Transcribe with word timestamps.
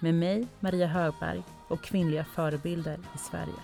med 0.00 0.14
mig, 0.14 0.46
Maria 0.60 0.86
Högberg 0.86 1.42
och 1.68 1.82
kvinnliga 1.82 2.24
förebilder 2.24 2.98
i 3.14 3.18
Sverige. 3.18 3.54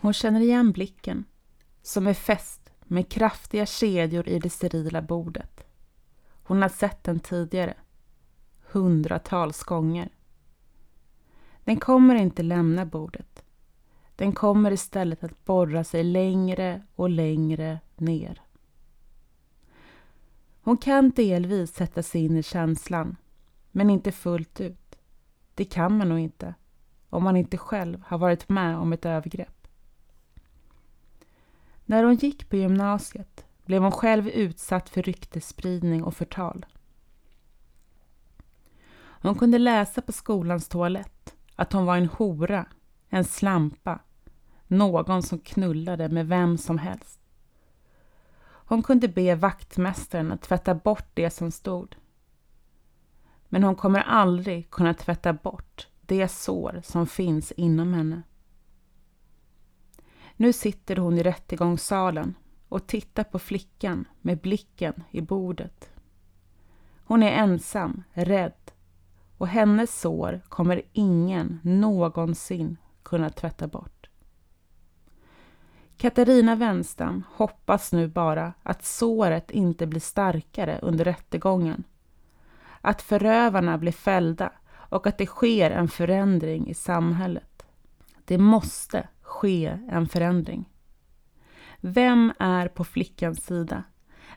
Hon 0.00 0.12
känner 0.12 0.40
igen 0.40 0.72
blicken, 0.72 1.24
som 1.82 2.06
är 2.06 2.14
fäst 2.14 2.70
med 2.84 3.08
kraftiga 3.08 3.66
kedjor 3.66 4.28
i 4.28 4.38
det 4.38 4.50
sterila 4.50 5.02
bordet. 5.02 5.66
Hon 6.44 6.62
har 6.62 6.68
sett 6.68 7.04
den 7.04 7.20
tidigare, 7.20 7.74
hundratals 8.62 9.62
gånger. 9.62 10.08
Den 11.64 11.80
kommer 11.80 12.14
inte 12.14 12.42
lämna 12.42 12.86
bordet. 12.86 13.41
Den 14.16 14.32
kommer 14.32 14.70
istället 14.70 15.24
att 15.24 15.44
borra 15.44 15.84
sig 15.84 16.04
längre 16.04 16.82
och 16.94 17.10
längre 17.10 17.80
ner. 17.96 18.42
Hon 20.62 20.76
kan 20.76 21.10
delvis 21.10 21.74
sätta 21.74 22.02
sig 22.02 22.24
in 22.24 22.36
i 22.36 22.42
känslan, 22.42 23.16
men 23.70 23.90
inte 23.90 24.12
fullt 24.12 24.60
ut. 24.60 24.98
Det 25.54 25.64
kan 25.64 25.98
man 25.98 26.08
nog 26.08 26.18
inte, 26.18 26.54
om 27.08 27.24
man 27.24 27.36
inte 27.36 27.58
själv 27.58 28.02
har 28.06 28.18
varit 28.18 28.48
med 28.48 28.76
om 28.76 28.92
ett 28.92 29.06
övergrepp. 29.06 29.68
När 31.84 32.04
hon 32.04 32.14
gick 32.14 32.48
på 32.48 32.56
gymnasiet 32.56 33.46
blev 33.64 33.82
hon 33.82 33.92
själv 33.92 34.28
utsatt 34.28 34.88
för 34.88 35.02
ryktesspridning 35.02 36.04
och 36.04 36.14
förtal. 36.14 36.66
Hon 39.22 39.34
kunde 39.34 39.58
läsa 39.58 40.02
på 40.02 40.12
skolans 40.12 40.68
toalett 40.68 41.34
att 41.56 41.72
hon 41.72 41.86
var 41.86 41.96
en 41.96 42.08
hora, 42.08 42.66
en 43.14 43.24
slampa, 43.24 43.98
någon 44.66 45.22
som 45.22 45.38
knullade 45.38 46.08
med 46.08 46.28
vem 46.28 46.58
som 46.58 46.78
helst. 46.78 47.20
Hon 48.42 48.82
kunde 48.82 49.08
be 49.08 49.34
vaktmästaren 49.34 50.32
att 50.32 50.42
tvätta 50.42 50.74
bort 50.74 51.08
det 51.14 51.30
som 51.30 51.50
stod. 51.50 51.96
Men 53.48 53.64
hon 53.64 53.74
kommer 53.74 54.00
aldrig 54.00 54.70
kunna 54.70 54.94
tvätta 54.94 55.32
bort 55.32 55.88
det 56.00 56.28
sår 56.28 56.80
som 56.84 57.06
finns 57.06 57.52
inom 57.52 57.94
henne. 57.94 58.22
Nu 60.36 60.52
sitter 60.52 60.96
hon 60.96 61.18
i 61.18 61.22
rättegångssalen 61.22 62.34
och 62.68 62.86
tittar 62.86 63.24
på 63.24 63.38
flickan 63.38 64.04
med 64.20 64.38
blicken 64.38 65.04
i 65.10 65.20
bordet. 65.20 65.90
Hon 67.04 67.22
är 67.22 67.32
ensam, 67.32 68.02
rädd 68.12 68.72
och 69.38 69.48
hennes 69.48 70.00
sår 70.00 70.40
kommer 70.48 70.82
ingen 70.92 71.60
någonsin 71.62 72.76
kunna 73.12 73.30
tvätta 73.30 73.66
bort. 73.66 74.08
Katarina 75.96 76.56
Wenstam 76.56 77.24
hoppas 77.34 77.92
nu 77.92 78.08
bara 78.08 78.52
att 78.62 78.84
såret 78.84 79.50
inte 79.50 79.86
blir 79.86 80.00
starkare 80.00 80.78
under 80.82 81.04
rättegången. 81.04 81.84
Att 82.80 83.02
förövarna 83.02 83.78
blir 83.78 83.92
fällda 83.92 84.52
och 84.72 85.06
att 85.06 85.18
det 85.18 85.26
sker 85.26 85.70
en 85.70 85.88
förändring 85.88 86.68
i 86.68 86.74
samhället. 86.74 87.66
Det 88.24 88.38
måste 88.38 89.08
ske 89.22 89.78
en 89.90 90.08
förändring. 90.08 90.68
Vem 91.80 92.32
är 92.38 92.68
på 92.68 92.84
flickans 92.84 93.44
sida? 93.44 93.82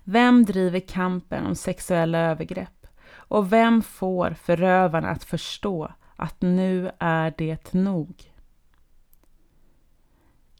Vem 0.03 0.45
driver 0.45 0.79
kampen 0.79 1.45
om 1.45 1.55
sexuella 1.55 2.17
övergrepp? 2.17 2.87
Och 3.07 3.53
vem 3.53 3.81
får 3.81 4.31
förövarna 4.31 5.09
att 5.09 5.23
förstå 5.23 5.91
att 6.15 6.41
nu 6.41 6.91
är 6.99 7.33
det 7.37 7.73
nog? 7.73 8.34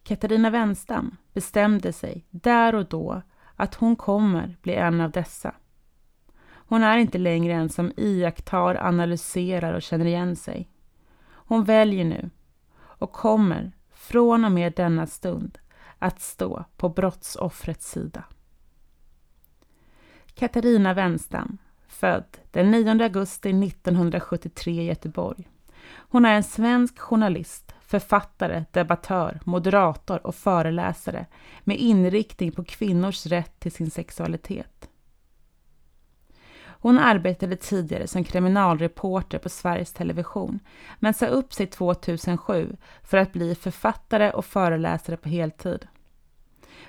Katarina 0.08 0.50
Wenstam 0.50 1.18
bestämde 1.34 1.94
sig 1.94 2.26
där 2.30 2.76
och 2.76 2.86
då 2.86 3.22
att 3.56 3.76
hon 3.76 3.96
kommer 3.96 4.58
bli 4.62 4.74
en 4.74 5.02
av 5.02 5.12
dessa. 5.12 5.56
Hon 6.48 6.84
är 6.84 6.98
inte 6.98 7.18
längre 7.18 7.54
en 7.54 7.70
som 7.70 7.92
iakttar, 7.98 8.76
analyserar 8.76 9.74
och 9.74 9.82
känner 9.82 10.06
igen 10.06 10.36
sig. 10.36 10.70
Hon 11.28 11.64
väljer 11.64 12.06
nu 12.06 12.30
och 12.78 13.12
kommer 13.12 13.72
från 13.92 14.46
och 14.46 14.52
med 14.52 14.74
denna 14.74 15.08
stund 15.08 15.58
att 16.00 16.22
stå 16.22 16.66
på 16.78 16.90
brottsoffrets 16.90 17.92
sida. 17.92 18.24
Katarina 20.34 20.94
Wenstam, 20.94 21.58
född 21.88 22.38
den 22.52 22.72
9 22.72 23.04
augusti 23.04 23.50
1973 23.50 24.82
i 24.82 24.86
Göteborg. 24.86 25.50
Hon 25.88 26.26
är 26.26 26.36
en 26.36 26.44
svensk 26.44 27.00
journalist, 27.00 27.75
författare, 27.88 28.66
debattör, 28.72 29.40
moderator 29.44 30.28
och 30.28 30.36
föreläsare 30.36 31.26
med 31.64 31.78
inriktning 31.78 32.52
på 32.52 32.64
kvinnors 32.64 33.26
rätt 33.26 33.60
till 33.60 33.72
sin 33.72 33.92
sexualitet. 33.92 34.90
Hon 36.86 37.00
arbetade 37.00 37.56
tidigare 37.56 38.08
som 38.08 38.24
kriminalreporter 38.24 39.38
på 39.38 39.50
Sveriges 39.50 39.94
Television, 39.94 40.60
men 41.00 41.14
sa 41.14 41.26
upp 41.26 41.54
sig 41.54 41.68
2007 41.68 42.76
för 43.04 43.18
att 43.18 43.34
bli 43.34 43.56
författare 43.56 44.32
och 44.32 44.46
föreläsare 44.46 45.18
på 45.18 45.30
heltid. 45.30 45.88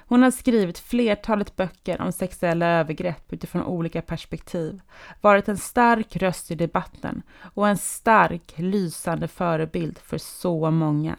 Hon 0.09 0.23
har 0.23 0.31
skrivit 0.31 0.79
flertalet 0.79 1.57
böcker 1.57 2.01
om 2.01 2.13
sexuella 2.13 2.67
övergrepp 2.67 3.33
utifrån 3.33 3.63
olika 3.63 4.03
perspektiv, 4.03 4.81
varit 5.21 5.49
en 5.49 5.57
stark 5.57 6.17
röst 6.17 6.51
i 6.51 6.55
debatten 6.55 7.23
och 7.55 7.69
en 7.69 7.77
stark, 7.77 8.55
lysande 8.57 9.29
förebild 9.29 9.99
för 9.99 10.19
så 10.19 10.71
många. 10.71 11.17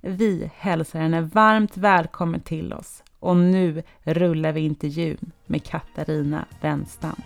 Vi 0.00 0.50
hälsar 0.56 0.98
henne 0.98 1.20
varmt 1.20 1.76
välkommen 1.76 2.40
till 2.40 2.72
oss 2.72 3.02
och 3.18 3.36
nu 3.36 3.82
rullar 4.02 4.52
vi 4.52 4.60
intervjun 4.60 5.32
med 5.46 5.64
Katarina 5.64 6.46
Wenstam. 6.60 7.22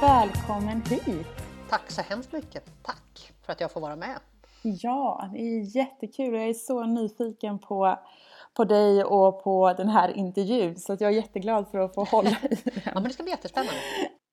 Välkommen 0.00 0.82
hit! 0.82 1.37
Tack 1.70 1.90
så 1.90 2.02
hemskt 2.02 2.32
mycket. 2.32 2.64
Tack 2.82 3.32
för 3.46 3.52
att 3.52 3.60
jag 3.60 3.72
får 3.72 3.80
vara 3.80 3.96
med. 3.96 4.18
Ja, 4.62 5.28
det 5.32 5.38
är 5.38 5.76
jättekul 5.76 6.34
jag 6.34 6.48
är 6.48 6.54
så 6.54 6.84
nyfiken 6.84 7.58
på, 7.58 7.98
på 8.54 8.64
dig 8.64 9.04
och 9.04 9.42
på 9.42 9.72
den 9.72 9.88
här 9.88 10.16
intervjun 10.16 10.76
så 10.76 10.92
att 10.92 11.00
jag 11.00 11.10
är 11.10 11.16
jätteglad 11.16 11.68
för 11.70 11.78
att 11.78 11.94
få 11.94 12.04
hålla 12.04 12.30
i 12.30 12.34
den. 12.64 12.82
Ja, 12.84 12.90
men 12.94 13.02
det 13.02 13.10
ska 13.10 13.22
bli 13.22 13.32
jättespännande. 13.32 13.80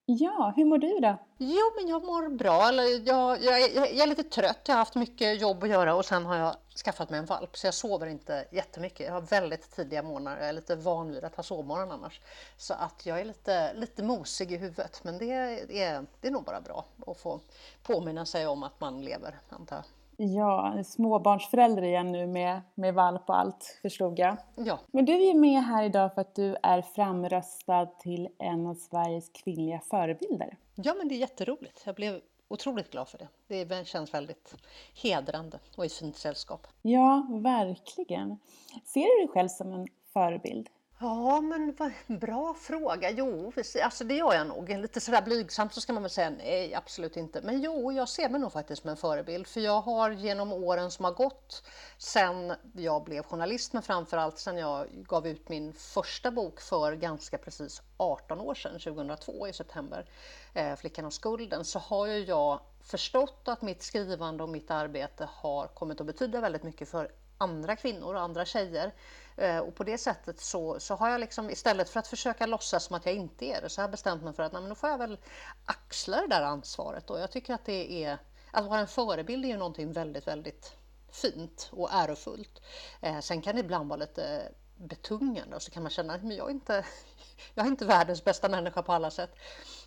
Ja, 0.07 0.53
hur 0.55 0.65
mår 0.65 0.77
du 0.77 0.99
då? 0.99 1.17
Jo, 1.37 1.71
men 1.75 1.87
jag 1.87 2.03
mår 2.03 2.29
bra. 2.29 2.73
Jag, 2.73 3.43
jag, 3.43 3.75
jag, 3.75 3.97
är 3.97 4.07
lite 4.07 4.23
trött. 4.23 4.59
Jag 4.65 4.75
har 4.75 4.79
haft 4.79 4.95
mycket 4.95 5.41
jobb 5.41 5.63
att 5.63 5.69
göra 5.69 5.95
och 5.95 6.05
sen 6.05 6.25
har 6.25 6.35
jag 6.35 6.55
skaffat 6.85 7.09
mig 7.09 7.19
en 7.19 7.25
valp 7.25 7.57
så 7.57 7.67
jag 7.67 7.73
sover 7.73 8.07
inte 8.07 8.45
jättemycket. 8.51 9.07
Jag 9.07 9.13
har 9.13 9.21
väldigt 9.21 9.71
tidiga 9.71 10.03
morgnar. 10.03 10.37
Jag 10.37 10.49
är 10.49 10.53
lite 10.53 10.75
van 10.75 11.11
vid 11.11 11.23
att 11.23 11.35
ha 11.35 11.43
sovmorgon 11.43 11.91
annars. 11.91 12.21
Så 12.57 12.73
att 12.73 13.05
jag 13.05 13.19
är 13.19 13.25
lite, 13.25 13.73
lite 13.73 14.03
mosig 14.03 14.51
i 14.51 14.57
huvudet. 14.57 15.03
Men 15.03 15.17
det 15.17 15.31
är, 15.31 16.05
det 16.21 16.27
är 16.27 16.31
nog 16.31 16.43
bara 16.43 16.61
bra 16.61 16.85
att 17.07 17.17
få 17.17 17.39
påminna 17.83 18.25
sig 18.25 18.47
om 18.47 18.63
att 18.63 18.79
man 18.79 19.01
lever, 19.01 19.39
antar 19.49 19.75
jag. 19.75 19.85
Ja, 20.17 20.83
småbarnsförälder 20.83 21.81
igen 21.83 22.11
nu 22.11 22.27
med, 22.27 22.61
med 22.75 22.93
valp 22.93 23.29
och 23.29 23.37
allt, 23.37 23.79
förstod 23.81 24.19
jag. 24.19 24.37
Ja. 24.55 24.79
Men 24.91 25.05
du 25.05 25.13
är 25.13 25.33
ju 25.33 25.39
med 25.39 25.63
här 25.63 25.83
idag 25.83 26.13
för 26.13 26.21
att 26.21 26.35
du 26.35 26.55
är 26.63 26.81
framröstad 26.81 27.85
till 27.85 28.29
en 28.37 28.67
av 28.67 28.75
Sveriges 28.75 29.29
kvinnliga 29.29 29.79
förebilder. 29.79 30.57
Ja, 30.75 30.93
men 30.97 31.07
det 31.07 31.15
är 31.15 31.19
jätteroligt. 31.19 31.83
Jag 31.85 31.95
blev 31.95 32.21
otroligt 32.47 32.91
glad 32.91 33.07
för 33.07 33.17
det. 33.47 33.65
Det 33.67 33.87
känns 33.87 34.13
väldigt 34.13 34.55
hedrande 35.03 35.59
och 35.77 35.85
i 35.85 35.89
fint 35.89 36.17
sällskap. 36.17 36.67
Ja, 36.81 37.27
verkligen. 37.29 38.39
Ser 38.85 39.19
du 39.19 39.25
dig 39.25 39.33
själv 39.33 39.47
som 39.47 39.73
en 39.73 39.87
förebild? 40.13 40.69
Ja, 40.99 41.41
men 41.41 41.75
vad, 41.77 42.19
bra 42.19 42.53
fråga. 42.53 43.11
Jo, 43.11 43.53
alltså 43.83 44.03
det 44.03 44.13
gör 44.13 44.33
jag 44.33 44.47
nog. 44.47 44.69
Lite 44.69 45.01
sådär 45.01 45.21
blygsamt 45.21 45.73
så 45.73 45.81
ska 45.81 45.93
man 45.93 46.03
väl 46.03 46.09
säga 46.09 46.29
nej, 46.29 46.73
absolut 46.75 47.17
inte. 47.17 47.41
Men 47.41 47.61
jo, 47.61 47.91
jag 47.91 48.09
ser 48.09 48.29
mig 48.29 48.41
nog 48.41 48.51
faktiskt 48.51 48.81
som 48.81 48.89
en 48.89 48.97
förebild. 48.97 49.47
För 49.47 49.59
jag 49.59 49.81
har 49.81 50.11
genom 50.11 50.53
åren 50.53 50.91
som 50.91 51.05
har 51.05 51.11
gått 51.11 51.63
sen 51.97 52.53
jag 52.73 53.03
blev 53.03 53.23
journalist, 53.23 53.73
men 53.73 53.81
framförallt 53.83 54.37
sen 54.37 54.57
jag 54.57 54.87
gav 54.91 55.27
ut 55.27 55.49
min 55.49 55.73
första 55.73 56.31
bok 56.31 56.61
för 56.61 56.95
ganska 56.95 57.37
precis 57.37 57.81
18 57.97 58.39
år 58.39 58.55
sedan, 58.55 58.79
2002 58.79 59.47
i 59.47 59.53
september, 59.53 60.05
eh, 60.53 60.75
Flickan 60.75 61.05
och 61.05 61.13
skulden, 61.13 61.65
så 61.65 61.79
har 61.79 62.07
ju 62.07 62.19
jag 62.19 62.59
förstått 62.83 63.47
att 63.47 63.61
mitt 63.61 63.83
skrivande 63.83 64.43
och 64.43 64.49
mitt 64.49 64.71
arbete 64.71 65.29
har 65.31 65.67
kommit 65.67 66.01
att 66.01 66.07
betyda 66.07 66.41
väldigt 66.41 66.63
mycket 66.63 66.89
för 66.89 67.11
andra 67.37 67.75
kvinnor 67.75 68.13
och 68.13 68.21
andra 68.21 68.45
tjejer. 68.45 68.93
Eh, 69.37 69.59
och 69.59 69.75
på 69.75 69.83
det 69.83 69.97
sättet 69.97 70.39
så, 70.39 70.79
så 70.79 70.95
har 70.95 71.09
jag 71.09 71.19
liksom 71.19 71.49
istället 71.49 71.89
för 71.89 71.99
att 71.99 72.07
försöka 72.07 72.45
låtsas 72.45 72.83
som 72.83 72.95
att 72.95 73.05
jag 73.05 73.15
inte 73.15 73.45
är 73.45 73.61
det 73.61 73.69
så 73.69 73.81
har 73.81 73.83
jag 73.83 73.91
bestämt 73.91 74.23
mig 74.23 74.33
för 74.33 74.43
att 74.43 74.53
nej, 74.53 74.61
men 74.61 74.69
då 74.69 74.75
får 74.75 74.89
jag 74.89 74.97
väl 74.97 75.17
axla 75.65 76.21
det 76.21 76.27
där 76.27 76.41
ansvaret. 76.41 77.09
Och 77.09 77.19
jag 77.19 77.31
tycker 77.31 77.53
att 77.53 77.65
det 77.65 78.03
är 78.03 78.17
att 78.51 78.65
vara 78.65 78.79
en 78.79 78.87
förebild 78.87 79.45
är 79.45 79.49
ju 79.49 79.57
någonting 79.57 79.93
väldigt, 79.93 80.27
väldigt 80.27 80.73
fint 81.11 81.69
och 81.71 81.89
ärofullt. 81.91 82.61
Eh, 83.01 83.19
sen 83.19 83.41
kan 83.41 83.55
det 83.55 83.61
ibland 83.61 83.89
vara 83.89 83.99
lite 83.99 84.51
betungande 84.77 85.55
och 85.55 85.61
så 85.61 85.71
kan 85.71 85.83
man 85.83 85.89
känna 85.89 86.13
att 86.13 86.33
jag 86.33 86.47
är 86.47 86.51
inte, 86.51 86.85
jag 87.53 87.65
är 87.65 87.69
inte 87.69 87.85
världens 87.85 88.23
bästa 88.23 88.49
människa 88.49 88.81
på 88.81 88.93
alla 88.93 89.11
sätt. 89.11 89.35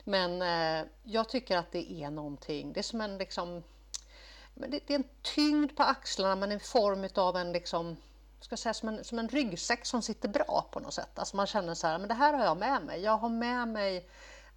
Men 0.05 0.43
eh, 0.43 0.87
jag 1.03 1.29
tycker 1.29 1.57
att 1.57 1.73
det 1.73 1.93
är 1.93 2.11
någonting, 2.11 2.73
det 2.73 2.81
är 2.81 2.83
som 2.83 3.01
en 3.01 3.19
liksom 3.19 3.63
det, 4.61 4.81
det 4.87 4.95
är 4.95 4.99
en 4.99 5.09
tyngd 5.23 5.77
på 5.77 5.83
axlarna 5.83 6.37
men 6.37 6.53
i 6.53 6.59
form 6.59 7.09
av 7.15 7.37
en 7.37 7.53
liksom 7.53 7.97
ska 8.41 8.57
säga, 8.57 8.75
som, 8.75 8.89
en, 8.89 9.05
som 9.05 9.19
en 9.19 9.29
ryggsäck 9.29 9.87
som 9.87 10.03
sitter 10.03 10.29
bra 10.29 10.69
på 10.73 10.81
något 10.81 10.95
sätt. 10.95 11.19
Alltså 11.19 11.37
man 11.37 11.47
känner 11.47 11.75
så 11.75 11.87
här, 11.87 11.99
men 11.99 12.09
det 12.09 12.15
här 12.15 12.33
har 12.33 12.45
jag 12.45 12.57
med 12.57 12.83
mig. 12.85 13.01
Jag 13.01 13.19
har 13.19 13.29
med 13.29 13.69
mig 13.69 14.09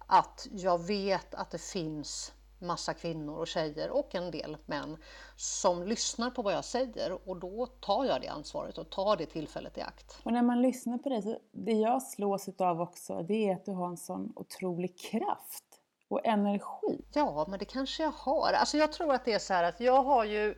att 0.06 0.48
jag 0.52 0.86
vet 0.86 1.34
att 1.34 1.50
det 1.50 1.62
finns 1.62 2.32
massa 2.58 2.94
kvinnor 2.94 3.38
och 3.38 3.46
tjejer 3.46 3.90
och 3.90 4.14
en 4.14 4.30
del 4.30 4.56
män 4.66 4.96
som 5.36 5.82
lyssnar 5.82 6.30
på 6.30 6.42
vad 6.42 6.54
jag 6.54 6.64
säger 6.64 7.28
och 7.28 7.36
då 7.36 7.66
tar 7.66 8.04
jag 8.04 8.20
det 8.20 8.28
ansvaret 8.28 8.78
och 8.78 8.90
tar 8.90 9.16
det 9.16 9.26
tillfället 9.26 9.78
i 9.78 9.80
akt. 9.80 10.18
Och 10.22 10.32
när 10.32 10.42
man 10.42 10.62
lyssnar 10.62 10.98
på 10.98 11.08
dig, 11.08 11.40
det 11.52 11.72
jag 11.72 12.02
slås 12.02 12.48
av 12.58 12.80
också, 12.80 13.22
det 13.22 13.48
är 13.48 13.54
att 13.54 13.64
du 13.64 13.72
har 13.72 13.88
en 13.88 13.96
sån 13.96 14.32
otrolig 14.36 14.98
kraft 14.98 15.71
och 16.12 16.26
energi. 16.26 17.04
Ja, 17.12 17.46
men 17.48 17.58
det 17.58 17.64
kanske 17.64 18.02
jag 18.02 18.10
har. 18.10 18.52
Alltså 18.52 18.76
jag 18.76 18.92
tror 18.92 19.14
att 19.14 19.24
det 19.24 19.32
är 19.32 19.38
så 19.38 19.54
här 19.54 19.64
att 19.64 19.80
jag 19.80 20.02
har 20.02 20.24
ju 20.24 20.54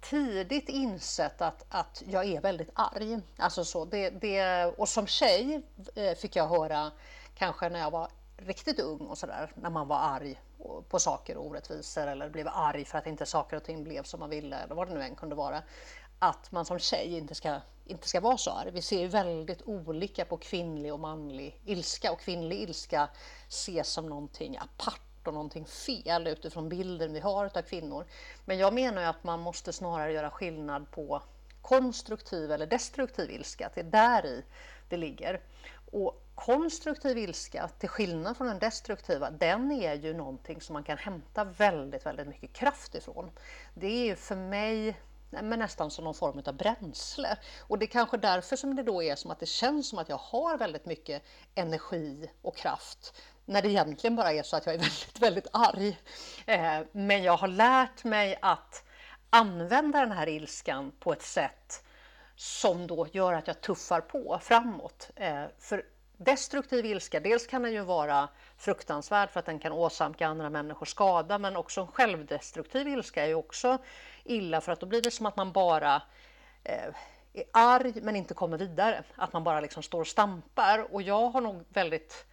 tidigt 0.00 0.68
insett 0.68 1.42
att, 1.42 1.64
att 1.68 2.02
jag 2.06 2.24
är 2.24 2.40
väldigt 2.40 2.70
arg. 2.74 3.20
Alltså 3.36 3.64
så, 3.64 3.84
det, 3.84 4.10
det, 4.10 4.64
och 4.66 4.88
som 4.88 5.06
tjej 5.06 5.62
eh, 5.94 6.14
fick 6.14 6.36
jag 6.36 6.48
höra, 6.48 6.90
kanske 7.34 7.68
när 7.68 7.80
jag 7.80 7.90
var 7.90 8.08
riktigt 8.36 8.80
ung 8.80 9.00
och 9.00 9.18
sådär, 9.18 9.52
när 9.54 9.70
man 9.70 9.88
var 9.88 9.98
arg 9.98 10.40
på 10.88 10.98
saker 10.98 11.36
och 11.36 11.46
orättvisor 11.46 12.06
eller 12.06 12.30
blev 12.30 12.48
arg 12.48 12.84
för 12.84 12.98
att 12.98 13.06
inte 13.06 13.26
saker 13.26 13.56
och 13.56 13.64
ting 13.64 13.84
blev 13.84 14.02
som 14.02 14.20
man 14.20 14.30
ville 14.30 14.56
eller 14.56 14.74
vad 14.74 14.88
det 14.88 14.94
nu 14.94 15.02
än 15.02 15.14
kunde 15.14 15.34
vara. 15.34 15.62
Att 16.24 16.52
man 16.52 16.64
som 16.64 16.78
tjej 16.78 17.16
inte 17.16 17.34
ska, 17.34 17.60
inte 17.84 18.08
ska 18.08 18.20
vara 18.20 18.36
så 18.36 18.50
arg. 18.50 18.70
Vi 18.70 18.82
ser 18.82 19.00
ju 19.00 19.06
väldigt 19.06 19.62
olika 19.62 20.24
på 20.24 20.36
kvinnlig 20.36 20.92
och 20.92 21.00
manlig 21.00 21.60
ilska 21.64 22.12
och 22.12 22.20
kvinnlig 22.20 22.60
ilska 22.60 23.08
ses 23.48 23.88
som 23.88 24.08
någonting 24.08 24.56
apart 24.56 25.26
och 25.26 25.34
någonting 25.34 25.64
fel 25.64 26.26
utifrån 26.26 26.68
bilden 26.68 27.12
vi 27.12 27.20
har 27.20 27.44
av 27.44 27.62
kvinnor. 27.62 28.06
Men 28.44 28.58
jag 28.58 28.74
menar 28.74 29.02
ju 29.02 29.08
att 29.08 29.24
man 29.24 29.40
måste 29.40 29.72
snarare 29.72 30.12
göra 30.12 30.30
skillnad 30.30 30.90
på 30.90 31.22
konstruktiv 31.62 32.52
eller 32.52 32.66
destruktiv 32.66 33.30
ilska, 33.30 33.66
att 33.66 33.74
det 33.74 33.80
är 33.80 33.84
där 33.84 34.26
i 34.26 34.44
det 34.88 34.96
ligger. 34.96 35.40
Och 35.92 36.22
konstruktiv 36.34 37.18
ilska, 37.18 37.68
till 37.78 37.88
skillnad 37.88 38.36
från 38.36 38.46
den 38.46 38.58
destruktiva, 38.58 39.30
den 39.30 39.72
är 39.72 39.94
ju 39.94 40.14
någonting 40.14 40.60
som 40.60 40.72
man 40.72 40.84
kan 40.84 40.98
hämta 40.98 41.44
väldigt, 41.44 42.06
väldigt 42.06 42.28
mycket 42.28 42.52
kraft 42.52 42.94
ifrån. 42.94 43.30
Det 43.74 43.86
är 43.86 44.04
ju 44.04 44.16
för 44.16 44.36
mig 44.36 44.96
men 45.42 45.58
nästan 45.58 45.90
som 45.90 46.04
någon 46.04 46.14
form 46.14 46.42
av 46.46 46.54
bränsle. 46.54 47.36
Och 47.60 47.78
det 47.78 47.84
är 47.84 47.90
kanske 47.90 48.16
därför 48.16 48.56
som 48.56 48.76
det 48.76 48.82
då 48.82 49.02
är 49.02 49.16
som 49.16 49.30
att 49.30 49.40
det 49.40 49.46
känns 49.46 49.88
som 49.88 49.98
att 49.98 50.08
jag 50.08 50.16
har 50.16 50.58
väldigt 50.58 50.86
mycket 50.86 51.22
energi 51.54 52.30
och 52.42 52.56
kraft 52.56 53.14
när 53.44 53.62
det 53.62 53.68
egentligen 53.68 54.16
bara 54.16 54.32
är 54.32 54.42
så 54.42 54.56
att 54.56 54.66
jag 54.66 54.74
är 54.74 54.78
väldigt, 54.88 55.20
väldigt 55.20 55.46
arg. 55.52 55.98
Eh, 56.46 56.80
men 56.92 57.22
jag 57.22 57.36
har 57.36 57.48
lärt 57.48 58.04
mig 58.04 58.38
att 58.42 58.84
använda 59.30 60.00
den 60.00 60.12
här 60.12 60.28
ilskan 60.28 60.92
på 61.00 61.12
ett 61.12 61.22
sätt 61.22 61.84
som 62.36 62.86
då 62.86 63.06
gör 63.12 63.32
att 63.32 63.46
jag 63.46 63.60
tuffar 63.60 64.00
på 64.00 64.38
framåt. 64.42 65.10
Eh, 65.16 65.44
för 65.58 65.84
destruktiv 66.16 66.86
ilska, 66.86 67.20
dels 67.20 67.46
kan 67.46 67.62
den 67.62 67.72
ju 67.72 67.80
vara 67.80 68.28
fruktansvärd 68.58 69.30
för 69.30 69.40
att 69.40 69.46
den 69.46 69.58
kan 69.58 69.72
åsamka 69.72 70.26
andra 70.26 70.50
människor 70.50 70.86
skada, 70.86 71.38
men 71.38 71.56
också 71.56 71.80
en 71.80 71.86
självdestruktiv 71.86 72.88
ilska 72.88 73.22
är 73.22 73.28
ju 73.28 73.34
också 73.34 73.78
illa 74.24 74.60
för 74.60 74.72
att 74.72 74.80
då 74.80 74.86
blir 74.86 75.02
det 75.02 75.10
som 75.10 75.26
att 75.26 75.36
man 75.36 75.52
bara 75.52 76.02
eh, 76.64 76.94
är 77.32 77.44
arg 77.52 78.00
men 78.02 78.16
inte 78.16 78.34
kommer 78.34 78.58
vidare. 78.58 79.04
Att 79.16 79.32
man 79.32 79.44
bara 79.44 79.60
liksom 79.60 79.82
står 79.82 80.00
och 80.00 80.06
stampar. 80.06 80.94
Och 80.94 81.02
jag 81.02 81.28
har 81.28 81.40
nog 81.40 81.64
väldigt 81.68 82.26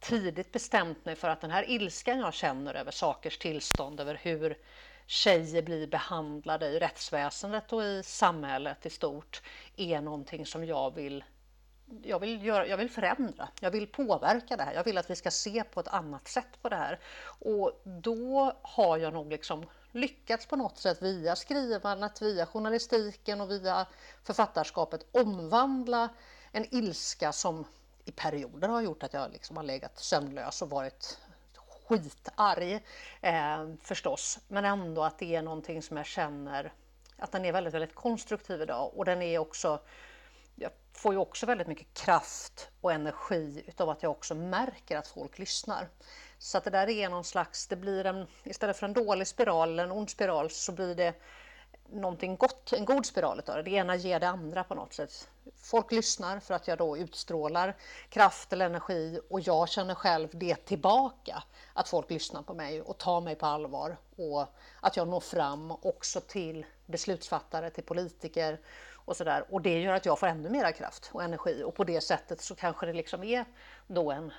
tidigt 0.00 0.52
bestämt 0.52 1.04
mig 1.04 1.16
för 1.16 1.28
att 1.28 1.40
den 1.40 1.50
här 1.50 1.70
ilskan 1.70 2.18
jag 2.18 2.34
känner 2.34 2.74
över 2.74 2.90
sakers 2.90 3.38
tillstånd, 3.38 4.00
över 4.00 4.14
hur 4.22 4.58
tjejer 5.06 5.62
blir 5.62 5.86
behandlade 5.86 6.66
i 6.66 6.78
rättsväsendet 6.78 7.72
och 7.72 7.82
i 7.82 8.02
samhället 8.02 8.86
i 8.86 8.90
stort, 8.90 9.42
är 9.76 10.00
någonting 10.00 10.46
som 10.46 10.64
jag 10.64 10.94
vill 10.94 11.24
jag 12.02 12.18
vill, 12.18 12.44
göra, 12.44 12.66
jag 12.66 12.76
vill 12.76 12.90
förändra, 12.90 13.48
jag 13.60 13.70
vill 13.70 13.86
påverka 13.86 14.56
det 14.56 14.62
här. 14.62 14.74
Jag 14.74 14.84
vill 14.84 14.98
att 14.98 15.10
vi 15.10 15.16
ska 15.16 15.30
se 15.30 15.64
på 15.64 15.80
ett 15.80 15.88
annat 15.88 16.28
sätt 16.28 16.62
på 16.62 16.68
det 16.68 16.76
här. 16.76 16.98
Och 17.38 17.82
då 17.84 18.52
har 18.62 18.98
jag 18.98 19.12
nog 19.12 19.30
liksom 19.30 19.66
lyckats 19.92 20.46
på 20.46 20.56
något 20.56 20.78
sätt 20.78 21.02
via 21.02 21.36
skrivandet, 21.36 22.22
via 22.22 22.46
journalistiken 22.46 23.40
och 23.40 23.50
via 23.50 23.86
författarskapet 24.22 25.06
omvandla 25.12 26.08
en 26.52 26.74
ilska 26.74 27.32
som 27.32 27.64
i 28.04 28.12
perioder 28.12 28.68
har 28.68 28.80
gjort 28.80 29.02
att 29.02 29.12
jag 29.12 29.32
liksom 29.32 29.56
har 29.56 29.64
legat 29.64 29.98
sömnlös 29.98 30.62
och 30.62 30.70
varit 30.70 31.18
skitarg 31.88 32.84
eh, 33.20 33.68
förstås. 33.82 34.38
Men 34.48 34.64
ändå 34.64 35.04
att 35.04 35.18
det 35.18 35.36
är 35.36 35.42
någonting 35.42 35.82
som 35.82 35.96
jag 35.96 36.06
känner 36.06 36.72
att 37.16 37.32
den 37.32 37.44
är 37.44 37.52
väldigt, 37.52 37.74
väldigt 37.74 37.94
konstruktiv 37.94 38.62
idag 38.62 38.92
och 38.94 39.04
den 39.04 39.22
är 39.22 39.38
också 39.38 39.80
jag 40.54 40.72
får 40.92 41.12
ju 41.12 41.18
också 41.18 41.46
väldigt 41.46 41.66
mycket 41.66 41.94
kraft 41.94 42.68
och 42.80 42.92
energi 42.92 43.64
utav 43.66 43.90
att 43.90 44.02
jag 44.02 44.12
också 44.12 44.34
märker 44.34 44.96
att 44.96 45.08
folk 45.08 45.38
lyssnar. 45.38 45.88
Så 46.42 46.58
att 46.58 46.64
det 46.64 46.70
där 46.70 46.88
är 46.88 47.08
någon 47.08 47.24
slags, 47.24 47.66
det 47.66 47.76
blir 47.76 48.06
en, 48.06 48.26
istället 48.44 48.76
för 48.76 48.86
en 48.86 48.92
dålig 48.92 49.26
spiral 49.26 49.68
eller 49.68 49.84
en 49.84 49.92
ond 49.92 50.10
spiral 50.10 50.50
så 50.50 50.72
blir 50.72 50.94
det 50.94 51.14
någonting 51.92 52.36
gott, 52.36 52.72
en 52.72 52.84
god 52.84 53.06
spiral 53.06 53.38
utav 53.38 53.56
det. 53.56 53.62
Det 53.62 53.70
ena 53.70 53.96
ger 53.96 54.20
det 54.20 54.28
andra 54.28 54.64
på 54.64 54.74
något 54.74 54.92
sätt. 54.92 55.28
Folk 55.56 55.92
lyssnar 55.92 56.40
för 56.40 56.54
att 56.54 56.68
jag 56.68 56.78
då 56.78 56.96
utstrålar 56.96 57.76
kraft 58.08 58.52
eller 58.52 58.66
energi 58.66 59.20
och 59.30 59.40
jag 59.40 59.68
känner 59.68 59.94
själv 59.94 60.28
det 60.32 60.54
tillbaka. 60.54 61.42
Att 61.72 61.88
folk 61.88 62.10
lyssnar 62.10 62.42
på 62.42 62.54
mig 62.54 62.82
och 62.82 62.98
tar 62.98 63.20
mig 63.20 63.34
på 63.34 63.46
allvar 63.46 63.96
och 64.16 64.46
att 64.80 64.96
jag 64.96 65.08
når 65.08 65.20
fram 65.20 65.70
också 65.70 66.20
till 66.20 66.66
beslutsfattare, 66.86 67.70
till 67.70 67.84
politiker 67.84 68.60
och 68.94 69.16
sådär. 69.16 69.44
Och 69.50 69.62
det 69.62 69.80
gör 69.80 69.94
att 69.94 70.06
jag 70.06 70.18
får 70.18 70.26
ännu 70.26 70.50
mera 70.50 70.72
kraft 70.72 71.10
och 71.12 71.22
energi 71.22 71.62
och 71.64 71.74
på 71.74 71.84
det 71.84 72.00
sättet 72.00 72.40
så 72.40 72.54
kanske 72.54 72.86
det 72.86 72.92
liksom 72.92 73.24
är 73.24 73.44
då 73.86 74.12
en 74.12 74.32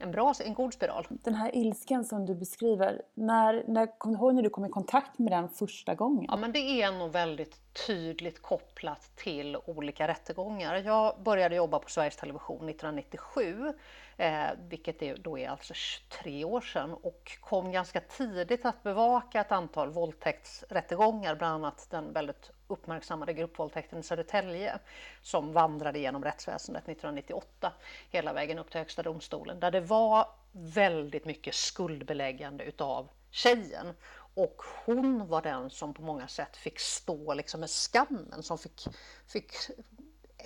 en, 0.00 0.10
bra, 0.10 0.34
en 0.44 0.54
god 0.54 0.74
spiral. 0.74 1.06
Den 1.08 1.34
här 1.34 1.56
ilskan 1.56 2.04
som 2.04 2.26
du 2.26 2.34
beskriver, 2.34 3.02
när, 3.14 3.64
när, 3.68 3.98
kom 3.98 4.12
du 4.12 4.18
ihåg 4.18 4.34
när 4.34 4.42
du 4.42 4.50
kom 4.50 4.64
i 4.64 4.68
kontakt 4.68 5.18
med 5.18 5.32
den 5.32 5.48
första 5.48 5.94
gången? 5.94 6.24
Ja, 6.28 6.36
men 6.36 6.52
det 6.52 6.82
är 6.82 6.92
nog 6.92 7.12
väldigt 7.12 7.74
tydligt 7.86 8.42
kopplat 8.42 9.16
till 9.16 9.56
olika 9.56 10.08
rättegångar. 10.08 10.76
Jag 10.76 11.22
började 11.22 11.56
jobba 11.56 11.78
på 11.78 11.90
Sveriges 11.90 12.16
Television 12.16 12.68
1997, 12.68 13.72
eh, 14.16 14.42
vilket 14.68 15.02
är, 15.02 15.16
då 15.16 15.38
är 15.38 15.48
alltså 15.48 15.74
23 15.74 16.44
år 16.44 16.60
sedan, 16.60 16.94
och 17.02 17.38
kom 17.40 17.72
ganska 17.72 18.00
tidigt 18.00 18.64
att 18.64 18.82
bevaka 18.82 19.40
ett 19.40 19.52
antal 19.52 19.90
våldtäktsrättegångar, 19.90 21.34
bland 21.34 21.54
annat 21.54 21.86
den 21.90 22.12
väldigt 22.12 22.50
uppmärksammade 22.70 23.32
gruppvåldtäkten 23.32 23.98
i 23.98 24.02
Södertälje 24.02 24.78
som 25.22 25.52
vandrade 25.52 25.98
genom 25.98 26.24
rättsväsendet 26.24 26.82
1998 26.82 27.72
hela 28.10 28.32
vägen 28.32 28.58
upp 28.58 28.70
till 28.70 28.80
Högsta 28.80 29.02
domstolen, 29.02 29.60
där 29.60 29.70
det 29.70 29.80
var 29.80 30.28
väldigt 30.52 31.24
mycket 31.24 31.54
skuldbeläggande 31.54 32.64
utav 32.64 33.08
tjejen 33.30 33.94
och 34.34 34.62
hon 34.84 35.28
var 35.28 35.42
den 35.42 35.70
som 35.70 35.94
på 35.94 36.02
många 36.02 36.28
sätt 36.28 36.56
fick 36.56 36.80
stå 36.80 37.34
liksom 37.34 37.60
med 37.60 37.70
skammen, 37.70 38.42
som 38.42 38.58
fick, 38.58 38.86
fick 39.26 39.52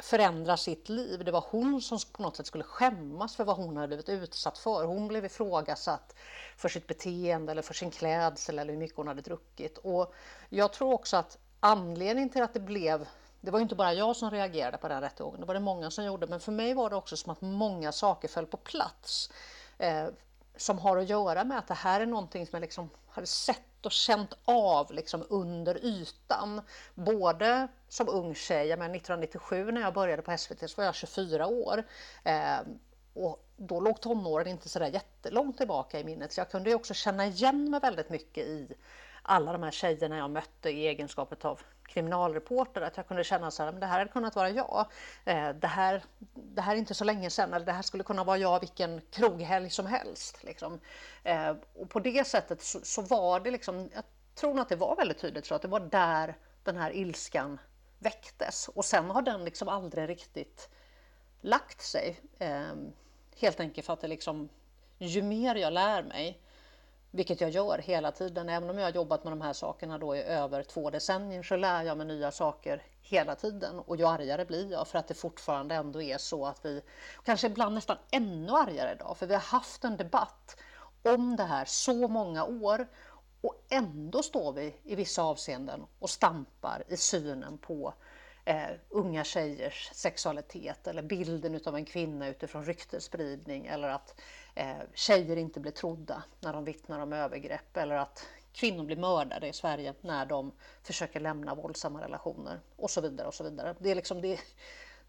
förändra 0.03 0.57
sitt 0.57 0.89
liv. 0.89 1.25
Det 1.25 1.33
var 1.33 1.45
hon 1.51 1.83
som 1.83 1.99
på 2.13 2.23
något 2.23 2.37
sätt 2.37 2.47
skulle 2.47 2.65
skämmas 2.65 3.37
för 3.37 3.45
vad 3.45 3.57
hon 3.57 3.77
hade 3.77 3.87
blivit 3.87 4.09
utsatt 4.09 4.59
för. 4.59 4.85
Hon 4.85 5.09
blev 5.09 5.25
ifrågasatt 5.25 6.15
för 6.57 6.69
sitt 6.69 6.87
beteende 6.87 7.53
eller 7.53 7.63
för 7.63 7.75
sin 7.75 7.91
klädsel 7.91 8.59
eller 8.59 8.73
hur 8.73 8.81
mycket 8.81 8.97
hon 8.97 9.09
hade 9.09 9.23
druckit. 9.23 9.79
Och 9.79 10.15
jag 10.49 10.73
tror 10.73 10.93
också 10.93 11.17
att 11.17 11.39
anledningen 11.65 12.31
till 12.31 12.43
att 12.43 12.55
det 12.55 12.61
blev 12.61 13.07
det 13.41 13.51
var 13.51 13.61
inte 13.61 13.75
bara 13.75 13.95
jag 13.95 14.17
som 14.17 14.31
reagerade 14.31 14.79
på 14.79 14.89
den 14.89 15.01
rättegången, 15.01 15.41
det 15.41 15.47
var 15.47 15.55
det 15.55 15.61
många 15.61 15.91
som 15.91 16.05
gjorde, 16.05 16.27
men 16.27 16.41
för 16.41 16.53
mig 16.53 16.75
var 16.75 16.91
det 16.91 16.97
också 16.97 17.17
som 17.17 17.33
att 17.33 17.41
många 17.41 17.93
saker 17.93 18.29
föll 18.29 18.47
på 18.47 18.57
plats. 18.57 19.31
Eh, 19.79 20.07
som 20.57 20.79
har 20.79 20.97
att 20.97 21.09
göra 21.09 21.45
med 21.45 21.59
att 21.59 21.69
det 21.69 21.75
här 21.75 22.01
är 22.01 22.07
någonting 22.07 22.47
som 22.47 22.57
jag 22.57 22.61
liksom 22.61 22.91
hade 23.09 23.27
sett 23.27 23.87
och 23.87 23.93
känt 23.93 24.35
av 24.45 24.93
liksom 24.93 25.25
under 25.31 25.85
ytan. 25.85 26.61
Både 26.95 27.69
som 27.89 28.09
ung 28.09 28.35
tjej, 28.35 28.67
jag 28.67 28.79
menar 28.79 28.95
1997 28.95 29.71
när 29.71 29.81
jag 29.81 29.95
började 29.95 30.23
på 30.23 30.39
SVT 30.39 30.71
så 30.71 30.77
var 30.77 30.85
jag 30.85 30.95
24 30.95 31.47
år. 31.47 31.85
Eh, 32.25 32.59
och 33.15 33.49
då 33.57 33.81
låg 33.81 34.01
tonåren 34.01 34.47
inte 34.47 34.69
sådär 34.69 34.87
jättelångt 34.87 35.59
tillbaka 35.59 36.01
i 36.01 36.05
minnet 36.05 36.33
så 36.33 36.41
jag 36.41 36.51
kunde 36.51 36.71
ju 36.71 36.77
också 36.77 36.95
känna 36.95 37.27
igen 37.27 37.71
mig 37.71 37.81
väldigt 37.81 38.11
mycket 38.11 38.47
i 38.47 38.69
alla 39.25 39.53
de 39.53 39.63
här 39.63 39.71
tjejerna 39.71 40.17
jag 40.17 40.31
mötte 40.31 40.71
i 40.71 40.87
egenskap 40.87 41.45
av 41.45 41.61
kriminalreporter 41.87 42.81
att 42.81 42.97
jag 42.97 43.09
kunde 43.09 43.25
känna 43.25 43.51
så 43.51 43.63
här, 43.63 43.73
men 43.73 43.81
det 43.81 43.87
här 43.87 43.99
hade 43.99 44.11
kunnat 44.11 44.37
vara 44.37 44.51
jag. 44.51 44.87
Eh, 45.25 45.49
det 45.49 45.67
här, 45.67 46.03
det 46.35 46.61
här 46.61 46.75
är 46.75 46.79
inte 46.79 46.95
så 46.95 47.05
länge 47.05 47.31
sedan, 47.31 47.55
eller 47.55 47.67
det 47.67 47.73
här 47.73 47.83
skulle 47.83 48.05
kunna 48.05 48.25
vara 48.25 48.39
jag 48.39 48.61
vilken 48.61 49.01
kroghelg 49.11 49.71
som 49.71 49.87
helst. 49.87 50.45
Liksom. 50.45 50.81
Eh, 51.23 51.57
och 51.75 51.91
på 51.91 52.01
det 52.01 52.27
sättet 52.27 52.63
så, 52.63 52.81
så, 52.83 53.03
var 53.03 53.41
det 53.41 53.51
liksom, 53.51 53.91
jag 53.95 54.05
tror 54.35 54.61
att 54.61 54.69
det 54.69 54.77
var 54.77 54.97
väldigt 54.97 55.19
tydligt 55.19 55.47
så 55.47 55.55
att 55.55 55.63
det 55.63 55.69
var 55.69 55.81
där 55.81 56.37
den 56.63 56.77
här 56.77 56.91
ilskan 56.91 57.59
väcktes 57.99 58.69
och 58.69 58.85
sen 58.85 59.11
har 59.11 59.23
den 59.23 59.45
liksom 59.45 59.69
aldrig 59.69 60.09
riktigt 60.09 60.69
lagt 61.41 61.83
sig. 61.83 62.21
Eh, 62.39 62.75
helt 63.37 63.61
enkelt 63.61 63.87
för 63.87 63.93
att 63.93 64.01
det 64.01 64.09
liksom, 64.09 64.49
ju 64.99 65.23
mer 65.23 65.55
jag 65.55 65.73
lär 65.73 66.03
mig 66.03 66.41
vilket 67.15 67.41
jag 67.41 67.51
gör 67.51 67.79
hela 67.79 68.13
tiden, 68.13 68.49
även 68.49 68.71
om 68.71 68.79
jag 68.79 68.87
har 68.87 68.93
jobbat 68.93 69.25
med 69.25 69.33
de 69.33 69.41
här 69.41 69.53
sakerna 69.53 69.99
då 69.99 70.17
i 70.17 70.23
över 70.23 70.63
två 70.63 70.91
decennier 70.91 71.43
så 71.43 71.57
lär 71.57 71.83
jag 71.83 71.97
mig 71.97 72.07
nya 72.07 72.31
saker 72.31 72.83
hela 73.03 73.35
tiden. 73.35 73.79
Och 73.79 73.97
ju 73.97 74.07
argare 74.07 74.45
blir 74.45 74.73
jag 74.73 74.89
för 74.89 74.99
att 74.99 75.09
det 75.09 75.15
fortfarande 75.15 75.75
ändå 75.75 76.03
är 76.03 76.19
så 76.19 76.47
att 76.47 76.65
vi, 76.65 76.83
kanske 77.25 77.47
ibland 77.47 77.75
nästan 77.75 77.97
ännu 78.11 78.53
argare 78.53 78.93
idag, 78.93 79.17
för 79.17 79.27
vi 79.27 79.35
har 79.35 79.41
haft 79.41 79.85
en 79.85 79.97
debatt 79.97 80.57
om 81.03 81.37
det 81.37 81.45
här 81.45 81.65
så 81.65 82.09
många 82.09 82.45
år 82.45 82.87
och 83.41 83.65
ändå 83.71 84.23
står 84.23 84.53
vi 84.53 84.75
i 84.85 84.95
vissa 84.95 85.23
avseenden 85.23 85.87
och 85.99 86.11
stampar 86.11 86.83
i 86.89 86.97
synen 86.97 87.59
på 87.59 87.95
eh, 88.45 88.71
unga 88.89 89.25
tjejers 89.25 89.91
sexualitet 89.93 90.87
eller 90.87 91.03
bilden 91.03 91.61
av 91.67 91.77
en 91.77 91.85
kvinna 91.85 92.29
utifrån 92.29 92.65
ryktesspridning 92.65 93.67
eller 93.67 93.89
att 93.89 94.21
eh, 94.55 94.77
tjejer 94.95 95.37
inte 95.37 95.61
blir 95.61 95.73
trodda 95.73 96.23
när 96.41 96.53
de 96.53 96.65
vittnar 96.65 97.01
om 97.01 97.13
övergrepp 97.13 97.77
eller 97.77 97.97
att 97.97 98.27
kvinnor 98.53 98.85
blir 98.85 98.97
mördade 98.97 99.49
i 99.49 99.53
Sverige 99.53 99.95
när 100.01 100.27
de 100.27 100.53
försöker 100.83 101.21
lämna 101.21 101.55
våldsamma 101.55 102.01
relationer 102.01 102.61
och 102.77 102.91
så 102.91 103.01
vidare. 103.01 103.29
och 103.29 103.35
så 103.35 103.45
vidare. 103.45 103.75
Det 103.79 103.91
är, 103.91 103.95
liksom, 103.95 104.21
det, 104.21 104.39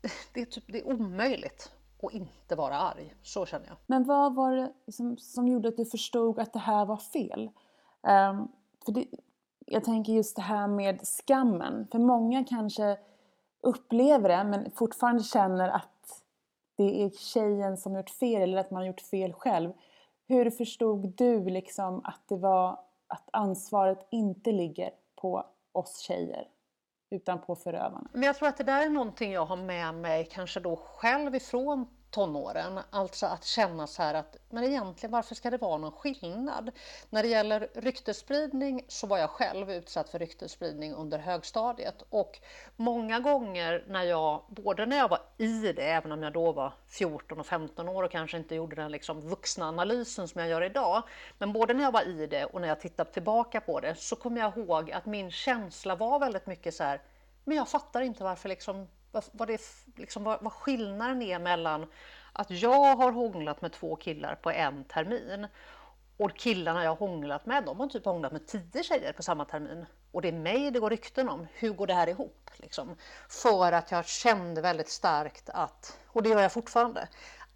det, 0.34 0.42
är, 0.42 0.46
typ, 0.46 0.64
det 0.68 0.80
är 0.80 0.88
omöjligt 0.88 1.72
att 2.04 2.14
inte 2.14 2.56
vara 2.56 2.78
arg. 2.78 3.16
Så 3.24 3.46
känner 3.46 3.68
jag. 3.68 3.78
Men 3.86 4.04
vad 4.04 4.36
var 4.36 4.56
det 4.56 4.92
som, 4.92 5.18
som 5.18 5.48
gjorde 5.48 5.70
att 5.70 5.78
du 5.78 5.86
förstod 5.86 6.40
att 6.40 6.54
det 6.54 6.60
här 6.60 6.86
var 6.86 6.98
fel? 6.98 7.50
Um, 8.02 8.52
för 8.86 8.92
det, 8.92 9.08
jag 9.66 9.84
tänker 9.84 10.14
just 10.14 10.36
det 10.36 10.42
här 10.42 10.68
med 10.68 11.08
skammen. 11.08 11.88
För 11.92 12.00
många 12.00 12.44
kanske 12.44 12.98
upplever 13.62 14.30
det 14.30 14.44
men 14.44 14.72
fortfarande 14.72 15.24
känner 15.24 15.70
att 15.70 15.90
det 16.76 17.04
är 17.04 17.10
tjejen 17.10 17.78
som 17.78 17.96
gjort 17.96 18.10
fel 18.10 18.42
eller 18.42 18.58
att 18.58 18.72
man 18.72 18.82
har 18.82 18.88
gjort 18.88 19.02
fel 19.02 19.34
själv. 19.34 19.74
Hur 20.28 20.50
förstod 20.50 21.14
du 21.18 21.50
liksom 21.50 22.02
att 22.04 22.22
det 22.28 22.38
var 22.38 22.80
att 23.08 23.30
ansvaret 23.34 24.08
inte 24.12 24.52
ligger 24.52 24.92
på 25.16 25.46
oss 25.72 26.00
tjejer 26.00 26.48
utan 27.10 27.42
på 27.42 27.56
förövarna? 27.56 28.10
Men 28.14 28.24
jag 28.24 28.36
tror 28.36 28.48
att 28.48 28.58
det 28.58 28.64
där 28.64 28.86
är 28.86 28.90
någonting 28.90 29.32
jag 29.32 29.46
har 29.46 29.58
med 29.58 29.96
mig 29.96 30.28
kanske 30.32 30.60
då 30.60 30.76
själv 30.76 31.36
ifrån 31.36 31.88
tonåren. 32.16 32.80
Alltså 32.90 33.26
att 33.26 33.44
känna 33.46 33.88
så 33.88 34.04
här 34.04 34.14
att, 34.14 34.38
men 34.50 34.64
egentligen 34.64 35.12
varför 35.12 35.36
ska 35.36 35.50
det 35.50 35.58
vara 35.58 35.78
någon 35.78 35.92
skillnad? 35.92 36.72
När 37.10 37.24
det 37.24 37.30
gäller 37.30 37.70
ryktesspridning 37.74 38.86
så 38.88 39.08
var 39.08 39.18
jag 39.18 39.30
själv 39.30 39.72
utsatt 39.72 40.10
för 40.10 40.20
ryktesspridning 40.20 40.94
under 40.94 41.18
högstadiet 41.18 42.04
och 42.10 42.40
många 42.76 43.20
gånger 43.20 43.86
när 43.88 44.04
jag, 44.04 44.42
både 44.48 44.86
när 44.86 44.98
jag 44.98 45.10
var 45.10 45.20
i 45.38 45.74
det, 45.74 45.84
även 45.84 46.12
om 46.12 46.24
jag 46.24 46.34
då 46.34 46.52
var 46.52 46.74
14 46.88 47.40
och 47.40 47.46
15 47.46 47.90
år 47.90 48.04
och 48.04 48.12
kanske 48.12 48.38
inte 48.38 48.56
gjorde 48.56 48.76
den 48.76 48.92
liksom 48.92 49.22
vuxna 49.22 49.68
analysen 49.68 50.28
som 50.28 50.42
jag 50.42 50.50
gör 50.50 50.64
idag, 50.64 51.04
men 51.38 51.54
både 51.54 51.74
när 51.74 51.84
jag 51.84 51.92
var 51.92 52.08
i 52.08 52.28
det 52.28 52.46
och 52.46 52.62
när 52.62 52.68
jag 52.68 52.80
tittar 52.80 53.06
tillbaka 53.06 53.62
på 53.62 53.80
det 53.80 53.96
så 53.96 54.16
kommer 54.16 54.42
jag 54.42 54.58
ihåg 54.58 54.92
att 54.92 55.06
min 55.06 55.32
känsla 55.32 55.96
var 55.96 56.20
väldigt 56.20 56.46
mycket 56.48 56.74
så 56.76 56.84
här, 56.84 57.02
men 57.44 57.58
jag 57.58 57.70
fattar 57.70 58.02
inte 58.02 58.24
varför 58.24 58.50
liksom 58.50 58.88
vad, 59.16 59.24
vad, 59.32 59.48
det, 59.48 59.62
liksom, 59.96 60.24
vad, 60.24 60.44
vad 60.44 60.54
skillnaden 60.54 61.22
är 61.22 61.40
mellan 61.40 61.86
att 62.34 62.52
jag 62.52 62.96
har 62.96 63.12
hånglat 63.12 63.62
med 63.62 63.74
två 63.74 63.96
killar 63.96 64.36
på 64.36 64.52
en 64.52 64.84
termin 64.84 65.48
och 66.18 66.36
killarna 66.36 66.84
jag 66.84 66.92
har 66.92 67.08
hånglat 67.08 67.46
med, 67.46 67.64
de 67.64 67.80
har 67.80 67.88
typ 67.88 68.06
hånglat 68.06 68.32
med 68.32 68.48
tio 68.48 68.84
tjejer 68.84 69.14
på 69.14 69.24
samma 69.24 69.46
termin. 69.46 69.86
Och 70.12 70.22
det 70.22 70.28
är 70.28 70.34
mig 70.34 70.72
det 70.72 70.80
går 70.80 70.90
rykten 70.90 71.30
om. 71.30 71.48
Hur 71.54 71.74
går 71.74 71.88
det 71.88 71.94
här 71.94 72.08
ihop? 72.08 72.50
Liksom? 72.58 72.96
För 73.30 73.72
att 73.72 73.92
jag 73.92 74.08
kände 74.08 74.62
väldigt 74.62 74.90
starkt 74.90 75.50
att, 75.50 76.00
och 76.08 76.24
det 76.24 76.30
gör 76.30 76.42
jag 76.42 76.52
fortfarande, 76.52 77.08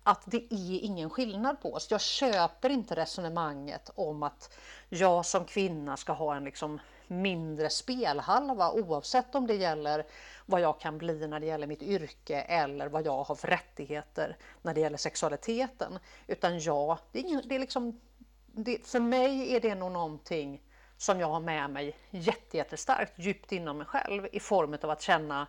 att 0.04 0.24
det 0.26 0.38
är 0.38 0.80
ingen 0.80 1.10
skillnad 1.10 1.62
på 1.62 1.74
oss. 1.74 1.92
Jag 1.92 2.02
köper 2.02 2.70
inte 2.70 2.96
resonemanget 2.96 3.90
om 3.96 4.24
att 4.24 4.58
jag 4.90 5.26
som 5.26 5.46
kvinna 5.46 5.98
ska 5.98 6.14
ha 6.14 6.36
en 6.36 6.44
liksom 6.44 6.80
mindre 7.10 7.70
spelhalva 7.70 8.72
oavsett 8.72 9.36
om 9.36 9.48
det 9.48 9.56
gäller 9.56 10.06
vad 10.46 10.62
jag 10.62 10.80
kan 10.80 10.98
bli 10.98 11.28
när 11.28 11.40
det 11.40 11.46
gäller 11.46 11.68
mitt 11.68 11.82
yrke 11.82 12.42
eller 12.42 12.88
vad 12.88 13.06
jag 13.06 13.24
har 13.24 13.36
för 13.36 13.48
rättigheter 13.48 14.38
när 14.62 14.74
det 14.74 14.82
gäller 14.82 14.98
sexualiteten. 14.98 16.00
Utan 16.28 16.60
ja, 16.60 17.00
det 17.12 17.20
är, 17.20 17.42
det 17.46 17.56
är 17.56 17.60
liksom, 17.60 18.00
det, 18.46 18.88
för 18.88 19.00
mig 19.00 19.56
är 19.56 19.60
det 19.60 19.76
nog 19.76 19.92
någonting 19.92 20.62
som 20.98 21.20
jag 21.20 21.28
har 21.28 21.40
med 21.40 21.70
mig 21.70 21.96
jättestarkt 22.10 23.14
djupt 23.16 23.52
inom 23.52 23.78
mig 23.78 23.88
själv 23.88 24.28
i 24.32 24.40
form 24.40 24.78
av 24.84 24.90
att 24.90 25.02
känna 25.02 25.48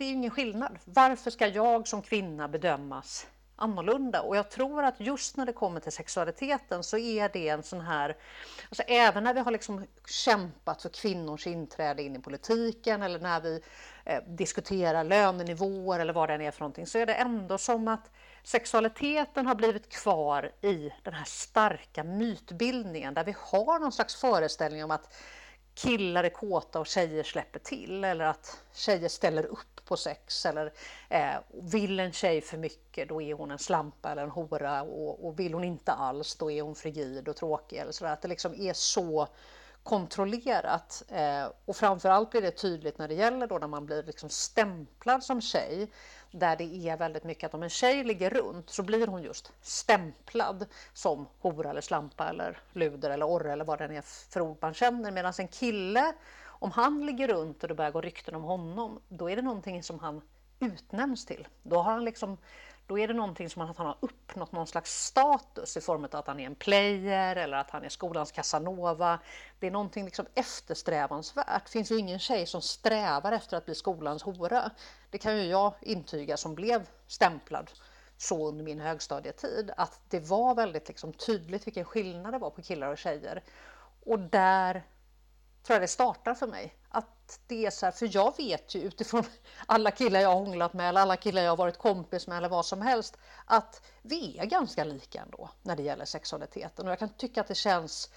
det 0.00 0.04
är 0.04 0.12
ingen 0.12 0.30
skillnad. 0.30 0.78
Varför 0.84 1.30
ska 1.30 1.46
jag 1.46 1.88
som 1.88 2.02
kvinna 2.02 2.48
bedömas 2.48 3.26
annorlunda. 3.60 4.22
Och 4.22 4.36
jag 4.36 4.50
tror 4.50 4.84
att 4.84 5.00
just 5.00 5.36
när 5.36 5.46
det 5.46 5.52
kommer 5.52 5.80
till 5.80 5.92
sexualiteten 5.92 6.82
så 6.82 6.98
är 6.98 7.28
det 7.28 7.48
en 7.48 7.62
sån 7.62 7.80
här, 7.80 8.16
alltså 8.68 8.82
även 8.82 9.24
när 9.24 9.34
vi 9.34 9.40
har 9.40 9.50
liksom 9.50 9.86
kämpat 10.06 10.82
för 10.82 10.88
kvinnors 10.88 11.46
inträde 11.46 12.02
in 12.02 12.16
i 12.16 12.18
politiken 12.18 13.02
eller 13.02 13.18
när 13.18 13.40
vi 13.40 13.62
eh, 14.04 14.22
diskuterar 14.26 15.04
lönenivåer 15.04 16.00
eller 16.00 16.12
vad 16.12 16.28
det 16.28 16.34
än 16.34 16.40
är 16.40 16.50
för 16.50 16.60
någonting, 16.60 16.86
så 16.86 16.98
är 16.98 17.06
det 17.06 17.14
ändå 17.14 17.58
som 17.58 17.88
att 17.88 18.10
sexualiteten 18.42 19.46
har 19.46 19.54
blivit 19.54 19.88
kvar 19.88 20.52
i 20.60 20.92
den 21.02 21.14
här 21.14 21.24
starka 21.24 22.04
mytbildningen 22.04 23.14
där 23.14 23.24
vi 23.24 23.34
har 23.38 23.78
någon 23.78 23.92
slags 23.92 24.20
föreställning 24.20 24.84
om 24.84 24.90
att 24.90 25.14
killar 25.74 26.24
är 26.24 26.28
kåta 26.28 26.80
och 26.80 26.86
tjejer 26.86 27.22
släpper 27.22 27.58
till 27.58 28.04
eller 28.04 28.24
att 28.24 28.62
tjejer 28.72 29.08
ställer 29.08 29.46
upp 29.46 29.84
på 29.84 29.96
sex 29.96 30.46
eller 30.46 30.72
eh, 31.08 31.34
vill 31.48 32.00
en 32.00 32.12
tjej 32.12 32.40
för 32.40 32.58
mycket 32.58 33.08
då 33.08 33.22
är 33.22 33.34
hon 33.34 33.50
en 33.50 33.58
slampa 33.58 34.12
eller 34.12 34.22
en 34.22 34.30
hora 34.30 34.82
och, 34.82 35.26
och 35.26 35.40
vill 35.40 35.54
hon 35.54 35.64
inte 35.64 35.92
alls 35.92 36.36
då 36.36 36.50
är 36.50 36.62
hon 36.62 36.74
frigid 36.74 37.28
och 37.28 37.36
tråkig 37.36 37.76
eller 37.76 37.92
sådär. 37.92 38.12
Att 38.12 38.22
det 38.22 38.28
liksom 38.28 38.54
är 38.54 38.72
så 38.72 39.28
kontrollerat 39.82 41.02
eh, 41.08 41.52
och 41.64 41.76
framförallt 41.76 42.30
blir 42.30 42.42
det 42.42 42.50
tydligt 42.50 42.98
när 42.98 43.08
det 43.08 43.14
gäller 43.14 43.46
då 43.46 43.58
när 43.58 43.66
man 43.66 43.86
blir 43.86 44.02
liksom 44.02 44.28
stämplad 44.28 45.24
som 45.24 45.40
tjej 45.40 45.90
där 46.30 46.56
det 46.56 46.88
är 46.88 46.96
väldigt 46.96 47.24
mycket 47.24 47.44
att 47.44 47.54
om 47.54 47.62
en 47.62 47.70
tjej 47.70 48.04
ligger 48.04 48.30
runt 48.30 48.70
så 48.70 48.82
blir 48.82 49.06
hon 49.06 49.22
just 49.22 49.52
stämplad 49.62 50.66
som 50.92 51.26
hora 51.40 51.70
eller 51.70 51.80
slampa 51.80 52.28
eller 52.28 52.58
luder 52.72 53.10
eller 53.10 53.26
orre 53.26 53.52
eller 53.52 53.64
vad 53.64 53.78
det 53.78 53.84
är 53.84 54.30
för 54.32 54.40
ord 54.40 54.58
man 54.60 54.74
känner. 54.74 55.10
Medan 55.10 55.32
en 55.38 55.48
kille, 55.48 56.12
om 56.44 56.70
han 56.70 57.06
ligger 57.06 57.28
runt 57.28 57.62
och 57.62 57.68
det 57.68 57.74
börjar 57.74 57.90
gå 57.90 58.00
rykten 58.00 58.34
om 58.34 58.42
honom, 58.42 59.00
då 59.08 59.30
är 59.30 59.36
det 59.36 59.42
någonting 59.42 59.82
som 59.82 59.98
han 59.98 60.22
utnämns 60.60 61.26
till. 61.26 61.48
Då 61.62 61.76
har 61.76 61.92
han 61.92 62.04
liksom 62.04 62.38
då 62.90 62.98
är 62.98 63.08
det 63.08 63.14
någonting 63.14 63.50
som 63.50 63.62
att 63.62 63.76
han 63.76 63.86
har 63.86 63.96
uppnått 64.00 64.52
någon 64.52 64.66
slags 64.66 65.04
status 65.04 65.76
i 65.76 65.80
form 65.80 66.04
av 66.04 66.16
att 66.16 66.26
han 66.26 66.40
är 66.40 66.46
en 66.46 66.54
player 66.54 67.36
eller 67.36 67.56
att 67.56 67.70
han 67.70 67.84
är 67.84 67.88
skolans 67.88 68.32
Casanova. 68.32 69.18
Det 69.58 69.66
är 69.66 69.70
någonting 69.70 70.04
liksom 70.04 70.26
eftersträvansvärt. 70.34 71.64
Det 71.64 71.70
finns 71.70 71.90
ju 71.90 71.98
ingen 71.98 72.18
tjej 72.18 72.46
som 72.46 72.62
strävar 72.62 73.32
efter 73.32 73.56
att 73.56 73.64
bli 73.64 73.74
skolans 73.74 74.22
hora. 74.22 74.70
Det 75.10 75.18
kan 75.18 75.36
ju 75.36 75.42
jag 75.44 75.74
intyga 75.80 76.36
som 76.36 76.54
blev 76.54 76.88
stämplad 77.06 77.70
så 78.16 78.48
under 78.48 78.64
min 78.64 78.80
högstadietid 78.80 79.70
att 79.76 80.00
det 80.08 80.20
var 80.20 80.54
väldigt 80.54 80.88
liksom 80.88 81.12
tydligt 81.12 81.66
vilken 81.66 81.84
skillnad 81.84 82.34
det 82.34 82.38
var 82.38 82.50
på 82.50 82.62
killar 82.62 82.88
och 82.88 82.98
tjejer. 82.98 83.42
Och 84.04 84.18
där 84.18 84.72
tror 85.62 85.74
jag 85.74 85.82
det 85.82 85.88
startar 85.88 86.34
för 86.34 86.46
mig. 86.46 86.74
Att 86.88 87.19
det 87.46 87.66
är 87.66 87.70
så 87.70 87.86
här, 87.86 87.92
för 87.92 88.08
jag 88.12 88.36
vet 88.36 88.74
ju 88.74 88.80
utifrån 88.80 89.24
alla 89.66 89.90
killar 89.90 90.20
jag 90.20 90.28
har 90.28 90.36
hånglat 90.36 90.72
med 90.72 90.88
eller 90.88 91.00
alla 91.00 91.16
killar 91.16 91.42
jag 91.42 91.50
har 91.50 91.56
varit 91.56 91.78
kompis 91.78 92.26
med 92.26 92.38
eller 92.38 92.48
vad 92.48 92.66
som 92.66 92.82
helst 92.82 93.16
att 93.44 93.82
vi 94.02 94.38
är 94.38 94.46
ganska 94.46 94.84
lika 94.84 95.20
ändå 95.20 95.50
när 95.62 95.76
det 95.76 95.82
gäller 95.82 96.04
sexualiteten 96.04 96.86
och 96.86 96.92
jag 96.92 96.98
kan 96.98 97.08
tycka 97.08 97.40
att 97.40 97.48
det 97.48 97.54
känns 97.54 98.10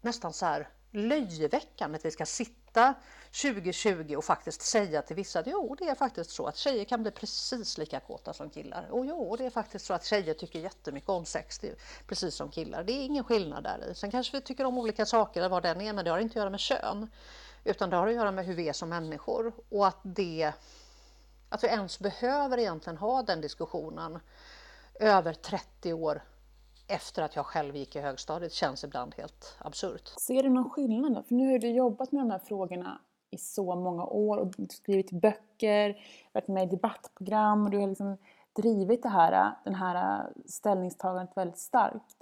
nästan 0.00 0.32
så 0.32 0.46
här 0.46 0.68
löjeväckande 0.90 1.96
att 1.96 2.04
vi 2.04 2.10
ska 2.10 2.26
sitta 2.26 2.94
2020 3.42 4.14
och 4.16 4.24
faktiskt 4.24 4.62
säga 4.62 5.02
till 5.02 5.16
vissa 5.16 5.38
att 5.38 5.46
jo, 5.46 5.76
det 5.78 5.84
är 5.84 5.94
faktiskt 5.94 6.30
så 6.30 6.46
att 6.46 6.56
tjejer 6.56 6.84
kan 6.84 7.02
bli 7.02 7.10
precis 7.10 7.78
lika 7.78 8.00
kåta 8.00 8.32
som 8.32 8.50
killar. 8.50 8.88
Och 8.90 9.06
jo, 9.06 9.36
det 9.36 9.46
är 9.46 9.50
faktiskt 9.50 9.84
så 9.86 9.94
att 9.94 10.04
tjejer 10.04 10.34
tycker 10.34 10.58
jättemycket 10.58 11.08
om 11.08 11.24
sex, 11.24 11.60
precis 12.06 12.34
som 12.34 12.50
killar. 12.50 12.84
Det 12.84 12.92
är 12.92 13.04
ingen 13.04 13.24
skillnad 13.24 13.64
där 13.64 13.90
i. 13.90 13.94
Sen 13.94 14.10
kanske 14.10 14.36
vi 14.36 14.40
tycker 14.40 14.64
om 14.64 14.78
olika 14.78 15.06
saker 15.06 15.40
eller 15.40 15.50
vad 15.50 15.62
det 15.62 15.68
är, 15.68 15.92
men 15.92 16.04
det 16.04 16.10
har 16.10 16.18
inte 16.18 16.32
att 16.32 16.36
göra 16.36 16.50
med 16.50 16.60
kön. 16.60 17.10
Utan 17.64 17.90
det 17.90 17.96
har 17.96 18.06
att 18.06 18.14
göra 18.14 18.30
med 18.30 18.44
hur 18.44 18.54
vi 18.54 18.68
är 18.68 18.72
som 18.72 18.88
människor 18.88 19.52
och 19.68 19.86
att 19.86 20.00
det 20.02 20.52
att 21.48 21.64
vi 21.64 21.68
ens 21.68 21.98
behöver 21.98 22.58
egentligen 22.58 22.96
ha 22.96 23.22
den 23.22 23.40
diskussionen 23.40 24.18
över 25.00 25.32
30 25.32 25.92
år 25.92 26.22
efter 26.88 27.22
att 27.22 27.36
jag 27.36 27.46
själv 27.46 27.76
gick 27.76 27.96
i 27.96 28.00
högstadiet 28.00 28.52
känns 28.52 28.84
ibland 28.84 29.14
helt 29.14 29.56
absurt. 29.58 30.08
Ser 30.20 30.42
du 30.42 30.48
någon 30.48 30.70
skillnad 30.70 31.14
då? 31.14 31.22
För 31.22 31.34
nu 31.34 31.52
har 31.52 31.58
du 31.58 31.70
jobbat 31.70 32.12
med 32.12 32.22
de 32.22 32.30
här 32.30 32.38
frågorna 32.38 33.00
i 33.30 33.38
så 33.38 33.74
många 33.74 34.04
år 34.04 34.36
och 34.36 34.54
skrivit 34.70 35.10
böcker, 35.10 35.96
varit 36.32 36.48
med 36.48 36.64
i 36.64 36.66
debattprogram 36.66 37.64
och 37.64 37.70
du 37.70 37.78
har 37.78 37.88
liksom 37.88 38.16
drivit 38.52 39.02
det 39.02 39.08
här, 39.08 39.52
den 39.64 39.74
här 39.74 40.26
ställningstagandet 40.46 41.36
väldigt 41.36 41.58
starkt. 41.58 42.16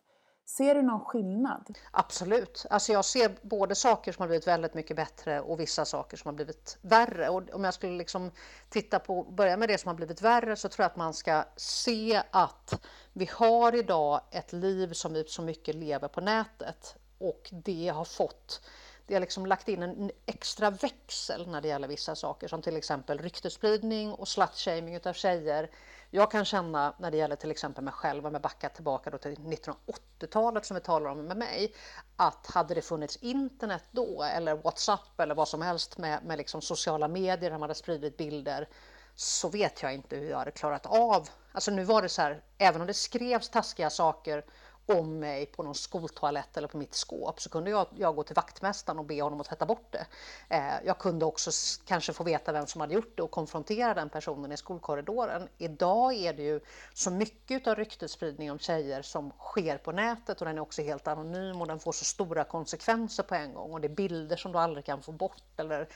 Ser 0.48 0.74
du 0.74 0.82
någon 0.82 1.00
skillnad? 1.00 1.78
Absolut. 1.90 2.66
Alltså 2.70 2.92
jag 2.92 3.04
ser 3.04 3.36
både 3.42 3.74
saker 3.74 4.12
som 4.12 4.22
har 4.22 4.28
blivit 4.28 4.46
väldigt 4.46 4.74
mycket 4.74 4.96
bättre 4.96 5.40
och 5.40 5.60
vissa 5.60 5.84
saker 5.84 6.16
som 6.16 6.28
har 6.28 6.34
blivit 6.34 6.78
värre. 6.80 7.28
Och 7.28 7.54
om 7.54 7.64
jag 7.64 7.74
skulle 7.74 7.96
liksom 7.96 8.30
titta 8.68 8.98
på, 8.98 9.22
börja 9.22 9.56
med 9.56 9.68
det 9.68 9.78
som 9.78 9.88
har 9.88 9.94
blivit 9.94 10.22
värre 10.22 10.56
så 10.56 10.68
tror 10.68 10.84
jag 10.84 10.90
att 10.90 10.96
man 10.96 11.14
ska 11.14 11.44
se 11.56 12.22
att 12.30 12.86
vi 13.12 13.28
har 13.32 13.74
idag 13.74 14.20
ett 14.30 14.52
liv 14.52 14.92
som 14.92 15.12
vi 15.12 15.24
så 15.24 15.42
mycket 15.42 15.74
lever 15.74 16.08
på 16.08 16.20
nätet 16.20 16.96
och 17.18 17.50
det 17.52 17.88
har 17.88 18.04
fått 18.04 18.60
det 19.06 19.14
har 19.14 19.20
liksom 19.20 19.46
lagt 19.46 19.68
in 19.68 19.82
en 19.82 20.10
extra 20.26 20.70
växel 20.70 21.48
när 21.48 21.60
det 21.60 21.68
gäller 21.68 21.88
vissa 21.88 22.14
saker 22.14 22.48
som 22.48 22.62
till 22.62 22.76
exempel 22.76 23.18
ryktesspridning 23.18 24.12
och 24.12 24.28
slutshaming 24.28 24.94
utav 24.94 25.12
tjejer 25.12 25.70
jag 26.16 26.30
kan 26.30 26.44
känna 26.44 26.94
när 26.98 27.10
det 27.10 27.16
gäller 27.16 27.36
till 27.36 27.50
exempel 27.50 27.84
mig 27.84 27.92
själv, 27.92 28.26
om 28.26 28.32
jag 28.32 28.42
backar 28.42 28.68
tillbaka 28.68 29.10
då 29.10 29.18
till 29.18 29.36
1980-talet 29.36 30.66
som 30.66 30.74
vi 30.74 30.80
talar 30.80 31.10
om 31.10 31.26
med 31.26 31.36
mig, 31.36 31.74
att 32.16 32.46
hade 32.46 32.74
det 32.74 32.82
funnits 32.82 33.16
internet 33.16 33.84
då 33.90 34.22
eller 34.22 34.54
Whatsapp 34.54 35.20
eller 35.20 35.34
vad 35.34 35.48
som 35.48 35.62
helst 35.62 35.98
med, 35.98 36.24
med 36.24 36.38
liksom 36.38 36.62
sociala 36.62 37.08
medier, 37.08 37.50
där 37.50 37.50
man 37.50 37.62
hade 37.62 37.74
spridit 37.74 38.16
bilder, 38.16 38.68
så 39.14 39.48
vet 39.48 39.82
jag 39.82 39.94
inte 39.94 40.16
hur 40.16 40.30
jag 40.30 40.38
hade 40.38 40.50
klarat 40.50 40.86
av. 40.86 41.28
Alltså 41.52 41.70
nu 41.70 41.84
var 41.84 42.02
det 42.02 42.08
så 42.08 42.22
här, 42.22 42.42
även 42.58 42.80
om 42.80 42.86
det 42.86 42.94
skrevs 42.94 43.48
taskiga 43.48 43.90
saker 43.90 44.44
om 44.86 45.18
mig 45.18 45.46
på 45.46 45.62
någon 45.62 45.74
skoltoalett 45.74 46.56
eller 46.56 46.68
på 46.68 46.78
mitt 46.78 46.94
skåp 46.94 47.40
så 47.40 47.50
kunde 47.50 47.70
jag, 47.70 47.86
jag 47.94 48.16
gå 48.16 48.22
till 48.22 48.34
vaktmästaren 48.34 48.98
och 48.98 49.04
be 49.04 49.22
honom 49.22 49.40
att 49.40 49.46
tvätta 49.46 49.66
bort 49.66 49.92
det. 49.92 50.06
Eh, 50.48 50.74
jag 50.84 50.98
kunde 50.98 51.24
också 51.24 51.50
kanske 51.86 52.12
få 52.12 52.24
veta 52.24 52.52
vem 52.52 52.66
som 52.66 52.80
hade 52.80 52.94
gjort 52.94 53.16
det 53.16 53.22
och 53.22 53.30
konfrontera 53.30 53.94
den 53.94 54.08
personen 54.08 54.52
i 54.52 54.56
skolkorridoren. 54.56 55.48
Idag 55.58 56.14
är 56.14 56.32
det 56.32 56.42
ju 56.42 56.60
så 56.94 57.10
mycket 57.10 57.66
av 57.66 57.74
ryktesspridning 57.74 58.50
om 58.50 58.58
tjejer 58.58 59.02
som 59.02 59.30
sker 59.30 59.78
på 59.78 59.92
nätet 59.92 60.40
och 60.40 60.46
den 60.46 60.56
är 60.56 60.62
också 60.62 60.82
helt 60.82 61.08
anonym 61.08 61.60
och 61.60 61.66
den 61.66 61.80
får 61.80 61.92
så 61.92 62.04
stora 62.04 62.44
konsekvenser 62.44 63.22
på 63.22 63.34
en 63.34 63.54
gång 63.54 63.72
och 63.72 63.80
det 63.80 63.86
är 63.86 63.94
bilder 63.94 64.36
som 64.36 64.52
du 64.52 64.58
aldrig 64.58 64.84
kan 64.84 65.02
få 65.02 65.12
bort 65.12 65.42
eller 65.56 65.88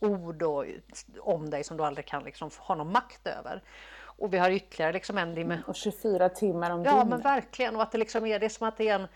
ord 0.00 0.42
och, 0.42 0.64
om 1.20 1.50
dig 1.50 1.64
som 1.64 1.76
du 1.76 1.84
aldrig 1.84 2.06
kan 2.06 2.24
liksom 2.24 2.50
ha 2.58 2.74
någon 2.74 2.92
makt 2.92 3.26
över. 3.26 3.62
Och 4.18 4.34
vi 4.34 4.38
har 4.38 4.50
ytterligare 4.50 4.92
liksom 4.92 5.18
en 5.18 5.34
dimension. 5.34 5.64
Och 5.68 5.76
24 5.76 6.28
timmar 6.28 6.70
om 6.70 6.82
dygnet. 6.82 6.98
Ja 6.98 7.04
men 7.04 7.20
verkligen 7.20 7.76
och 7.76 7.82
att 7.82 7.92
det 7.92 7.98
liksom 7.98 8.26
är 8.26 8.38
det 8.38 8.50
som 8.50 8.68
att 8.68 8.76
det 8.76 8.88
är 8.88 8.94
en 8.98 9.08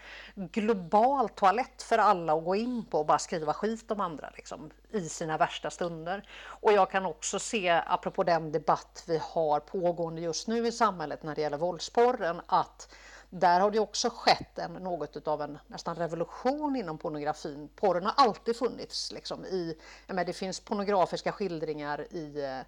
global 0.49 1.29
toalett 1.29 1.83
för 1.83 1.99
alla 1.99 2.33
att 2.33 2.45
gå 2.45 2.57
in 2.57 2.85
på 2.85 2.99
och 2.99 3.07
bara 3.07 3.19
skriva 3.19 3.53
skit 3.53 3.91
om 3.91 4.00
andra 4.00 4.31
liksom, 4.37 4.71
i 4.91 5.00
sina 5.00 5.37
värsta 5.37 5.71
stunder. 5.71 6.29
Och 6.45 6.73
jag 6.73 6.91
kan 6.91 7.07
också 7.07 7.38
se, 7.38 7.83
apropå 7.87 8.25
den 8.25 8.53
debatt 8.53 9.05
vi 9.07 9.21
har 9.23 9.61
pågående 9.61 10.21
just 10.21 10.49
nu 10.49 10.67
i 10.67 10.73
samhället 10.73 11.23
när 11.23 11.35
det 11.35 11.41
gäller 11.41 11.59
våldsporren, 11.59 12.41
att 12.47 12.95
där 13.30 13.61
har 13.61 13.71
det 13.71 13.80
också 13.80 14.11
skett 14.11 14.59
en, 14.59 14.73
något 14.73 15.28
av 15.28 15.42
en 15.42 15.59
nästan 15.66 15.97
revolution 15.97 16.76
inom 16.76 16.99
pornografin. 16.99 17.68
Porren 17.76 18.04
har 18.04 18.14
alltid 18.16 18.56
funnits. 18.56 19.12
Liksom, 19.12 19.45
i, 19.45 19.76
men 20.06 20.26
det 20.26 20.33
finns 20.33 20.61
pornografiska 20.61 21.33
skildringar 21.33 22.06
i 22.11 22.45
eh, 22.45 22.61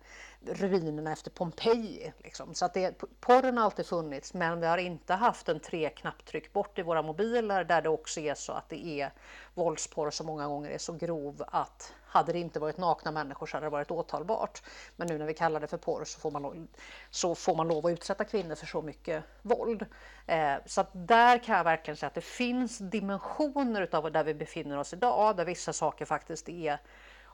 ruinerna 0.55 1.13
efter 1.13 1.31
Pompeji. 1.31 2.13
Liksom. 2.19 2.55
Så 2.55 2.65
att 2.65 2.75
det, 2.75 3.03
porren 3.21 3.59
har 3.59 3.65
alltid 3.65 3.87
funnits 3.87 4.35
men 4.35 4.61
vi 4.61 4.67
har 4.67 4.79
inte 4.79 5.15
haft 5.15 5.49
en 5.49 5.61
tre 5.61 5.91
knapptryck 5.91 6.53
bort 6.53 6.79
i 6.79 6.83
våra 6.83 7.03
mobiler 7.03 7.65
där 7.65 7.83
det 7.83 7.89
också 7.89 8.21
är 8.21 8.35
så 8.35 8.53
att 8.53 8.69
det 8.69 9.01
är 9.01 9.13
våldsporr 9.55 10.11
som 10.11 10.27
många 10.27 10.49
gånger 10.49 10.71
är 10.71 10.79
så 10.79 10.93
grov 10.93 11.45
att 11.47 11.93
hade 12.09 12.33
det 12.33 12.39
inte 12.39 12.61
varit 12.61 12.79
nakna 12.79 13.11
människor 13.11 13.47
så 13.47 13.57
hade 13.57 13.67
det 13.67 13.71
varit 13.71 13.91
åtalbart. 13.91 14.63
Men 14.97 15.09
nu 15.09 15.19
när 15.19 15.27
vi 15.27 15.35
kallar 15.35 15.61
det 15.61 15.67
för 15.67 15.77
porr 15.77 16.05
så 16.05 16.21
får 16.21 16.31
man, 16.31 16.69
så 17.11 17.35
får 17.35 17.57
man 17.57 17.69
lov 17.69 17.87
att 17.87 17.93
utsätta 17.93 18.25
kvinnor 18.25 18.55
för 18.55 18.67
så 18.67 18.83
mycket 18.83 19.25
våld. 19.43 19.87
Eh, 20.27 20.55
så 20.67 20.81
att 20.81 20.91
där 20.93 21.39
kan 21.39 21.57
jag 21.57 21.65
verkligen 21.65 21.97
säga 21.97 22.09
att 22.09 22.15
det 22.15 22.21
finns 22.21 22.79
dimensioner 22.79 23.83
utav 23.83 24.13
där 24.13 24.25
vi 24.25 24.35
befinner 24.35 24.79
oss 24.79 24.93
idag, 24.93 25.37
där 25.37 25.45
vissa 25.45 25.73
saker 25.73 26.05
faktiskt 26.05 26.49
är 26.49 26.79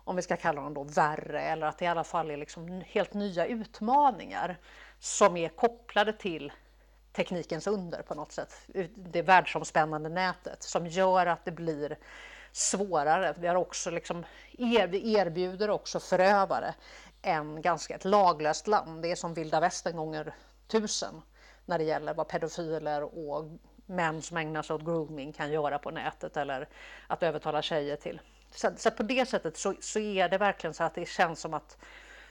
om 0.04 0.16
vi 0.16 0.22
ska 0.22 0.36
kalla 0.36 0.62
dem 0.62 0.74
då 0.74 0.82
värre 0.82 1.40
eller 1.40 1.66
att 1.66 1.78
det 1.78 1.84
i 1.84 1.88
alla 1.88 2.04
fall 2.04 2.30
är 2.30 2.36
liksom 2.36 2.82
helt 2.86 3.14
nya 3.14 3.46
utmaningar 3.46 4.58
som 4.98 5.36
är 5.36 5.48
kopplade 5.48 6.12
till 6.12 6.52
teknikens 7.12 7.66
under 7.66 8.02
på 8.02 8.14
något 8.14 8.32
sätt. 8.32 8.54
Det 8.94 9.22
världsomspännande 9.22 10.08
nätet 10.08 10.62
som 10.62 10.86
gör 10.86 11.26
att 11.26 11.44
det 11.44 11.52
blir 11.52 11.98
svårare. 12.56 13.34
Vi, 13.38 13.46
har 13.46 13.54
också 13.54 13.90
liksom, 13.90 14.24
erbjuder 14.58 15.70
också 15.70 16.00
förövare 16.00 16.74
en 17.22 17.62
ganska 17.62 17.94
ett 17.94 18.04
laglöst 18.04 18.66
land. 18.66 19.02
Det 19.02 19.10
är 19.10 19.16
som 19.16 19.34
vilda 19.34 19.60
västern 19.60 19.96
gånger 19.96 20.34
tusen 20.68 21.22
när 21.64 21.78
det 21.78 21.84
gäller 21.84 22.14
vad 22.14 22.28
pedofiler 22.28 23.18
och 23.18 23.44
män 23.86 24.22
som 24.22 24.36
ägnar 24.36 24.62
sig 24.62 24.76
åt 24.76 24.84
grooming 24.84 25.32
kan 25.32 25.52
göra 25.52 25.78
på 25.78 25.90
nätet 25.90 26.36
eller 26.36 26.68
att 27.06 27.22
övertala 27.22 27.62
tjejer 27.62 27.96
till. 27.96 28.20
Så, 28.50 28.70
så 28.76 28.90
på 28.90 29.02
det 29.02 29.26
sättet 29.28 29.56
så, 29.56 29.74
så 29.80 29.98
är 29.98 30.28
det 30.28 30.38
verkligen 30.38 30.74
så 30.74 30.84
att 30.84 30.94
det 30.94 31.08
känns 31.08 31.40
som 31.40 31.54
att 31.54 31.78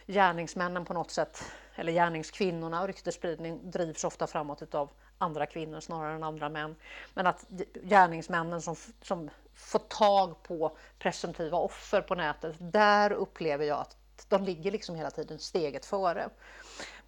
gärningsmännen 0.08 0.86
på 0.86 0.94
något 0.94 1.12
sätt, 1.12 1.44
eller 1.76 1.92
gärningskvinnorna 1.92 2.82
och 2.82 2.88
ryktesspridning 2.88 3.72
drivs 3.72 4.04
ofta 4.04 4.28
framåt 4.28 4.76
av 4.76 4.90
andra 5.18 5.46
kvinnor 5.46 5.80
snarare 5.80 6.16
än 6.16 6.24
andra 6.24 6.50
män. 6.50 6.76
Men 7.14 7.28
att 7.28 7.46
gärningsmännen 7.84 8.62
som, 8.62 8.76
som 9.02 9.30
få 9.56 9.80
tag 9.80 10.44
på 10.44 10.78
presumtiva 11.00 11.58
offer 11.58 12.02
på 12.02 12.16
nätet, 12.16 12.56
där 12.60 13.12
upplever 13.12 13.66
jag 13.66 13.80
att 13.80 13.98
de 14.30 14.44
ligger 14.44 14.72
liksom 14.72 14.96
hela 14.96 15.12
tiden 15.12 15.40
steget 15.40 15.86
före. 15.86 16.30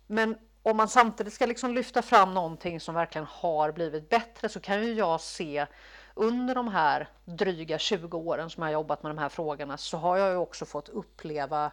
Men 0.08 0.38
om 0.64 0.78
man 0.78 0.88
samtidigt 0.88 1.34
ska 1.34 1.46
liksom 1.46 1.74
lyfta 1.74 2.02
fram 2.02 2.34
någonting 2.34 2.80
som 2.80 2.96
verkligen 2.96 3.28
har 3.30 3.72
blivit 3.72 4.10
bättre 4.10 4.50
så 4.50 4.60
kan 4.60 4.84
ju 4.84 4.94
jag 4.94 5.22
se 5.22 5.66
under 6.14 6.56
de 6.56 6.68
här 6.68 7.10
dryga 7.26 7.78
20 7.78 8.18
åren 8.18 8.50
som 8.50 8.64
jag 8.64 8.72
jobbat 8.72 9.04
med 9.04 9.10
de 9.10 9.18
här 9.18 9.30
frågorna 9.30 9.78
så 9.78 9.98
har 9.98 10.18
jag 10.18 10.32
ju 10.32 10.38
också 10.38 10.66
fått 10.66 10.90
uppleva 10.90 11.72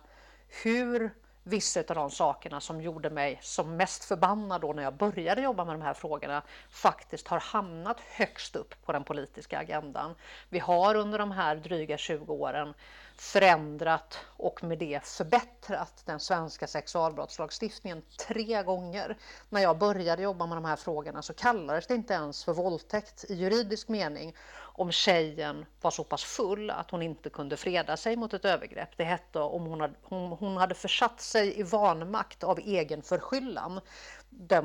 hur 0.63 1.15
vissa 1.43 1.81
av 1.81 1.95
de 1.95 2.11
sakerna 2.11 2.61
som 2.61 2.81
gjorde 2.81 3.11
mig 3.11 3.39
som 3.43 3.77
mest 3.77 4.05
förbannad 4.05 4.61
då 4.61 4.73
när 4.73 4.83
jag 4.83 4.95
började 4.95 5.43
jobba 5.43 5.65
med 5.65 5.75
de 5.75 5.83
här 5.83 5.95
frågorna 5.95 6.43
faktiskt 6.71 7.29
har 7.29 7.41
hamnat 7.41 8.01
högst 8.01 8.57
upp 8.57 8.75
på 8.85 8.93
den 8.93 9.05
politiska 9.05 9.59
agendan. 9.59 10.15
Vi 10.49 10.59
har 10.59 10.95
under 10.95 11.19
de 11.19 11.31
här 11.31 11.57
dryga 11.57 11.97
20 11.97 12.33
åren 12.33 12.75
förändrat 13.17 14.19
och 14.27 14.65
med 14.65 14.79
det 14.79 15.07
förbättrat 15.07 16.03
den 16.05 16.21
svenska 16.21 16.67
sexualbrottslagstiftningen 16.67 18.03
tre 18.27 18.63
gånger. 18.63 19.17
När 19.49 19.61
jag 19.61 19.79
började 19.79 20.23
jobba 20.23 20.47
med 20.47 20.57
de 20.57 20.65
här 20.65 20.77
frågorna 20.77 21.23
så 21.23 21.35
kallades 21.35 21.87
det 21.87 21.95
inte 21.95 22.15
ens 22.15 22.45
för 22.45 22.53
våldtäkt 22.53 23.25
i 23.29 23.35
juridisk 23.35 23.89
mening 23.89 24.35
om 24.75 24.93
tjejen 24.93 25.67
var 25.81 25.91
så 25.91 26.05
pass 26.05 26.25
full 26.25 26.71
att 26.71 26.91
hon 26.91 27.03
inte 27.03 27.31
kunde 27.31 27.57
freda 27.57 27.97
sig 27.97 28.17
mot 28.17 28.35
ett 28.35 28.45
övergrepp. 28.45 28.97
Det 28.97 29.05
hette 29.05 29.39
om 29.39 29.63
hon 29.63 29.81
hade, 29.81 29.95
hon, 30.03 30.33
hon 30.33 30.57
hade 30.57 30.75
försatt 30.75 31.21
sig 31.21 31.61
i 31.61 31.63
vanmakt 31.63 32.45
av 32.45 32.59
egen 32.59 33.03
förskyllan. 33.03 33.81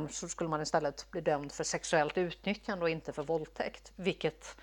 Så 0.10 0.28
skulle 0.28 0.50
man 0.50 0.62
istället 0.62 1.12
bli 1.12 1.22
dömd 1.22 1.52
för 1.52 1.64
sexuellt 1.64 2.18
utnyttjande 2.18 2.84
och 2.84 2.90
inte 2.90 3.14
för 3.14 3.24
våldtäkt, 3.24 3.92
vilket 3.96 4.58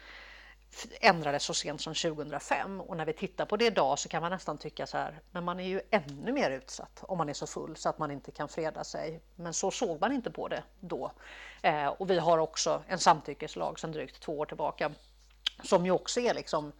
ändrades 1.00 1.42
så 1.42 1.54
sent 1.54 1.80
som 1.80 1.94
2005 1.94 2.80
och 2.80 2.96
när 2.96 3.06
vi 3.06 3.12
tittar 3.12 3.46
på 3.46 3.56
det 3.56 3.66
idag 3.66 3.98
så 3.98 4.08
kan 4.08 4.22
man 4.22 4.30
nästan 4.30 4.58
tycka 4.58 4.86
så 4.86 4.96
här, 4.96 5.20
men 5.30 5.44
man 5.44 5.60
är 5.60 5.68
ju 5.68 5.80
ännu 5.90 6.32
mer 6.32 6.50
utsatt 6.50 6.98
om 7.02 7.18
man 7.18 7.28
är 7.28 7.32
så 7.32 7.46
full 7.46 7.76
så 7.76 7.88
att 7.88 7.98
man 7.98 8.10
inte 8.10 8.30
kan 8.30 8.48
freda 8.48 8.84
sig. 8.84 9.20
Men 9.34 9.54
så 9.54 9.70
såg 9.70 10.00
man 10.00 10.12
inte 10.12 10.30
på 10.30 10.48
det 10.48 10.62
då. 10.80 11.12
Eh, 11.62 11.86
och 11.86 12.10
vi 12.10 12.18
har 12.18 12.38
också 12.38 12.82
en 12.88 12.98
samtyckeslag 12.98 13.80
sedan 13.80 13.92
drygt 13.92 14.20
två 14.20 14.38
år 14.38 14.46
tillbaka 14.46 14.92
som 15.64 15.84
ju 15.84 15.90
också 15.90 16.20
är 16.20 16.34
liksom 16.34 16.72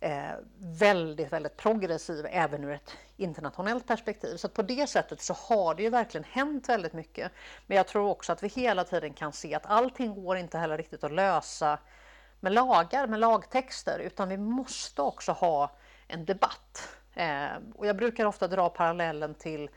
eh, 0.00 0.32
väldigt, 0.58 1.32
väldigt 1.32 1.56
progressiv 1.56 2.26
även 2.30 2.64
ur 2.64 2.72
ett 2.72 2.96
internationellt 3.16 3.86
perspektiv. 3.86 4.36
Så 4.36 4.48
på 4.48 4.62
det 4.62 4.86
sättet 4.86 5.20
så 5.20 5.34
har 5.34 5.74
det 5.74 5.82
ju 5.82 5.90
verkligen 5.90 6.24
hänt 6.24 6.68
väldigt 6.68 6.92
mycket. 6.92 7.32
Men 7.66 7.76
jag 7.76 7.86
tror 7.86 8.08
också 8.08 8.32
att 8.32 8.42
vi 8.42 8.48
hela 8.48 8.84
tiden 8.84 9.12
kan 9.12 9.32
se 9.32 9.54
att 9.54 9.66
allting 9.66 10.24
går 10.24 10.36
inte 10.36 10.58
heller 10.58 10.76
riktigt 10.76 11.04
att 11.04 11.12
lösa 11.12 11.78
med 12.40 12.52
lagar, 12.52 13.06
med 13.06 13.20
lagtexter, 13.20 13.98
utan 13.98 14.28
vi 14.28 14.36
måste 14.36 15.02
också 15.02 15.32
ha 15.32 15.70
en 16.08 16.24
debatt. 16.24 16.88
Eh, 17.14 17.46
och 17.74 17.86
jag 17.86 17.96
brukar 17.96 18.26
ofta 18.26 18.48
dra 18.48 18.68
parallellen 18.68 19.34
till 19.34 19.70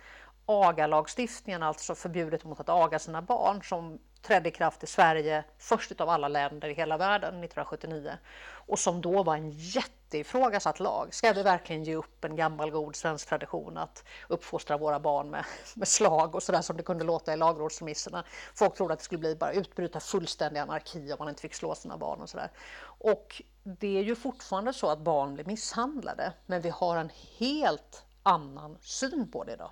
agalagstiftningen, 0.47 1.63
alltså 1.63 1.95
förbjudet 1.95 2.43
mot 2.43 2.60
att 2.60 2.69
aga 2.69 2.99
sina 2.99 3.21
barn, 3.21 3.63
som 3.63 3.99
trädde 4.21 4.49
i 4.49 4.51
kraft 4.51 4.83
i 4.83 4.88
Sverige 4.88 5.43
först 5.57 6.01
av 6.01 6.10
alla 6.10 6.27
länder 6.27 6.69
i 6.69 6.73
hela 6.73 6.97
världen 6.97 7.29
1979 7.29 8.12
och 8.49 8.79
som 8.79 9.01
då 9.01 9.23
var 9.23 9.36
en 9.36 9.49
jätteifrågasatt 9.49 10.79
lag. 10.79 11.13
Ska 11.13 11.33
vi 11.33 11.43
verkligen 11.43 11.83
ge 11.83 11.95
upp 11.95 12.25
en 12.25 12.36
gammal 12.36 12.71
god 12.71 12.95
svensk 12.95 13.29
tradition 13.29 13.77
att 13.77 14.03
uppfostra 14.27 14.77
våra 14.77 14.99
barn 14.99 15.29
med, 15.29 15.45
med 15.75 15.88
slag 15.88 16.36
och 16.36 16.43
sådär 16.43 16.62
som 16.62 16.77
det 16.77 16.83
kunde 16.83 17.03
låta 17.03 17.33
i 17.33 17.38
lagrådsremisserna? 17.38 18.23
Folk 18.55 18.75
trodde 18.75 18.93
att 18.93 18.99
det 18.99 19.05
skulle 19.05 19.19
bli 19.19 19.36
bara 19.36 19.51
utbryta 19.51 19.99
fullständig 19.99 20.60
anarki 20.60 21.12
om 21.12 21.15
man 21.19 21.29
inte 21.29 21.41
fick 21.41 21.53
slå 21.53 21.75
sina 21.75 21.97
barn 21.97 22.21
och 22.21 22.29
sådär. 22.29 22.51
Och 22.99 23.41
det 23.63 23.97
är 23.97 24.03
ju 24.03 24.15
fortfarande 24.15 24.73
så 24.73 24.89
att 24.89 24.99
barn 24.99 25.33
blir 25.33 25.45
misshandlade, 25.45 26.33
men 26.45 26.62
vi 26.62 26.69
har 26.69 26.97
en 26.97 27.12
helt 27.38 28.03
annan 28.23 28.77
syn 28.81 29.31
på 29.31 29.43
det 29.43 29.53
idag. 29.53 29.71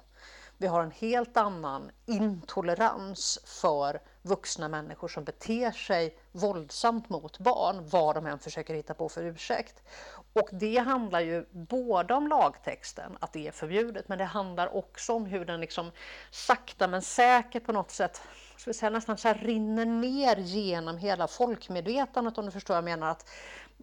Vi 0.57 0.67
har 0.67 0.83
en 0.83 0.91
helt 0.91 1.37
annan 1.37 1.91
intolerans 2.05 3.39
för 3.45 4.01
vuxna 4.21 4.67
människor 4.67 5.07
som 5.07 5.23
beter 5.23 5.71
sig 5.71 6.17
våldsamt 6.31 7.09
mot 7.09 7.39
barn, 7.39 7.89
vad 7.89 8.15
de 8.15 8.25
än 8.25 8.39
försöker 8.39 8.73
hitta 8.73 8.93
på 8.93 9.09
för 9.09 9.23
ursäkt. 9.23 9.83
Och 10.33 10.49
det 10.51 10.77
handlar 10.77 11.19
ju 11.19 11.45
både 11.51 12.13
om 12.13 12.27
lagtexten, 12.27 13.17
att 13.19 13.33
det 13.33 13.47
är 13.47 13.51
förbjudet, 13.51 14.07
men 14.07 14.17
det 14.17 14.25
handlar 14.25 14.75
också 14.75 15.13
om 15.13 15.25
hur 15.25 15.45
den 15.45 15.61
liksom 15.61 15.91
sakta 16.31 16.87
men 16.87 17.01
säkert 17.01 17.65
på 17.65 17.71
något 17.71 17.91
sätt 17.91 18.21
ska 18.57 18.69
vi 18.69 18.73
säga, 18.73 18.89
nästan 18.89 19.17
så 19.17 19.33
rinner 19.33 19.85
ner 19.85 20.37
genom 20.37 20.97
hela 20.97 21.27
folkmedvetandet 21.27 22.37
om 22.37 22.45
du 22.45 22.51
förstår 22.51 22.73
vad 22.73 22.77
jag 22.77 22.83
menar. 22.83 23.11
Att 23.11 23.29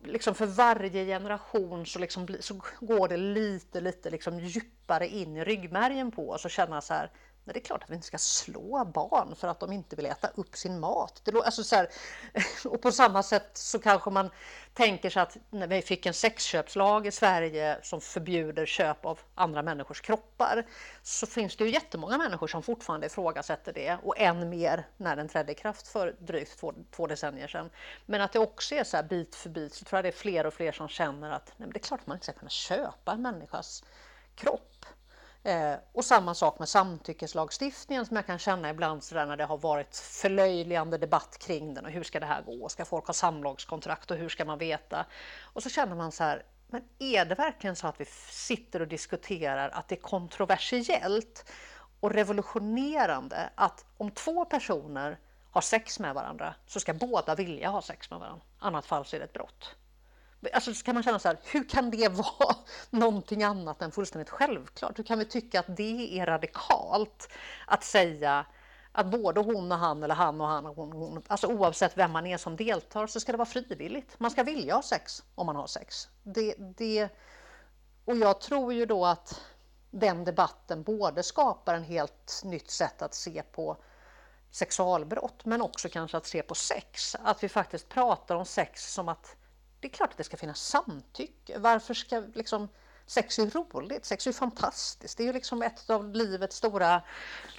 liksom 0.03 0.35
för 0.35 0.47
varje 0.47 1.05
generation 1.07 1.87
så, 1.87 1.99
liksom, 1.99 2.29
så 2.41 2.61
går 2.81 3.09
det 3.09 3.17
lite, 3.17 3.81
lite 3.81 4.11
liksom 4.11 4.41
djupare 4.41 5.09
in 5.09 5.37
i 5.37 5.45
ryggmärgen 5.45 6.11
på 6.11 6.31
oss 6.31 6.45
och 6.45 6.51
känna 6.51 6.81
så 6.81 6.95
här, 6.95 7.11
Nej, 7.45 7.55
det 7.55 7.61
är 7.61 7.65
klart 7.65 7.83
att 7.83 7.91
vi 7.91 7.95
inte 7.95 8.07
ska 8.07 8.19
slå 8.19 8.85
barn 8.85 9.35
för 9.37 9.49
att 9.49 9.61
de 9.61 9.73
inte 9.73 9.97
vill 9.97 10.07
äta 10.07 10.29
upp 10.35 10.57
sin 10.57 10.81
mat. 10.81 11.21
Det, 11.25 11.43
alltså 11.45 11.65
så 11.65 11.77
här, 11.77 11.89
och 12.65 12.83
på 12.83 12.93
samma 12.93 13.23
sätt 13.23 13.51
så 13.55 13.79
kanske 13.79 14.11
man 14.11 14.31
tänker 14.75 15.11
sig 15.11 15.23
att 15.23 15.37
när 15.51 15.67
vi 15.67 15.83
fick 15.83 16.07
en 16.07 16.15
sexköpslag 16.15 17.07
i 17.07 17.11
Sverige 17.11 17.79
som 17.83 18.01
förbjuder 18.01 18.67
köp 18.67 19.05
av 19.07 19.21
andra 19.35 19.63
människors 19.63 20.01
kroppar 20.01 20.67
så 21.03 21.27
finns 21.27 21.57
det 21.57 21.65
ju 21.65 21.71
jättemånga 21.71 22.19
människor 22.19 22.47
som 22.47 22.63
fortfarande 22.63 23.07
ifrågasätter 23.07 23.73
det 23.73 23.99
och 24.03 24.19
än 24.19 24.49
mer 24.49 24.87
när 24.97 25.17
den 25.17 25.29
trädde 25.29 25.53
i 25.53 25.55
kraft 25.55 25.89
för 25.89 26.17
drygt 26.19 26.59
två, 26.59 26.75
två 26.91 27.07
decennier 27.07 27.49
sedan. 27.49 27.71
Men 28.07 28.21
att 28.21 28.33
det 28.33 28.39
också 28.39 28.75
är 28.75 28.85
så 28.85 28.97
här 28.97 29.05
bit 29.05 29.35
för 29.35 29.51
bit 29.51 29.75
så 29.75 29.85
tror 29.85 29.99
jag 29.99 30.05
det 30.05 30.09
är 30.09 30.13
fler 30.13 30.47
och 30.47 30.55
fler 30.55 30.73
som 30.73 30.89
känner 30.89 31.31
att 31.31 31.53
nej, 31.57 31.69
det 31.73 31.79
är 31.79 31.81
klart 31.81 32.01
att 32.01 32.07
man 32.07 32.17
inte 32.17 32.25
ska 32.25 32.33
kunna 32.33 32.51
köpa 32.51 33.13
en 33.13 33.23
människas 33.23 33.85
kropp. 34.35 34.72
Eh, 35.45 35.75
och 35.93 36.05
samma 36.05 36.35
sak 36.35 36.59
med 36.59 36.69
samtyckeslagstiftningen 36.69 38.07
som 38.07 38.17
jag 38.17 38.27
kan 38.27 38.39
känna 38.39 38.71
ibland 38.71 39.05
sådär 39.05 39.27
när 39.27 39.37
det 39.37 39.45
har 39.45 39.59
varit 39.59 39.97
förlöjligande 39.97 40.99
debatt 40.99 41.39
kring 41.39 41.75
den 41.75 41.85
och 41.85 41.91
hur 41.91 42.03
ska 42.03 42.21
det 42.21 42.27
här 42.27 42.43
gå? 42.43 42.69
Ska 42.69 42.85
folk 42.85 43.07
ha 43.07 43.15
samlagskontrakt 43.15 44.11
och 44.11 44.17
hur 44.17 44.29
ska 44.29 44.45
man 44.45 44.59
veta? 44.59 45.07
Och 45.43 45.63
så 45.63 45.71
känner 45.71 45.97
man 45.97 46.13
så 46.13 46.25
här, 46.25 46.45
men 46.67 46.83
är 46.99 47.25
det 47.25 47.35
verkligen 47.35 47.77
så 47.77 47.87
att 47.87 48.01
vi 48.01 48.05
sitter 48.31 48.81
och 48.81 48.89
diskuterar 48.89 49.69
att 49.69 49.89
det 49.89 49.95
är 49.95 50.01
kontroversiellt 50.01 51.51
och 52.01 52.11
revolutionerande 52.11 53.51
att 53.55 53.85
om 53.97 54.11
två 54.11 54.45
personer 54.45 55.19
har 55.51 55.61
sex 55.61 56.01
med 56.01 56.15
varandra 56.15 56.55
så 56.67 56.81
ska 56.81 56.95
båda 56.95 57.35
vilja 57.35 57.69
ha 57.69 57.83
sex 57.83 58.11
med 58.11 58.19
varandra, 58.19 58.45
annat 58.59 58.87
fall 58.87 59.05
så 59.05 59.17
är 59.17 59.21
det 59.21 59.25
ett 59.25 59.33
brott. 59.33 59.77
Alltså 60.53 60.75
så 60.75 60.85
kan 60.85 60.95
man 60.95 61.03
känna 61.03 61.19
så 61.19 61.29
här, 61.29 61.39
hur 61.43 61.69
kan 61.69 61.91
det 61.91 62.09
vara 62.13 62.57
någonting 62.91 63.43
annat 63.43 63.83
än 63.83 63.93
fullständigt 63.93 64.31
självklart? 64.31 64.99
Hur 64.99 65.05
kan 65.05 65.19
vi 65.19 65.25
tycka 65.25 65.61
att 65.61 65.77
det 65.77 66.19
är 66.19 66.27
radikalt 66.27 67.29
att 67.67 67.85
säga 67.85 68.47
att 68.93 69.07
både 69.07 69.41
hon 69.41 69.73
och 69.73 69.79
han 69.79 70.03
eller 70.03 70.15
han 70.15 70.41
och 70.41 70.47
han 70.47 70.67
och 70.67 70.77
hon, 70.77 70.93
hon, 70.93 71.23
alltså 71.27 71.47
oavsett 71.47 71.99
vem 71.99 72.11
man 72.11 72.27
är 72.27 72.37
som 72.37 72.57
deltar 72.57 73.07
så 73.07 73.21
ska 73.21 73.33
det 73.33 73.39
vara 73.39 73.49
frivilligt. 73.49 74.21
Man 74.21 74.31
ska 74.31 74.43
vilja 74.43 74.75
ha 74.75 74.83
sex 74.83 75.23
om 75.35 75.47
man 75.47 75.57
har 75.57 75.67
sex. 75.67 76.09
Det, 76.23 76.55
det, 76.59 77.09
och 78.05 78.17
jag 78.17 78.41
tror 78.41 78.73
ju 78.73 78.87
då 78.87 79.07
att 79.07 79.41
den 79.91 80.25
debatten 80.25 80.83
både 80.83 81.23
skapar 81.23 81.75
en 81.75 81.85
helt 81.85 82.43
nytt 82.45 82.71
sätt 82.71 83.03
att 83.03 83.15
se 83.15 83.43
på 83.43 83.77
sexualbrott 84.51 85.45
men 85.45 85.63
också 85.63 85.89
kanske 85.89 86.17
att 86.17 86.27
se 86.27 86.43
på 86.43 86.55
sex. 86.55 87.17
Att 87.23 87.45
vi 87.45 87.49
faktiskt 87.49 87.89
pratar 87.89 88.37
om 88.37 88.47
sex 88.47 88.95
som 88.95 89.09
att 89.09 89.37
det 89.83 89.89
är 89.89 89.93
klart 89.93 90.11
att 90.11 90.17
det 90.17 90.25
ska 90.25 90.37
finnas 90.37 90.61
samtycke. 90.61 91.59
Varför 91.59 91.95
ska 91.95 92.23
liksom 92.35 92.69
Sex 93.07 93.39
är 93.39 93.47
roligt, 93.47 94.05
sex 94.05 94.27
är 94.27 94.33
fantastiskt. 94.33 95.19
Det 95.19 95.23
är 95.23 95.27
ju 95.27 95.33
liksom 95.33 95.63
ett 95.63 95.91
av 95.91 96.15
livets 96.15 96.57
stora 96.57 97.03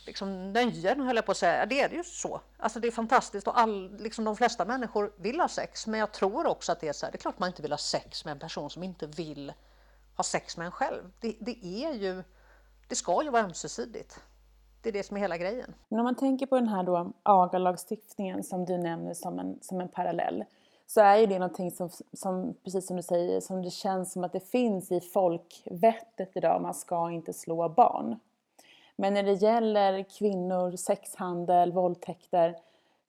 liksom, 0.05 0.53
nöjen, 0.53 0.99
höll 0.99 1.15
jag 1.15 1.25
på 1.25 1.31
att 1.31 1.38
säga. 1.38 1.65
Det 1.65 1.81
är 1.81 1.89
det 1.89 1.95
ju 1.95 2.03
så. 2.03 2.41
Alltså 2.57 2.79
det 2.79 2.88
är 2.88 2.91
fantastiskt 2.91 3.47
och 3.47 3.59
all, 3.59 3.97
liksom, 3.97 4.25
de 4.25 4.36
flesta 4.36 4.65
människor 4.65 5.13
vill 5.17 5.39
ha 5.39 5.47
sex. 5.47 5.88
Men 5.88 5.99
jag 5.99 6.12
tror 6.12 6.47
också 6.47 6.71
att 6.71 6.79
det 6.79 6.88
är 6.88 6.93
så 6.93 7.05
här, 7.05 7.12
det 7.12 7.15
är 7.15 7.19
klart 7.19 7.39
man 7.39 7.47
inte 7.47 7.62
vill 7.62 7.71
ha 7.71 7.77
sex 7.77 8.25
med 8.25 8.31
en 8.31 8.39
person 8.39 8.69
som 8.69 8.83
inte 8.83 9.07
vill 9.07 9.53
ha 10.15 10.23
sex 10.23 10.57
med 10.57 10.65
en 10.65 10.71
själv. 10.71 11.12
Det, 11.19 11.36
det 11.39 11.65
är 11.65 11.93
ju, 11.93 12.23
det 12.88 12.95
ska 12.95 13.23
ju 13.23 13.29
vara 13.29 13.43
ömsesidigt. 13.43 14.19
Det 14.81 14.89
är 14.89 14.93
det 14.93 15.03
som 15.03 15.17
är 15.17 15.21
hela 15.21 15.38
grejen. 15.38 15.73
Men 15.89 15.99
om 15.99 16.03
man 16.03 16.15
tänker 16.15 16.45
på 16.45 16.55
den 16.55 16.67
här 16.67 16.83
då 16.83 17.13
agalagstiftningen 17.23 18.43
som 18.43 18.65
du 18.65 18.77
nämner 18.77 19.13
som 19.13 19.39
en, 19.39 19.57
som 19.62 19.81
en 19.81 19.89
parallell 19.89 20.43
så 20.93 21.01
är 21.01 21.17
ju 21.17 21.25
det 21.25 21.39
någonting 21.39 21.71
som, 21.71 21.89
som, 22.13 22.53
precis 22.63 22.88
som 22.88 22.95
du 22.95 23.03
säger, 23.03 23.39
som 23.39 23.62
det 23.62 23.69
känns 23.69 24.12
som 24.12 24.23
att 24.23 24.34
det 24.34 24.49
finns 24.51 24.91
i 24.91 24.99
folkvettet 24.99 26.32
idag. 26.34 26.62
Man 26.62 26.73
ska 26.73 27.12
inte 27.12 27.34
slå 27.34 27.69
barn. 27.69 28.19
Men 28.95 29.13
när 29.13 29.23
det 29.23 29.34
gäller 29.34 30.03
kvinnor, 30.03 30.75
sexhandel, 30.75 31.71
våldtäkter 31.71 32.56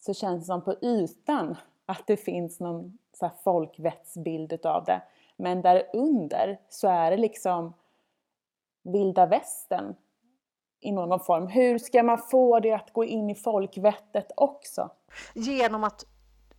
så 0.01 0.15
känns 0.15 0.41
det 0.41 0.47
som 0.47 0.63
på 0.63 0.75
ytan 0.83 1.57
att 1.87 2.07
det 2.07 2.17
finns 2.17 2.61
någon 2.61 2.99
så 3.19 3.31
folkvettsbild 3.45 4.53
utav 4.53 4.85
det. 4.85 5.03
Men 5.37 5.63
där 5.63 5.83
under 5.93 6.61
så 6.69 6.89
är 6.89 7.11
det 7.11 7.17
liksom 7.17 7.75
vilda 8.83 9.27
västern 9.27 9.95
i 10.81 10.93
någon 10.93 11.21
form. 11.21 11.47
Hur 11.47 11.79
ska 11.79 12.03
man 12.03 12.19
få 12.19 12.61
det 12.61 12.73
att 12.73 12.93
gå 12.93 13.05
in 13.05 13.31
i 13.31 13.35
folkvettet 13.35 14.33
också? 14.37 14.91
Genom 15.35 15.85
att 15.85 16.07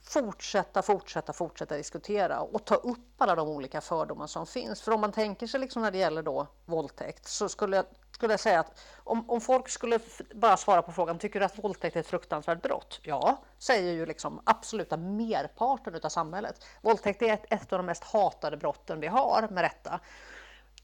fortsätta, 0.05 0.81
fortsätta, 0.81 1.33
fortsätta 1.33 1.77
diskutera 1.77 2.41
och 2.41 2.65
ta 2.65 2.75
upp 2.75 2.99
alla 3.17 3.35
de 3.35 3.47
olika 3.47 3.81
fördomar 3.81 4.27
som 4.27 4.47
finns. 4.47 4.81
För 4.81 4.91
om 4.91 5.01
man 5.01 5.11
tänker 5.11 5.47
sig 5.47 5.59
liksom 5.59 5.81
när 5.81 5.91
det 5.91 5.97
gäller 5.97 6.23
då 6.23 6.47
våldtäkt 6.65 7.27
så 7.27 7.49
skulle 7.49 7.75
jag, 7.75 7.85
skulle 8.11 8.33
jag 8.33 8.39
säga 8.39 8.59
att 8.59 8.79
om, 9.03 9.29
om 9.29 9.41
folk 9.41 9.69
skulle 9.69 9.99
bara 10.33 10.57
svara 10.57 10.81
på 10.81 10.91
frågan, 10.91 11.19
tycker 11.19 11.39
du 11.39 11.45
att 11.45 11.63
våldtäkt 11.63 11.95
är 11.95 11.99
ett 11.99 12.07
fruktansvärt 12.07 12.61
brott? 12.61 12.99
Ja, 13.03 13.37
säger 13.57 13.93
ju 13.93 14.05
liksom 14.05 14.41
absoluta 14.43 14.97
merparten 14.97 15.99
av 16.03 16.09
samhället. 16.09 16.65
Våldtäkt 16.81 17.21
är 17.21 17.33
ett, 17.33 17.45
ett 17.49 17.73
av 17.73 17.79
de 17.79 17.85
mest 17.85 18.03
hatade 18.03 18.57
brotten 18.57 18.99
vi 18.99 19.07
har, 19.07 19.47
med 19.51 19.61
rätta. 19.61 19.99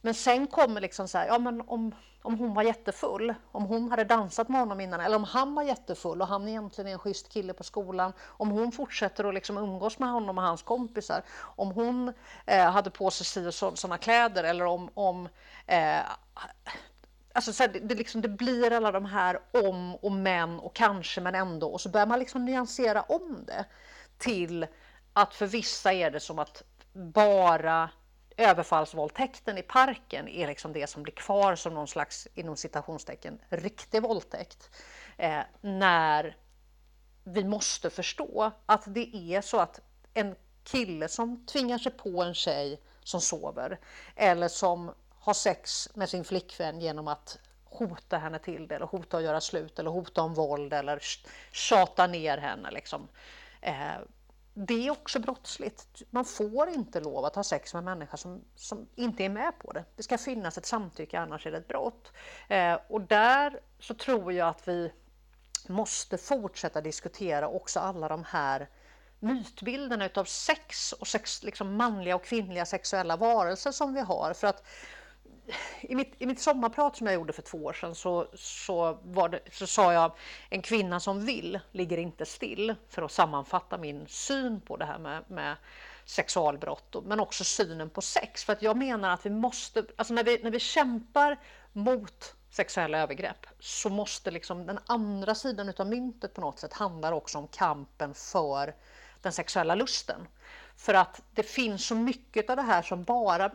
Men 0.01 0.13
sen 0.13 0.47
kommer 0.47 0.81
liksom 0.81 1.07
så 1.07 1.17
här, 1.17 1.27
ja 1.27 1.39
men 1.39 1.61
om, 1.61 1.95
om 2.21 2.39
hon 2.39 2.53
var 2.53 2.63
jättefull, 2.63 3.33
om 3.51 3.63
hon 3.63 3.91
hade 3.91 4.03
dansat 4.03 4.49
med 4.49 4.59
honom 4.59 4.79
innan, 4.79 4.99
eller 4.99 5.15
om 5.15 5.23
han 5.23 5.55
var 5.55 5.63
jättefull 5.63 6.21
och 6.21 6.27
han 6.27 6.47
egentligen 6.47 6.87
är 6.87 6.91
en 6.91 6.99
schysst 6.99 7.29
kille 7.29 7.53
på 7.53 7.63
skolan, 7.63 8.13
om 8.25 8.49
hon 8.49 8.71
fortsätter 8.71 9.23
att 9.23 9.33
liksom 9.33 9.57
umgås 9.57 9.99
med 9.99 10.09
honom 10.09 10.37
och 10.37 10.43
hans 10.43 10.61
kompisar, 10.61 11.23
om 11.39 11.71
hon 11.71 12.13
eh, 12.45 12.71
hade 12.71 12.89
på 12.89 13.11
sig 13.11 13.25
si 13.25 13.47
och 13.47 13.53
sådana 13.53 13.97
kläder 13.97 14.43
eller 14.43 14.65
om, 14.65 14.89
om 14.93 15.29
eh, 15.67 15.99
Alltså 17.33 17.53
så 17.53 17.63
här, 17.63 17.69
det, 17.69 17.79
det, 17.79 17.95
liksom, 17.95 18.21
det 18.21 18.29
blir 18.29 18.73
alla 18.73 18.91
de 18.91 19.05
här 19.05 19.39
om 19.51 19.95
och 19.95 20.11
men 20.11 20.59
och 20.59 20.75
kanske 20.75 21.21
men 21.21 21.35
ändå 21.35 21.67
och 21.67 21.81
så 21.81 21.89
börjar 21.89 22.07
man 22.07 22.19
liksom 22.19 22.45
nyansera 22.45 23.01
om 23.01 23.43
det 23.47 23.65
till 24.17 24.67
att 25.13 25.33
för 25.33 25.47
vissa 25.47 25.93
är 25.93 26.11
det 26.11 26.19
som 26.19 26.39
att 26.39 26.63
bara 26.93 27.89
överfallsvåldtäkten 28.41 29.57
i 29.57 29.61
parken 29.61 30.27
är 30.27 30.47
liksom 30.47 30.73
det 30.73 30.87
som 30.87 31.03
blir 31.03 31.13
kvar 31.13 31.55
som 31.55 31.73
någon 31.73 31.87
slags, 31.87 32.27
inom 32.33 32.57
citationstecken, 32.57 33.39
riktig 33.49 34.01
våldtäkt. 34.01 34.69
Eh, 35.17 35.41
när 35.61 36.37
vi 37.23 37.43
måste 37.43 37.89
förstå 37.89 38.51
att 38.65 38.83
det 38.85 39.15
är 39.15 39.41
så 39.41 39.59
att 39.59 39.79
en 40.13 40.35
kille 40.63 41.07
som 41.07 41.45
tvingar 41.45 41.77
sig 41.77 41.91
på 41.91 42.23
en 42.23 42.33
tjej 42.33 42.81
som 43.03 43.21
sover 43.21 43.79
eller 44.15 44.47
som 44.47 44.91
har 45.19 45.33
sex 45.33 45.89
med 45.93 46.09
sin 46.09 46.23
flickvän 46.23 46.81
genom 46.81 47.07
att 47.07 47.39
hota 47.63 48.17
henne 48.17 48.39
till 48.39 48.67
det 48.67 48.75
eller 48.75 48.85
hota 48.85 49.17
att 49.17 49.23
göra 49.23 49.41
slut 49.41 49.79
eller 49.79 49.91
hota 49.91 50.21
om 50.21 50.33
våld 50.33 50.73
eller 50.73 50.99
tjata 51.51 52.07
ner 52.07 52.37
henne. 52.37 52.71
Liksom. 52.71 53.07
Eh, 53.61 53.95
det 54.53 54.87
är 54.87 54.91
också 54.91 55.19
brottsligt. 55.19 56.01
Man 56.09 56.25
får 56.25 56.69
inte 56.69 56.99
lov 56.99 57.25
att 57.25 57.35
ha 57.35 57.43
sex 57.43 57.73
med 57.73 57.79
en 57.79 57.85
människa 57.85 58.17
som, 58.17 58.41
som 58.55 58.87
inte 58.95 59.25
är 59.25 59.29
med 59.29 59.59
på 59.59 59.71
det. 59.71 59.85
Det 59.95 60.03
ska 60.03 60.17
finnas 60.17 60.57
ett 60.57 60.65
samtycke, 60.65 61.19
annars 61.19 61.47
är 61.47 61.51
det 61.51 61.57
ett 61.57 61.67
brott. 61.67 62.11
Eh, 62.47 62.77
och 62.89 63.01
där 63.01 63.59
så 63.79 63.93
tror 63.93 64.33
jag 64.33 64.47
att 64.47 64.67
vi 64.67 64.91
måste 65.67 66.17
fortsätta 66.17 66.81
diskutera 66.81 67.47
också 67.47 67.79
alla 67.79 68.07
de 68.07 68.23
här 68.23 68.69
mytbilderna 69.19 70.05
utav 70.05 70.25
sex 70.25 70.93
och 70.93 71.07
sex, 71.07 71.43
liksom 71.43 71.75
manliga 71.75 72.15
och 72.15 72.23
kvinnliga 72.23 72.65
sexuella 72.65 73.17
varelser 73.17 73.71
som 73.71 73.93
vi 73.93 74.01
har. 74.01 74.33
För 74.33 74.47
att 74.47 74.67
i, 75.81 75.95
mitt, 75.95 76.13
I 76.17 76.25
mitt 76.25 76.39
sommarprat 76.39 76.95
som 76.95 77.07
jag 77.07 77.13
gjorde 77.13 77.33
för 77.33 77.41
två 77.41 77.57
år 77.57 77.73
sedan 77.73 77.95
så, 77.95 78.27
så, 78.33 78.97
det, 79.31 79.39
så 79.51 79.67
sa 79.67 79.93
jag 79.93 80.11
en 80.49 80.61
kvinna 80.61 80.99
som 80.99 81.25
vill 81.25 81.59
ligger 81.71 81.97
inte 81.97 82.25
still 82.25 82.75
för 82.89 83.01
att 83.01 83.11
sammanfatta 83.11 83.77
min 83.77 84.07
syn 84.07 84.61
på 84.61 84.77
det 84.77 84.85
här 84.85 84.99
med, 84.99 85.23
med 85.27 85.55
sexualbrott 86.05 86.95
men 87.03 87.19
också 87.19 87.43
synen 87.43 87.89
på 87.89 88.01
sex. 88.01 88.43
För 88.43 88.53
att 88.53 88.61
jag 88.61 88.77
menar 88.77 89.09
att 89.09 89.25
vi 89.25 89.29
måste, 89.29 89.83
alltså 89.95 90.13
när 90.13 90.23
vi, 90.23 90.39
när 90.43 90.51
vi 90.51 90.59
kämpar 90.59 91.39
mot 91.73 92.35
sexuella 92.49 92.97
övergrepp 92.97 93.47
så 93.59 93.89
måste 93.89 94.31
liksom 94.31 94.65
den 94.65 94.79
andra 94.85 95.35
sidan 95.35 95.69
utav 95.69 95.87
myntet 95.87 96.33
på 96.33 96.41
något 96.41 96.59
sätt 96.59 96.73
handlar 96.73 97.11
också 97.11 97.37
om 97.37 97.47
kampen 97.47 98.13
för 98.13 98.75
den 99.21 99.31
sexuella 99.31 99.75
lusten. 99.75 100.27
För 100.75 100.93
att 100.93 101.21
det 101.31 101.43
finns 101.43 101.85
så 101.85 101.95
mycket 101.95 102.49
av 102.49 102.55
det 102.55 102.61
här 102.61 102.81
som 102.81 103.03
bara 103.03 103.51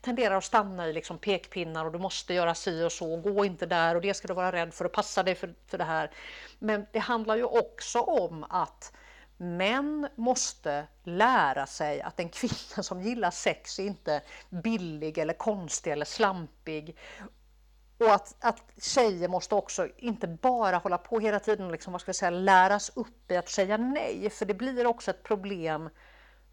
tenderar 0.00 0.34
att 0.34 0.44
stanna 0.44 0.88
i 0.88 0.92
liksom 0.92 1.18
pekpinnar 1.18 1.84
och 1.84 1.92
du 1.92 1.98
måste 1.98 2.34
göra 2.34 2.54
si 2.54 2.84
och 2.84 2.92
så, 2.92 3.16
gå 3.16 3.44
inte 3.44 3.66
där 3.66 3.94
och 3.94 4.00
det 4.00 4.14
ska 4.14 4.28
du 4.28 4.34
vara 4.34 4.52
rädd 4.52 4.74
för 4.74 4.84
och 4.84 4.92
passa 4.92 5.22
dig 5.22 5.34
för, 5.34 5.54
för 5.66 5.78
det 5.78 5.84
här. 5.84 6.10
Men 6.58 6.86
det 6.92 6.98
handlar 6.98 7.36
ju 7.36 7.44
också 7.44 8.00
om 8.00 8.44
att 8.50 8.92
män 9.36 10.08
måste 10.16 10.86
lära 11.04 11.66
sig 11.66 12.02
att 12.02 12.20
en 12.20 12.28
kvinna 12.28 12.82
som 12.82 13.02
gillar 13.02 13.30
sex 13.30 13.78
är 13.78 13.84
inte 13.84 14.22
billig 14.50 15.18
eller 15.18 15.34
konstig 15.34 15.92
eller 15.92 16.04
slampig. 16.04 16.96
Och 17.98 18.14
att, 18.14 18.36
att 18.40 18.62
tjejer 18.80 19.28
måste 19.28 19.54
också 19.54 19.88
inte 19.96 20.26
bara 20.26 20.76
hålla 20.76 20.98
på 20.98 21.20
hela 21.20 21.40
tiden 21.40 21.66
och 21.66 21.72
liksom, 21.72 21.92
vad 21.92 22.00
ska 22.00 22.08
jag 22.08 22.16
säga, 22.16 22.30
läras 22.30 22.90
upp 22.94 23.30
i 23.30 23.36
att 23.36 23.48
säga 23.48 23.76
nej, 23.76 24.30
för 24.30 24.46
det 24.46 24.54
blir 24.54 24.86
också 24.86 25.10
ett 25.10 25.22
problem. 25.22 25.90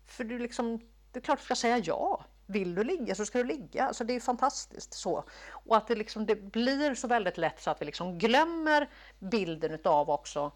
För 0.08 0.24
du 0.24 0.40
liksom, 0.40 0.80
det 1.12 1.20
är 1.20 1.24
klart 1.24 1.40
du 1.40 1.46
ska 1.46 1.56
säga 1.56 1.78
ja. 1.78 2.26
Vill 2.46 2.76
du 2.76 2.84
ligga 2.84 3.16
så 3.16 3.26
ska 3.26 3.38
du 3.38 3.44
ligga. 3.44 3.88
Alltså 3.88 4.04
det 4.04 4.16
är 4.16 4.20
fantastiskt 4.20 4.94
så. 4.94 5.24
Och 5.50 5.78
att 5.78 5.88
det, 5.88 5.96
liksom, 5.96 6.26
det 6.26 6.36
blir 6.36 6.96
så 6.96 7.08
väldigt 7.08 7.38
lätt 7.38 7.62
så 7.62 7.72
att 7.72 7.82
vi 7.82 7.86
liksom 7.86 8.18
glömmer 8.18 8.90
bilden 9.20 9.80
av 9.84 10.10
också 10.10 10.52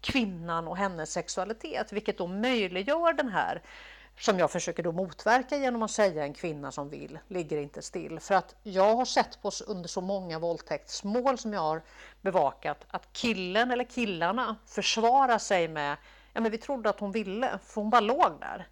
kvinnan 0.00 0.68
och 0.68 0.76
hennes 0.76 1.12
sexualitet, 1.12 1.92
vilket 1.92 2.18
då 2.18 2.26
möjliggör 2.26 3.12
den 3.12 3.28
här 3.28 3.62
som 4.20 4.38
jag 4.38 4.50
försöker 4.50 4.82
då 4.82 4.92
motverka 4.92 5.56
genom 5.56 5.82
att 5.82 5.90
säga 5.90 6.22
en 6.22 6.34
kvinna 6.34 6.72
som 6.72 6.88
vill 6.88 7.18
ligger 7.28 7.58
inte 7.58 7.82
still. 7.82 8.20
För 8.20 8.34
att 8.34 8.54
jag 8.62 8.96
har 8.96 9.04
sett 9.04 9.42
på 9.42 9.50
under 9.66 9.88
så 9.88 10.00
många 10.00 10.38
våldtäktsmål 10.38 11.38
som 11.38 11.52
jag 11.52 11.60
har 11.60 11.82
bevakat 12.20 12.84
att 12.90 13.12
killen 13.12 13.70
eller 13.70 13.84
killarna 13.84 14.56
försvarar 14.66 15.38
sig 15.38 15.68
med 15.68 15.96
ja 16.32 16.40
men 16.40 16.52
vi 16.52 16.58
trodde 16.58 16.90
att 16.90 17.00
hon 17.00 17.12
ville 17.12 17.58
för 17.64 17.80
hon 17.80 17.90
bara 17.90 18.00
låg 18.00 18.40
där. 18.40 18.68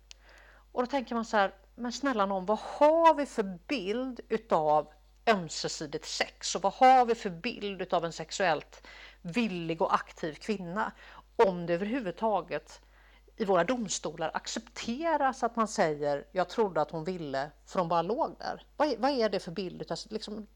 Och 0.73 0.83
då 0.83 0.87
tänker 0.87 1.15
man 1.15 1.25
så 1.25 1.37
här, 1.37 1.53
men 1.77 1.93
snälla 1.93 2.27
någon, 2.27 2.47
vad 2.47 2.59
har 2.59 3.15
vi 3.15 3.27
för 3.27 3.59
bild 3.67 4.21
utav 4.29 4.93
ömsesidigt 5.27 6.05
sex 6.05 6.55
och 6.55 6.63
vad 6.63 6.73
har 6.73 7.07
vi 7.07 7.15
för 7.15 7.31
bild 7.31 7.83
utav 7.83 8.05
en 8.05 8.13
sexuellt 8.13 8.87
villig 9.23 9.83
och 9.83 9.95
aktiv 9.95 10.35
kvinna? 10.35 10.93
Om 11.37 11.67
det 11.67 11.75
överhuvudtaget 11.75 12.81
i 13.37 13.45
våra 13.45 13.65
domstolar 13.65 14.31
accepteras 14.35 15.43
att 15.43 15.57
man 15.57 15.69
säger 15.69 16.27
jag 16.33 16.49
trodde 16.49 16.81
att 16.81 16.91
hon 16.91 17.05
ville 17.05 17.51
för 17.67 17.79
hon 17.79 17.89
bara 17.89 18.03
låg 18.03 18.37
där. 18.39 18.67
Vad 18.77 18.89
är, 18.89 18.97
vad 18.99 19.11
är 19.11 19.29
det 19.29 19.41
för 19.41 19.51
bild? 19.53 19.85
Alltså, 19.91 20.09
liksom, 20.11 20.47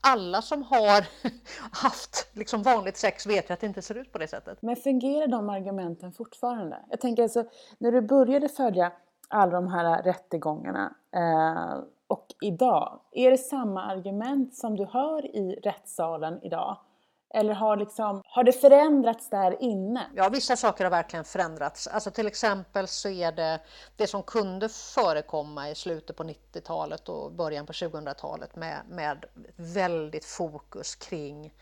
alla 0.00 0.42
som 0.42 0.62
har 0.62 1.06
haft 1.82 2.28
liksom 2.32 2.62
vanligt 2.62 2.96
sex 2.96 3.26
vet 3.26 3.50
ju 3.50 3.54
att 3.54 3.60
det 3.60 3.66
inte 3.66 3.82
ser 3.82 3.94
ut 3.94 4.12
på 4.12 4.18
det 4.18 4.28
sättet. 4.28 4.62
Men 4.62 4.76
fungerar 4.76 5.26
de 5.26 5.50
argumenten 5.50 6.12
fortfarande? 6.12 6.84
Jag 6.90 7.00
tänker 7.00 7.22
alltså, 7.22 7.44
när 7.78 7.92
du 7.92 8.00
började 8.00 8.48
följa 8.48 8.92
alla 9.28 9.52
de 9.52 9.68
här 9.68 10.02
rättegångarna 10.02 10.94
eh, 11.16 11.84
och 12.06 12.26
idag, 12.40 13.00
är 13.12 13.30
det 13.30 13.38
samma 13.38 13.84
argument 13.84 14.54
som 14.54 14.76
du 14.76 14.84
hör 14.84 15.36
i 15.36 15.60
rättssalen 15.62 16.42
idag? 16.42 16.78
Eller 17.34 17.54
har, 17.54 17.76
liksom, 17.76 18.22
har 18.24 18.44
det 18.44 18.52
förändrats 18.52 19.30
där 19.30 19.62
inne? 19.62 20.06
Ja, 20.14 20.28
vissa 20.28 20.56
saker 20.56 20.84
har 20.84 20.90
verkligen 20.90 21.24
förändrats. 21.24 21.86
Alltså 21.86 22.10
till 22.10 22.26
exempel 22.26 22.88
så 22.88 23.08
är 23.08 23.32
det 23.32 23.60
det 23.96 24.06
som 24.06 24.22
kunde 24.22 24.68
förekomma 24.68 25.70
i 25.70 25.74
slutet 25.74 26.16
på 26.16 26.24
90-talet 26.24 27.08
och 27.08 27.32
början 27.32 27.66
på 27.66 27.72
2000-talet 27.72 28.56
med, 28.56 28.80
med 28.88 29.24
väldigt 29.56 30.24
fokus 30.24 30.94
kring 30.94 31.52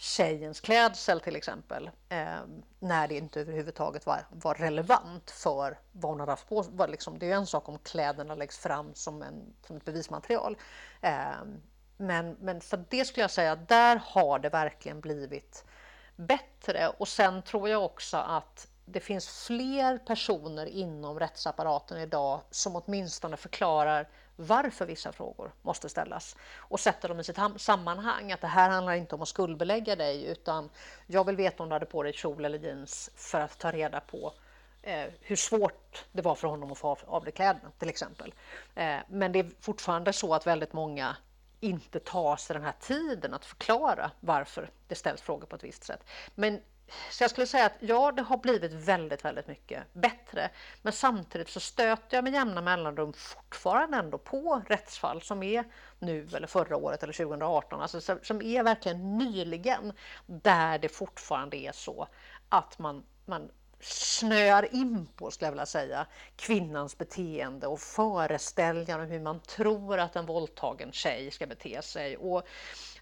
tjejens 0.00 0.60
klädsel 0.60 1.20
till 1.20 1.36
exempel, 1.36 1.90
eh, 2.08 2.40
när 2.78 3.08
det 3.08 3.16
inte 3.16 3.40
överhuvudtaget 3.40 4.06
var, 4.06 4.26
var 4.30 4.54
relevant 4.54 5.30
för 5.30 5.78
vad 5.92 6.10
hon 6.12 6.20
hade 6.20 6.32
haft 6.32 6.48
på 6.48 6.62
sig. 6.62 6.72
Liksom, 6.88 7.18
det 7.18 7.30
är 7.30 7.36
en 7.36 7.46
sak 7.46 7.68
om 7.68 7.78
kläderna 7.78 8.34
läggs 8.34 8.58
fram 8.58 8.94
som, 8.94 9.22
en, 9.22 9.54
som 9.66 9.76
ett 9.76 9.84
bevismaterial. 9.84 10.56
Eh, 11.00 11.44
men, 11.96 12.36
men 12.40 12.60
så 12.60 12.76
det 12.76 13.04
skulle 13.04 13.24
jag 13.24 13.30
säga, 13.30 13.56
där 13.56 14.02
har 14.04 14.38
det 14.38 14.48
verkligen 14.48 15.00
blivit 15.00 15.64
bättre. 16.16 16.88
Och 16.88 17.08
sen 17.08 17.42
tror 17.42 17.68
jag 17.68 17.84
också 17.84 18.16
att 18.16 18.68
det 18.84 19.00
finns 19.00 19.46
fler 19.46 19.98
personer 19.98 20.66
inom 20.66 21.18
rättsapparaten 21.18 21.98
idag 21.98 22.40
som 22.50 22.76
åtminstone 22.76 23.36
förklarar 23.36 24.08
varför 24.40 24.86
vissa 24.86 25.12
frågor 25.12 25.52
måste 25.62 25.88
ställas 25.88 26.36
och 26.56 26.80
sätta 26.80 27.08
dem 27.08 27.20
i 27.20 27.24
sitt 27.24 27.38
sammanhang. 27.56 28.32
Att 28.32 28.40
det 28.40 28.46
här 28.46 28.70
handlar 28.70 28.94
inte 28.94 29.14
om 29.14 29.22
att 29.22 29.28
skuldbelägga 29.28 29.96
dig 29.96 30.24
utan 30.24 30.70
jag 31.06 31.26
vill 31.26 31.36
veta 31.36 31.62
om 31.62 31.68
du 31.68 31.72
hade 31.72 31.86
på 31.86 32.02
dig 32.02 32.12
kjol 32.12 32.44
eller 32.44 32.58
jeans 32.58 33.10
för 33.16 33.40
att 33.40 33.58
ta 33.58 33.70
reda 33.70 34.00
på 34.00 34.32
eh, 34.82 35.06
hur 35.20 35.36
svårt 35.36 36.04
det 36.12 36.22
var 36.22 36.34
för 36.34 36.48
honom 36.48 36.72
att 36.72 36.78
få 36.78 36.88
av, 36.88 36.98
av 37.06 37.24
dig 37.24 37.32
kläderna 37.32 37.70
till 37.78 37.88
exempel. 37.88 38.34
Eh, 38.74 38.96
men 39.08 39.32
det 39.32 39.38
är 39.38 39.50
fortfarande 39.60 40.12
så 40.12 40.34
att 40.34 40.46
väldigt 40.46 40.72
många 40.72 41.16
inte 41.60 42.00
tar 42.00 42.36
sig 42.36 42.54
den 42.54 42.64
här 42.64 42.74
tiden 42.80 43.34
att 43.34 43.44
förklara 43.44 44.10
varför 44.20 44.70
det 44.88 44.94
ställs 44.94 45.22
frågor 45.22 45.46
på 45.46 45.56
ett 45.56 45.64
visst 45.64 45.84
sätt. 45.84 46.04
Men 46.34 46.60
så 47.10 47.24
jag 47.24 47.30
skulle 47.30 47.46
säga 47.46 47.66
att 47.66 47.76
ja, 47.80 48.12
det 48.12 48.22
har 48.22 48.36
blivit 48.36 48.72
väldigt, 48.72 49.24
väldigt 49.24 49.46
mycket 49.46 49.92
bättre. 49.92 50.50
Men 50.82 50.92
samtidigt 50.92 51.48
så 51.48 51.60
stöter 51.60 52.16
jag 52.16 52.24
med 52.24 52.32
jämna 52.32 52.60
mellanrum 52.60 53.12
fortfarande 53.12 53.96
ändå 53.96 54.18
på 54.18 54.62
rättsfall 54.66 55.22
som 55.22 55.42
är 55.42 55.64
nu 55.98 56.28
eller 56.34 56.46
förra 56.46 56.76
året 56.76 57.02
eller 57.02 57.12
2018, 57.12 57.80
alltså 57.80 58.00
som 58.22 58.42
är 58.42 58.62
verkligen 58.62 59.18
nyligen, 59.18 59.92
där 60.26 60.78
det 60.78 60.88
fortfarande 60.88 61.56
är 61.56 61.72
så 61.72 62.08
att 62.48 62.78
man, 62.78 63.04
man 63.26 63.50
snöar 63.80 64.74
in 64.74 65.06
på, 65.16 65.30
skulle 65.30 65.46
jag 65.46 65.52
vilja 65.52 65.66
säga, 65.66 66.06
kvinnans 66.36 66.98
beteende 66.98 67.66
och 67.66 67.80
föreställningar 67.80 68.98
om 68.98 69.06
hur 69.06 69.20
man 69.20 69.40
tror 69.40 69.98
att 69.98 70.16
en 70.16 70.26
våldtagen 70.26 70.92
tjej 70.92 71.30
ska 71.30 71.46
bete 71.46 71.82
sig. 71.82 72.16
Och 72.16 72.42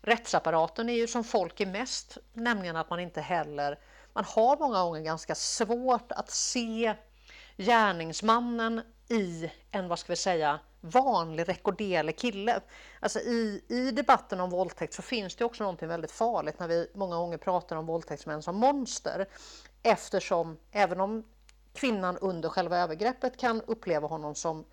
rättsapparaten 0.00 0.88
är 0.88 0.94
ju 0.94 1.06
som 1.06 1.24
folk 1.24 1.60
är 1.60 1.66
mest, 1.66 2.18
nämligen 2.32 2.76
att 2.76 2.90
man 2.90 3.00
inte 3.00 3.20
heller, 3.20 3.78
man 4.12 4.24
har 4.24 4.56
många 4.56 4.82
gånger 4.82 5.00
ganska 5.00 5.34
svårt 5.34 6.12
att 6.12 6.30
se 6.30 6.94
gärningsmannen 7.56 8.82
i 9.08 9.50
en, 9.70 9.88
vad 9.88 9.98
ska 9.98 10.12
vi 10.12 10.16
säga, 10.16 10.60
vanlig 10.80 11.48
rekorderlig 11.48 12.18
kille. 12.18 12.60
Alltså 13.00 13.18
i, 13.18 13.64
I 13.68 13.90
debatten 13.90 14.40
om 14.40 14.50
våldtäkt 14.50 14.94
så 14.94 15.02
finns 15.02 15.36
det 15.36 15.44
också 15.44 15.62
någonting 15.62 15.88
väldigt 15.88 16.12
farligt 16.12 16.58
när 16.58 16.68
vi 16.68 16.90
många 16.94 17.16
gånger 17.16 17.38
pratar 17.38 17.76
om 17.76 17.86
våldtäktsmän 17.86 18.42
som 18.42 18.56
monster. 18.56 19.26
Eftersom 19.88 20.58
även 20.72 21.00
om 21.00 21.24
kvinnan 21.72 22.18
under 22.18 22.48
själva 22.48 22.78
övergreppet 22.78 23.36
kan 23.36 23.62
uppleva 23.62 24.08
honom 24.08 24.34
som 24.34 24.64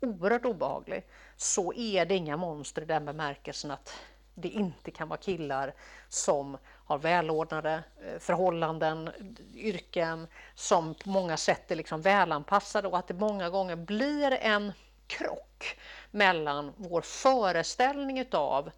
oerhört 0.00 0.44
obehaglig 0.44 1.06
så 1.36 1.72
är 1.74 2.06
det 2.06 2.14
inga 2.14 2.36
monster 2.36 2.82
i 2.82 2.84
den 2.84 3.04
bemärkelsen 3.04 3.70
att 3.70 3.94
det 4.34 4.48
inte 4.48 4.90
kan 4.90 5.08
vara 5.08 5.20
killar 5.20 5.74
som 6.08 6.58
har 6.64 6.98
välordnade 6.98 7.84
eh, 8.04 8.18
förhållanden, 8.18 9.10
yrken 9.54 10.26
som 10.54 10.94
på 10.94 11.08
många 11.08 11.36
sätt 11.36 11.70
är 11.70 11.76
liksom 11.76 12.00
välanpassade 12.00 12.88
och 12.88 12.98
att 12.98 13.08
det 13.08 13.14
många 13.14 13.50
gånger 13.50 13.76
blir 13.76 14.30
en 14.32 14.72
krock 15.06 15.78
mellan 16.10 16.72
vår 16.76 17.00
föreställning 17.00 18.18
utav 18.18 18.70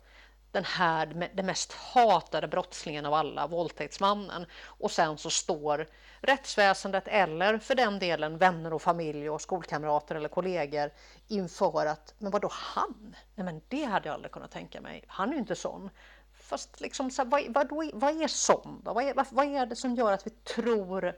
den 0.57 0.65
här, 0.65 1.31
den 1.35 1.47
mest 1.47 1.73
hatade 1.73 2.49
brottslingen 2.49 3.07
av 3.07 3.15
alla, 3.15 3.47
våldtäktsmannen. 3.47 4.47
Och 4.65 4.91
sen 4.91 5.19
så 5.19 5.31
står 5.31 5.87
rättsväsendet 6.21 7.09
eller 7.09 7.59
för 7.59 7.75
den 7.75 7.99
delen 7.99 8.39
vänner 8.39 8.73
och 8.73 8.83
familj 8.83 9.31
och 9.31 9.41
skolkamrater 9.41 10.15
eller 10.15 10.29
kollegor 10.29 10.91
inför 11.29 11.87
att, 11.87 12.15
men 12.19 12.33
vadå 12.33 12.49
han? 12.53 13.17
Nej 13.35 13.45
men 13.45 13.63
det 13.69 13.85
hade 13.85 14.09
jag 14.09 14.15
aldrig 14.15 14.33
kunnat 14.33 14.51
tänka 14.51 14.81
mig. 14.81 15.05
Han 15.07 15.29
är 15.29 15.33
ju 15.33 15.39
inte 15.39 15.55
sån. 15.55 15.91
Fast 16.35 16.81
liksom, 16.81 17.11
så, 17.11 17.25
vad, 17.25 17.43
vad, 17.49 17.91
vad 17.95 18.23
är 18.23 18.29
sån 18.29 18.81
då? 18.85 18.93
Vad 18.93 19.05
är, 19.05 19.15
vad, 19.15 19.27
vad 19.31 19.47
är 19.47 19.67
det 19.67 19.77
som 19.77 19.95
gör 19.95 20.13
att 20.13 20.27
vi 20.27 20.31
tror 20.31 21.17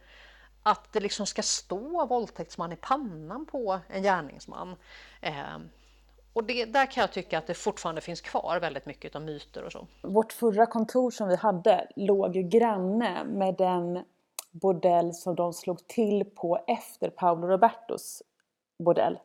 att 0.63 0.93
det 0.93 1.01
liksom 1.01 1.27
ska 1.27 1.43
stå 1.43 2.07
våldtäktsman 2.07 2.73
i 2.73 2.77
pannan 2.77 3.47
på 3.47 3.81
en 3.89 4.03
gärningsman? 4.03 4.77
Eh, 5.21 5.59
och 6.39 6.45
det, 6.45 6.65
där 6.65 6.87
kan 6.87 7.01
jag 7.01 7.13
tycka 7.13 7.39
att 7.39 7.47
det 7.47 7.55
fortfarande 7.55 8.01
finns 8.01 8.21
kvar 8.21 8.61
väldigt 8.61 8.87
mycket 8.87 9.17
av 9.17 9.23
myter 9.23 9.65
och 9.65 9.73
så. 9.73 9.87
Vårt 10.03 10.33
förra 10.33 10.67
kontor 10.67 11.11
som 11.11 11.29
vi 11.29 11.37
hade 11.37 11.89
låg 11.97 12.37
ju 12.37 12.43
granne 12.43 13.25
med 13.25 13.55
den 13.55 14.05
bordell 14.51 15.15
som 15.15 15.35
de 15.35 15.53
slog 15.53 15.89
till 15.89 16.25
på 16.25 16.59
efter 16.67 17.11
Paolo 17.11 17.47
Robertos 17.47 18.23
bordell. 18.85 19.19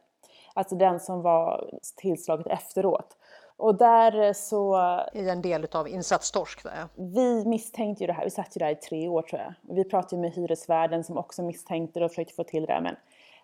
Alltså 0.54 0.76
den 0.76 1.00
som 1.00 1.22
var 1.22 1.80
tillslaget 1.96 2.48
efteråt. 2.48 3.18
Och 3.58 3.78
där 3.78 4.34
så... 4.34 4.78
I 5.14 5.30
en 5.30 5.42
del 5.42 5.68
av 5.72 5.88
Insatstorsk 5.88 6.64
där 6.64 6.88
Vi 6.96 7.46
misstänkte 7.46 8.04
ju 8.04 8.08
det 8.08 8.14
här, 8.14 8.24
vi 8.24 8.30
satt 8.30 8.58
ju 8.58 8.60
där 8.60 8.72
i 8.72 8.76
tre 8.76 9.08
år 9.08 9.22
tror 9.22 9.42
jag. 9.42 9.76
Vi 9.76 9.84
pratade 9.84 10.22
med 10.22 10.32
hyresvärden 10.32 11.04
som 11.04 11.18
också 11.18 11.44
misstänkte 11.44 12.00
det 12.00 12.06
och 12.06 12.12
försökte 12.12 12.34
få 12.34 12.44
till 12.44 12.66
det 12.66 12.80
men 12.82 12.96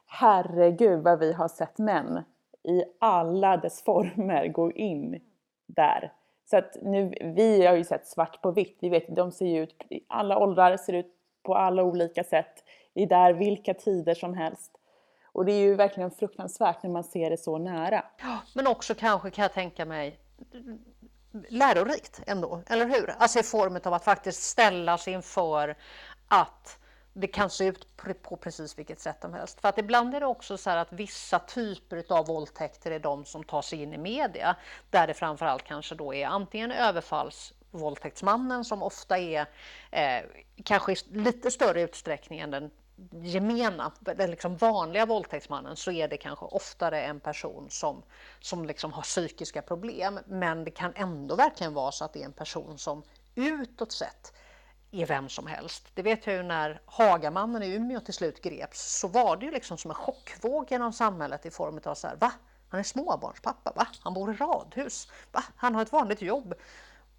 herregud 0.08 1.03
vad 1.03 1.19
vi 1.19 1.34
har 1.34 1.47
sett 1.47 1.77
män 1.77 2.23
i 2.63 2.84
alla 3.00 3.58
dess 3.58 3.84
former 3.84 4.48
går 4.48 4.78
in 4.78 5.22
där. 5.67 6.13
Så 6.50 6.58
att 6.58 6.78
nu, 6.82 7.13
vi 7.22 7.65
har 7.65 7.76
ju 7.76 7.84
sett 7.84 8.08
svart 8.08 8.41
på 8.41 8.52
vitt, 8.52 8.78
vi 8.82 8.89
vet 8.89 9.15
de 9.15 9.32
ser 9.32 9.45
ju 9.45 9.63
ut 9.63 9.86
i 9.89 10.00
alla 10.08 10.38
åldrar, 10.38 10.78
ser 10.78 10.93
ut 10.93 11.15
på 11.43 11.56
alla 11.56 11.84
olika 11.84 12.24
sätt, 12.24 12.63
i 12.93 13.06
där 13.06 13.34
vilka 13.34 13.74
tider 13.74 14.13
som 14.13 14.34
helst. 14.34 14.72
Och 15.32 15.45
det 15.45 15.52
är 15.52 15.60
ju 15.60 15.76
verkligen 15.76 16.12
fruktansvärt 16.12 16.84
när 16.84 16.89
man 16.89 17.04
ser 17.04 17.30
det 17.30 17.38
så 17.38 17.58
nära. 17.58 18.06
Men 18.56 18.67
också 18.67 18.95
kanske 18.95 19.32
kan 19.32 19.43
jag 19.43 19.54
tänka 19.54 19.86
mig 19.86 20.19
lärorikt 21.50 22.22
ändå, 22.28 22.62
eller 22.67 22.86
hur? 22.86 23.10
Alltså 23.17 23.39
i 23.39 23.43
form 23.43 23.80
av 23.84 23.93
att 23.93 24.04
faktiskt 24.04 24.43
ställas 24.43 25.08
inför 25.08 25.76
att 26.28 26.80
det 27.13 27.28
kan 27.28 27.50
se 27.50 27.65
ut 27.65 27.98
på 28.22 28.38
precis 28.38 28.78
vilket 28.78 29.00
sätt 29.00 29.17
som 29.22 29.34
helst. 29.34 29.62
För 29.62 29.69
att 29.69 29.78
ibland 29.78 30.15
är 30.15 30.19
det 30.19 30.26
också 30.26 30.58
så 30.58 30.69
att 30.69 30.93
vissa 30.93 31.39
typer 31.39 32.04
av 32.10 32.26
våldtäkter 32.26 32.91
är 32.91 33.00
de 33.00 33.26
som 33.26 33.43
tar 33.43 33.62
sig 33.62 33.82
in 33.82 33.93
i 33.93 33.98
media, 33.98 34.56
där 34.89 35.08
det 35.08 35.13
framförallt 35.13 35.63
kanske 35.63 35.95
då 35.95 36.13
är 36.13 36.28
antingen 36.28 36.72
överfallsvåldtäktsmannen 36.72 38.65
som 38.65 38.84
ofta 38.84 39.17
är 39.17 39.45
eh, 39.91 40.24
kanske 40.63 40.91
i 40.91 40.95
lite 41.12 41.52
större 41.52 41.82
utsträckning 41.82 42.39
än 42.39 42.52
den 42.52 42.72
gemena, 43.12 43.91
den 44.00 44.32
liksom 44.32 44.58
vanliga 44.58 45.06
våldtäktsmannen 45.06 45.76
så 45.76 45.91
är 45.91 46.08
det 46.08 46.17
kanske 46.17 46.45
oftare 46.45 47.02
en 47.02 47.19
person 47.19 47.65
som, 47.69 48.04
som 48.39 48.65
liksom 48.65 48.93
har 48.93 49.02
psykiska 49.02 49.62
problem. 49.62 50.19
Men 50.28 50.63
det 50.63 50.72
kan 50.72 50.93
ändå 50.95 51.36
verkligen 51.36 51.74
vara 51.74 51.91
så 51.91 52.06
att 52.06 52.13
det 52.13 52.22
är 52.22 52.26
en 52.26 52.34
person 52.34 52.78
som 52.78 53.04
utåt 53.36 53.91
sett 53.91 54.34
är 54.91 55.06
vem 55.06 55.30
som 55.30 55.47
helst. 55.47 55.91
Det 55.93 56.02
vet 56.02 56.28
jag 56.28 56.36
ju 56.36 56.43
när 56.43 56.82
Hagamannen 56.86 57.63
i 57.63 57.75
Umeå 57.75 57.99
till 57.99 58.13
slut 58.13 58.41
greps 58.41 58.99
så 58.99 59.08
var 59.08 59.38
det 59.38 59.45
ju 59.45 59.52
liksom 59.52 59.78
som 59.78 59.91
en 59.91 59.95
chockvåg 59.95 60.67
genom 60.71 60.93
samhället 60.93 61.45
i 61.45 61.52
form 61.52 61.80
av 61.86 61.95
så 61.95 62.08
här, 62.08 62.15
va? 62.15 62.32
Han 62.69 62.80
är 62.80 62.84
småbarnspappa, 62.84 63.71
va? 63.75 63.88
Han 63.99 64.13
bor 64.13 64.34
i 64.34 64.38
radhus, 64.38 65.08
va? 65.32 65.43
Han 65.56 65.75
har 65.75 65.82
ett 65.82 65.91
vanligt 65.91 66.21
jobb. 66.21 66.54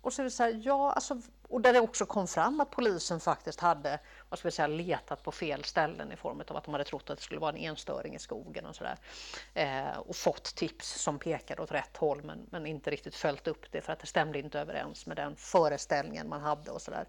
Och 0.02 0.12
så 0.12 0.22
är 0.22 0.24
det 0.24 0.30
så 0.30 0.42
här, 0.42 0.61
ja, 0.64 0.92
alltså, 0.92 1.20
och 1.48 1.61
där 1.61 1.72
det 1.72 1.80
också 1.80 2.06
kom 2.06 2.26
fram 2.26 2.61
att 2.61 2.70
polisen 2.70 3.20
faktiskt 3.20 3.61
hade 3.61 3.98
vad 4.28 4.38
ska 4.38 4.48
vi 4.48 4.52
säga, 4.52 4.66
letat 4.66 5.22
på 5.22 5.33
fel 5.33 5.64
ställen 5.64 6.12
i 6.12 6.16
form 6.16 6.42
av 6.48 6.56
att 6.56 6.64
de 6.64 6.74
hade 6.74 6.85
trott 6.85 7.11
att 7.11 7.18
det 7.18 7.24
skulle 7.24 7.40
vara 7.40 7.50
en 7.50 7.56
enstöring 7.56 8.14
i 8.14 8.18
skogen 8.18 8.66
och 8.66 8.76
sådär. 8.76 8.98
Eh, 9.54 9.98
och 9.98 10.16
fått 10.16 10.44
tips 10.54 11.02
som 11.02 11.18
pekade 11.18 11.62
åt 11.62 11.72
rätt 11.72 11.96
håll 11.96 12.22
men, 12.22 12.46
men 12.50 12.66
inte 12.66 12.90
riktigt 12.90 13.14
följt 13.14 13.48
upp 13.48 13.72
det 13.72 13.80
för 13.80 13.92
att 13.92 14.00
det 14.00 14.06
stämde 14.06 14.38
inte 14.38 14.61
överens 14.61 15.06
med 15.06 15.16
den 15.16 15.37
föreställningen 15.37 16.28
man 16.28 16.40
hade 16.40 16.70
och 16.70 16.83
sådär. 16.83 17.06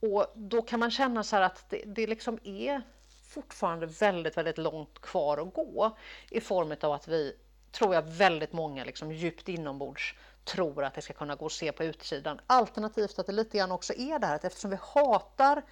Och 0.00 0.26
då 0.34 0.62
kan 0.62 0.80
man 0.80 0.90
känna 0.90 1.22
så 1.22 1.36
att 1.36 1.70
det, 1.70 1.82
det 1.86 2.06
liksom 2.06 2.38
är 2.44 2.82
fortfarande 3.28 3.86
väldigt, 3.86 4.36
väldigt 4.36 4.58
långt 4.58 5.00
kvar 5.00 5.38
att 5.38 5.54
gå 5.54 5.96
i 6.30 6.40
form 6.40 6.74
av 6.80 6.92
att 6.92 7.08
vi, 7.08 7.36
tror 7.72 7.94
jag, 7.94 8.02
väldigt 8.02 8.52
många 8.52 8.84
liksom 8.84 9.12
djupt 9.12 9.48
inombords 9.48 10.14
tror 10.44 10.84
att 10.84 10.94
det 10.94 11.02
ska 11.02 11.12
kunna 11.12 11.34
gå 11.34 11.46
att 11.46 11.52
se 11.52 11.72
på 11.72 11.84
utsidan. 11.84 12.40
Alternativt 12.46 13.18
att 13.18 13.26
det 13.26 13.32
lite 13.32 13.58
grann 13.58 13.72
också 13.72 13.94
är 13.94 14.18
det 14.18 14.26
här 14.26 14.34
att 14.34 14.44
eftersom 14.44 14.70
vi 14.70 14.78
hatar 14.80 15.62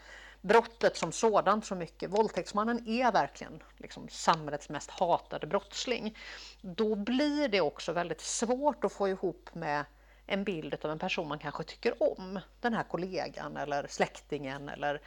brottet 0.40 0.96
som 0.96 1.12
sådant 1.12 1.66
så 1.66 1.74
mycket, 1.74 2.10
våldtäktsmannen 2.10 2.88
är 2.88 3.12
verkligen 3.12 3.62
liksom 3.76 4.08
samhällets 4.08 4.68
mest 4.68 4.90
hatade 4.90 5.46
brottsling, 5.46 6.18
då 6.60 6.94
blir 6.94 7.48
det 7.48 7.60
också 7.60 7.92
väldigt 7.92 8.20
svårt 8.20 8.84
att 8.84 8.92
få 8.92 9.08
ihop 9.08 9.54
med 9.54 9.84
en 10.26 10.44
bild 10.44 10.84
av 10.84 10.90
en 10.90 10.98
person 10.98 11.28
man 11.28 11.38
kanske 11.38 11.64
tycker 11.64 12.02
om. 12.02 12.40
Den 12.60 12.74
här 12.74 12.82
kollegan 12.82 13.56
eller 13.56 13.86
släktingen 13.86 14.68
eller 14.68 15.00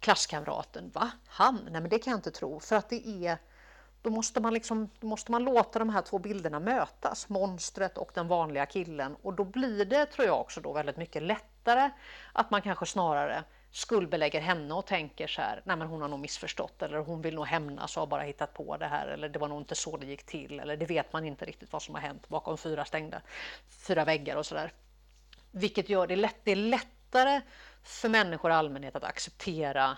klasskamraten. 0.00 0.90
Va? 0.94 1.10
Han? 1.26 1.68
Nej 1.70 1.80
men 1.80 1.90
det 1.90 1.98
kan 1.98 2.10
jag 2.10 2.18
inte 2.18 2.30
tro 2.30 2.60
för 2.60 2.76
att 2.76 2.88
det 2.88 3.06
är 3.06 3.38
då 4.02 4.10
måste 4.10 4.40
man, 4.40 4.54
liksom, 4.54 4.90
då 5.00 5.06
måste 5.06 5.32
man 5.32 5.44
låta 5.44 5.78
de 5.78 5.88
här 5.88 6.02
två 6.02 6.18
bilderna 6.18 6.60
mötas, 6.60 7.28
monstret 7.28 7.98
och 7.98 8.10
den 8.14 8.28
vanliga 8.28 8.66
killen. 8.66 9.16
Och 9.22 9.34
då 9.34 9.44
blir 9.44 9.84
det, 9.84 10.06
tror 10.06 10.26
jag 10.26 10.40
också, 10.40 10.60
då 10.60 10.72
väldigt 10.72 10.96
mycket 10.96 11.22
lättare 11.22 11.90
att 12.32 12.50
man 12.50 12.62
kanske 12.62 12.86
snarare 12.86 13.44
skuldbelägger 13.76 14.40
henne 14.40 14.74
och 14.74 14.86
tänker 14.86 15.26
så 15.26 15.40
här, 15.40 15.62
nej 15.64 15.76
men 15.76 15.88
hon 15.88 16.02
har 16.02 16.08
nog 16.08 16.20
missförstått 16.20 16.82
eller 16.82 16.98
hon 16.98 17.22
vill 17.22 17.34
nog 17.34 17.46
hämnas 17.46 17.96
och 17.96 18.00
har 18.00 18.06
bara 18.06 18.22
hittat 18.22 18.54
på 18.54 18.76
det 18.76 18.86
här 18.86 19.06
eller 19.06 19.28
det 19.28 19.38
var 19.38 19.48
nog 19.48 19.60
inte 19.60 19.74
så 19.74 19.96
det 19.96 20.06
gick 20.06 20.26
till 20.26 20.60
eller 20.60 20.76
det 20.76 20.86
vet 20.86 21.12
man 21.12 21.24
inte 21.24 21.44
riktigt 21.44 21.72
vad 21.72 21.82
som 21.82 21.94
har 21.94 22.02
hänt 22.02 22.28
bakom 22.28 22.58
fyra 22.58 22.84
stängda, 22.84 23.22
fyra 23.86 24.04
väggar 24.04 24.36
och 24.36 24.46
sådär. 24.46 24.72
Vilket 25.50 25.88
gör 25.88 26.06
det, 26.06 26.16
lätt, 26.16 26.36
det 26.44 26.52
är 26.52 26.56
lättare 26.56 27.40
för 27.82 28.08
människor 28.08 28.50
i 28.50 28.54
allmänhet 28.54 28.96
att 28.96 29.04
acceptera 29.04 29.96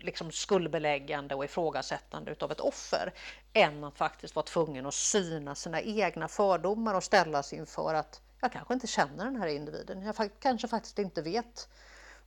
liksom 0.00 0.30
skuldbeläggande 0.32 1.34
och 1.34 1.44
ifrågasättande 1.44 2.30
utav 2.30 2.52
ett 2.52 2.60
offer 2.60 3.12
än 3.52 3.84
att 3.84 3.98
faktiskt 3.98 4.34
vara 4.34 4.46
tvungen 4.46 4.86
att 4.86 4.94
syna 4.94 5.54
sina 5.54 5.80
egna 5.80 6.28
fördomar 6.28 6.94
och 6.94 7.04
ställas 7.04 7.52
inför 7.52 7.94
att 7.94 8.20
jag 8.40 8.52
kanske 8.52 8.74
inte 8.74 8.86
känner 8.86 9.24
den 9.24 9.36
här 9.36 9.46
individen. 9.46 10.02
Jag 10.02 10.30
kanske 10.40 10.68
faktiskt 10.68 10.98
inte 10.98 11.22
vet 11.22 11.68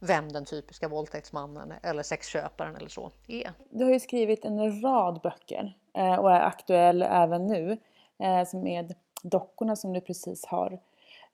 vem 0.04 0.32
den 0.32 0.46
typiska 0.46 0.88
våldtäktsmannen 0.88 1.74
eller 1.84 2.04
sexköparen 2.04 2.76
eller 2.76 2.90
så 2.90 3.12
är. 3.28 3.52
Du 3.70 3.84
har 3.84 3.92
ju 3.92 4.00
skrivit 4.00 4.46
en 4.46 4.82
rad 4.82 5.20
böcker 5.24 5.78
eh, 5.94 6.16
och 6.16 6.32
är 6.32 6.42
aktuell 6.42 7.02
även 7.02 7.48
nu 7.48 7.78
eh, 8.20 8.60
med 8.60 8.96
dockorna 9.24 9.76
som 9.76 9.94
du 9.94 10.02
precis 10.02 10.46
har 10.46 10.80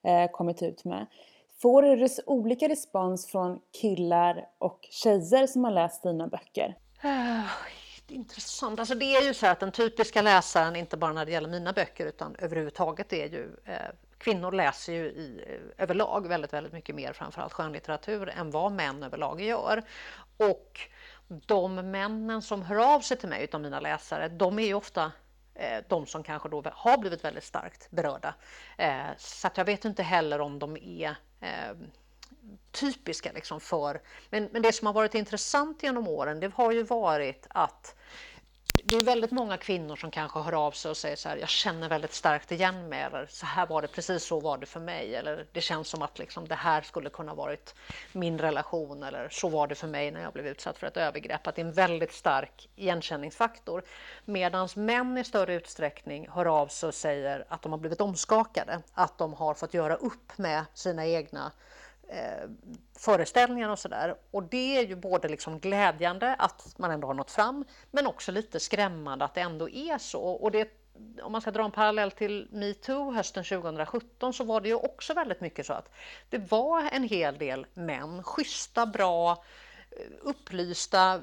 eh, 0.04 0.32
kommit 0.32 0.62
ut 0.62 0.86
med. 0.86 1.06
Får 1.62 1.82
du 1.82 2.08
olika 2.26 2.70
respons 2.70 3.28
från 3.28 3.60
killar 3.82 4.48
och 4.58 4.88
tjejer 4.92 5.48
som 5.48 5.64
har 5.64 5.72
läst 5.72 6.04
dina 6.04 6.28
böcker? 6.28 6.76
Intressant. 8.08 8.80
Alltså 8.80 8.96
det 8.96 9.16
är 9.16 9.28
ju 9.28 9.34
så 9.34 9.48
att 9.48 9.60
den 9.60 9.72
typiska 9.72 10.22
läsaren, 10.22 10.76
inte 10.76 10.98
bara 10.98 11.14
när 11.14 11.26
det 11.26 11.32
gäller 11.32 11.50
mina 11.50 11.74
böcker 11.74 12.06
utan 12.06 12.36
överhuvudtaget, 12.40 13.14
är 13.14 13.26
ju 13.26 13.56
kvinnor 14.20 14.52
läser 14.52 14.94
ju 14.94 15.06
i, 15.06 15.44
eh, 15.48 15.84
överlag 15.84 16.28
väldigt, 16.28 16.54
väldigt 16.54 16.74
mycket 16.74 16.96
mer 16.96 17.14
framförallt 17.14 17.54
skönlitteratur 17.54 18.30
än 18.30 18.52
vad 18.52 18.72
män 18.72 19.04
överlag 19.04 19.42
gör. 19.42 19.84
Och 20.38 20.80
de 21.28 21.76
männen 21.76 22.42
som 22.42 22.62
hör 22.62 22.96
av 22.96 23.00
sig 23.00 23.18
till 23.18 23.30
mig 23.30 23.44
utav 23.44 23.62
mina 23.62 23.80
läsare, 23.80 24.28
de 24.28 24.60
är 24.60 24.66
ju 24.66 24.74
ofta 24.74 25.12
eh, 25.56 25.84
de 25.88 26.06
som 26.06 26.24
kanske 26.24 26.50
då 26.50 26.64
har 26.74 26.98
blivit 26.98 27.24
väldigt 27.24 27.44
starkt 27.44 27.92
berörda. 27.92 28.36
Eh, 28.78 29.08
så 29.18 29.48
att 29.48 29.58
jag 29.58 29.66
vet 29.66 29.86
inte 29.86 30.04
heller 30.04 30.42
om 30.42 30.60
de 30.60 30.78
är 30.78 31.16
typiska 32.72 33.32
liksom 33.32 33.60
för... 33.60 34.02
Men, 34.30 34.50
men 34.52 34.62
det 34.62 34.74
som 34.74 34.86
har 34.86 34.94
varit 34.94 35.16
intressant 35.16 35.84
genom 35.84 36.08
åren, 36.08 36.40
det 36.40 36.54
har 36.54 36.72
ju 36.72 36.84
varit 36.84 37.48
att 37.50 37.96
det 38.84 38.98
är 38.98 39.02
väldigt 39.02 39.32
många 39.32 39.58
kvinnor 39.58 39.96
som 39.96 40.12
kanske 40.12 40.40
hör 40.40 40.54
av 40.54 40.72
sig 40.72 40.92
och 40.92 40.98
säger 40.98 41.16
så 41.16 41.30
här, 41.30 41.38
jag 41.38 41.50
känner 41.50 41.90
väldigt 41.90 42.14
starkt 42.14 42.52
igen 42.52 42.90
mig, 42.90 43.02
eller 43.02 43.28
så 43.30 43.46
här 43.46 43.68
var 43.68 43.82
det, 43.82 43.88
precis 43.88 44.24
så 44.24 44.40
var 44.40 44.58
det 44.58 44.66
för 44.66 44.80
mig, 44.80 45.16
eller 45.16 45.46
det 45.52 45.62
känns 45.62 45.88
som 45.88 46.02
att 46.02 46.20
liksom, 46.20 46.48
det 46.48 46.56
här 46.56 46.82
skulle 46.82 47.10
kunna 47.10 47.34
varit 47.34 47.76
min 48.12 48.40
relation, 48.40 49.04
eller 49.04 49.30
så 49.30 49.50
var 49.50 49.68
det 49.68 49.76
för 49.76 49.88
mig 49.88 50.12
när 50.12 50.22
jag 50.22 50.34
blev 50.34 50.48
utsatt 50.48 50.78
för 50.78 50.88
ett 50.88 50.98
övergrepp, 50.98 51.48
att 51.48 51.56
det 51.56 51.62
är 51.62 51.66
en 51.66 51.74
väldigt 51.74 52.14
stark 52.14 52.70
igenkänningsfaktor. 52.76 53.84
Medan 54.26 54.70
män 54.76 55.18
i 55.18 55.24
större 55.24 55.54
utsträckning 55.54 56.30
hör 56.30 56.46
av 56.46 56.68
sig 56.68 56.88
och 56.88 56.94
säger 56.94 57.46
att 57.50 57.62
de 57.62 57.72
har 57.72 57.80
blivit 57.80 58.02
omskakade, 58.02 58.82
att 58.94 59.18
de 59.18 59.34
har 59.34 59.54
fått 59.54 59.74
göra 59.74 59.96
upp 59.96 60.38
med 60.38 60.66
sina 60.74 61.06
egna 61.06 61.52
eh, 62.10 62.50
föreställningar 62.98 63.70
och 63.70 63.80
sådär. 63.80 64.16
Och 64.32 64.44
det 64.44 64.78
är 64.78 64.88
ju 64.88 64.96
både 64.96 65.28
liksom 65.28 65.60
glädjande 65.60 66.36
att 66.36 66.74
man 66.78 66.92
ändå 66.92 67.08
har 67.08 67.14
nått 67.14 67.32
fram, 67.32 67.66
men 67.92 68.08
också 68.08 68.32
lite 68.32 68.60
skrämmande 68.60 69.26
att 69.26 69.34
det 69.34 69.42
ändå 69.42 69.70
är 69.70 69.98
så. 69.98 70.22
Och 70.22 70.52
det, 70.52 70.70
om 71.22 71.32
man 71.32 71.42
ska 71.42 71.52
dra 71.52 71.66
en 71.66 71.72
parallell 71.72 72.12
till 72.12 72.48
metoo 72.52 73.12
hösten 73.12 73.44
2017 73.44 74.34
så 74.34 74.44
var 74.44 74.62
det 74.62 74.70
ju 74.70 74.76
också 74.76 75.14
väldigt 75.14 75.42
mycket 75.42 75.66
så 75.66 75.74
att 75.74 75.90
det 76.30 76.52
var 76.52 76.90
en 76.92 77.04
hel 77.04 77.38
del 77.38 77.66
män, 77.74 78.24
schyssta, 78.24 78.86
bra, 78.86 79.44
eh, 79.92 79.98
upplysta 80.22 81.22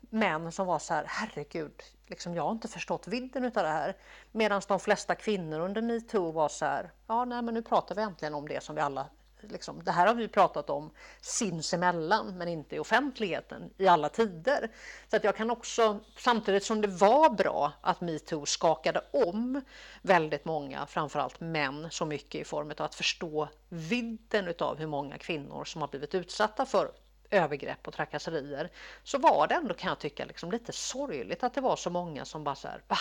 män 0.00 0.52
som 0.52 0.66
var 0.66 0.78
så 0.78 0.94
här, 0.94 1.04
herregud, 1.08 1.82
liksom, 2.06 2.34
jag 2.34 2.42
har 2.42 2.52
inte 2.52 2.68
förstått 2.68 3.08
vidden 3.08 3.44
av 3.44 3.50
det 3.50 3.68
här. 3.68 3.96
Medan 4.32 4.62
de 4.68 4.80
flesta 4.80 5.14
kvinnor 5.14 5.60
under 5.60 5.82
metoo 5.82 6.32
var 6.32 6.48
så 6.48 6.64
här, 6.64 6.90
ja 7.06 7.24
nej 7.24 7.42
men 7.42 7.54
nu 7.54 7.62
pratar 7.62 7.94
vi 7.94 8.02
äntligen 8.02 8.34
om 8.34 8.48
det 8.48 8.62
som 8.62 8.74
vi 8.74 8.80
alla 8.80 9.06
Liksom, 9.42 9.84
det 9.84 9.90
här 9.90 10.06
har 10.06 10.14
vi 10.14 10.28
pratat 10.28 10.70
om 10.70 10.90
sinsemellan 11.20 12.38
men 12.38 12.48
inte 12.48 12.76
i 12.76 12.78
offentligheten 12.78 13.70
i 13.76 13.88
alla 13.88 14.08
tider. 14.08 14.68
Så 15.08 15.16
att 15.16 15.24
jag 15.24 15.36
kan 15.36 15.50
också, 15.50 16.00
samtidigt 16.16 16.64
som 16.64 16.80
det 16.80 16.88
var 16.88 17.30
bra 17.30 17.72
att 17.80 18.00
metoo 18.00 18.46
skakade 18.46 19.02
om 19.12 19.62
väldigt 20.02 20.44
många, 20.44 20.86
framförallt 20.86 21.40
män, 21.40 21.88
så 21.90 22.06
mycket 22.06 22.40
i 22.40 22.44
form 22.44 22.70
av 22.70 22.82
att 22.82 22.94
förstå 22.94 23.48
vidden 23.68 24.54
av 24.58 24.78
hur 24.78 24.86
många 24.86 25.18
kvinnor 25.18 25.64
som 25.64 25.80
har 25.80 25.88
blivit 25.88 26.14
utsatta 26.14 26.66
för 26.66 26.92
övergrepp 27.30 27.88
och 27.88 27.94
trakasserier, 27.94 28.70
så 29.04 29.18
var 29.18 29.46
det 29.46 29.54
ändå 29.54 29.74
kan 29.74 29.88
jag 29.88 29.98
tycka 29.98 30.24
liksom 30.24 30.50
lite 30.50 30.72
sorgligt 30.72 31.42
att 31.42 31.54
det 31.54 31.60
var 31.60 31.76
så 31.76 31.90
många 31.90 32.24
som 32.24 32.44
bara 32.44 32.54
så 32.54 32.68
här, 32.68 32.82
va? 32.88 32.96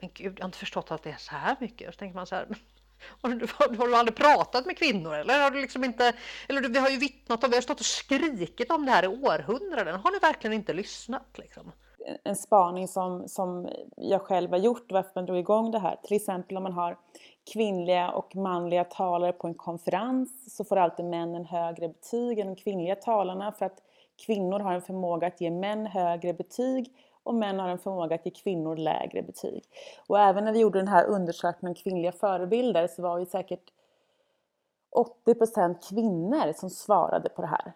Men 0.00 0.10
gud, 0.14 0.38
jag 0.38 0.42
har 0.42 0.48
inte 0.48 0.58
förstått 0.58 0.90
att 0.90 1.02
det 1.02 1.10
är 1.10 1.16
så 1.16 1.34
här 1.34 1.56
mycket. 1.60 1.88
Och 1.88 1.94
så 1.94 1.98
tänker 1.98 2.16
man 2.16 2.26
så 2.26 2.34
här, 2.34 2.46
Har 3.22 3.30
du, 3.30 3.46
har 3.78 3.86
du 3.86 3.96
aldrig 3.96 4.16
pratat 4.16 4.66
med 4.66 4.76
kvinnor 4.76 5.14
eller 5.14 5.42
har 5.42 5.50
du 5.50 5.60
liksom 5.60 5.84
inte? 5.84 6.12
Eller 6.48 6.68
vi 6.68 6.78
har 6.78 6.88
ju 6.88 6.96
vittnat 6.96 7.44
om, 7.44 7.50
vi 7.50 7.56
har 7.56 7.62
stått 7.62 7.80
och 7.80 7.86
skrikit 7.86 8.70
om 8.70 8.86
det 8.86 8.92
här 8.92 9.04
i 9.04 9.08
århundraden. 9.08 10.00
Har 10.00 10.12
ni 10.12 10.18
verkligen 10.18 10.54
inte 10.54 10.72
lyssnat 10.72 11.38
liksom? 11.38 11.72
En 12.24 12.36
spaning 12.36 12.88
som, 12.88 13.28
som 13.28 13.68
jag 13.96 14.22
själv 14.22 14.50
har 14.50 14.58
gjort, 14.58 14.92
varför 14.92 15.10
man 15.14 15.26
drog 15.26 15.38
igång 15.38 15.70
det 15.70 15.78
här. 15.78 15.96
Till 16.04 16.16
exempel 16.16 16.56
om 16.56 16.62
man 16.62 16.72
har 16.72 16.96
kvinnliga 17.52 18.10
och 18.10 18.36
manliga 18.36 18.84
talare 18.84 19.32
på 19.32 19.46
en 19.46 19.54
konferens 19.54 20.56
så 20.56 20.64
får 20.64 20.76
alltid 20.76 21.04
männen 21.04 21.44
högre 21.44 21.88
betyg 21.88 22.38
än 22.38 22.46
de 22.46 22.56
kvinnliga 22.56 22.96
talarna 22.96 23.52
för 23.52 23.66
att 23.66 23.78
kvinnor 24.26 24.60
har 24.60 24.72
en 24.72 24.82
förmåga 24.82 25.26
att 25.26 25.40
ge 25.40 25.50
män 25.50 25.86
högre 25.86 26.32
betyg 26.34 26.92
och 27.22 27.34
män 27.34 27.58
har 27.58 27.68
en 27.68 27.78
förmåga 27.78 28.14
att 28.14 28.26
ge 28.26 28.32
kvinnor 28.32 28.76
lägre 28.76 29.22
betyg. 29.22 29.64
Och 30.06 30.20
även 30.20 30.44
när 30.44 30.52
vi 30.52 30.60
gjorde 30.60 30.78
den 30.78 30.88
här 30.88 31.06
undersökningen 31.06 31.70
om 31.70 31.74
kvinnliga 31.74 32.12
förebilder 32.12 32.86
så 32.86 33.02
var 33.02 33.18
det 33.18 33.26
säkert 33.26 33.72
80% 35.26 35.88
kvinnor 35.88 36.52
som 36.52 36.70
svarade 36.70 37.28
på 37.28 37.42
det 37.42 37.48
här. 37.48 37.72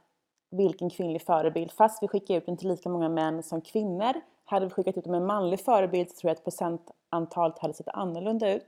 Vilken 0.51 0.91
kvinnlig 0.91 1.23
förebild? 1.23 1.73
Fast 1.73 2.03
vi 2.03 2.09
skickade 2.09 2.39
ut 2.39 2.47
den 2.47 2.57
till 2.57 2.69
lika 2.69 2.89
många 2.89 3.09
män 3.09 3.43
som 3.43 3.61
kvinnor. 3.61 4.13
Hade 4.45 4.67
vi 4.67 4.71
skickat 4.71 4.97
ut 4.97 5.05
dem 5.05 5.15
en 5.15 5.27
manlig 5.27 5.61
förebild 5.61 6.11
så 6.11 6.17
tror 6.17 6.29
jag 6.31 6.37
att 6.37 6.45
procentantalet 6.45 7.59
hade 7.59 7.75
sett 7.75 7.89
annorlunda 7.89 8.55
ut. 8.55 8.67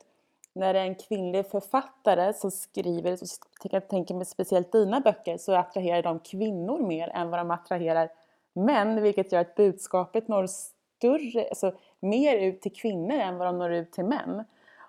När 0.53 0.75
det 0.75 0.81
är 0.81 0.85
en 0.85 0.95
kvinnlig 0.95 1.51
författare 1.51 2.33
som 2.33 2.51
skriver, 2.51 3.17
så 3.17 3.27
jag 3.63 3.89
tänker 3.89 4.15
mig 4.15 4.27
speciellt 4.27 4.73
dina 4.73 5.01
böcker, 5.01 5.39
så 5.39 5.53
attraherar 5.53 6.03
de 6.03 6.19
kvinnor 6.19 6.79
mer 6.79 7.09
än 7.09 7.31
vad 7.31 7.41
de 7.41 7.51
attraherar 7.51 8.09
män, 8.57 9.03
vilket 9.03 9.33
gör 9.33 9.41
att 9.41 9.55
budskapet 9.55 10.29
når 10.29 10.47
större, 10.47 11.49
alltså 11.49 11.73
mer 12.01 12.37
ut 12.37 12.61
till 12.61 12.73
kvinnor 12.73 13.17
än 13.17 13.39
vad 13.39 13.49
de 13.49 13.59
når 13.59 13.73
ut 13.73 13.93
till 13.93 14.05
män. 14.05 14.45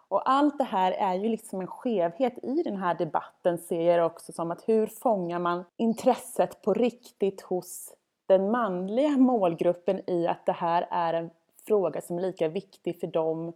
Och 0.10 0.30
allt 0.30 0.58
det 0.58 0.64
här 0.64 0.92
är 0.92 1.16
ju 1.16 1.30
liksom 1.30 1.62
en 1.62 1.68
skevhet 1.68 2.34
i 2.44 2.64
den 2.64 2.78
här 2.78 2.96
debatten 2.96 3.58
ser 3.58 3.98
jag 3.98 4.06
också 4.06 4.32
som 4.32 4.52
att 4.52 4.70
hur 4.70 4.88
fångar 4.88 5.40
man 5.40 5.64
intresset 5.78 6.62
på 6.62 6.74
riktigt 6.74 7.42
hos 7.42 7.94
den 8.26 8.52
manliga 8.52 9.18
målgruppen 9.18 10.10
i 10.10 10.28
att 10.28 10.46
det 10.46 10.52
här 10.52 10.88
är 10.92 11.14
en 11.14 11.30
fråga 11.68 12.02
som 12.02 12.18
är 12.18 12.22
lika 12.22 12.48
viktig 12.48 13.00
för 13.00 13.08
dem 13.08 13.54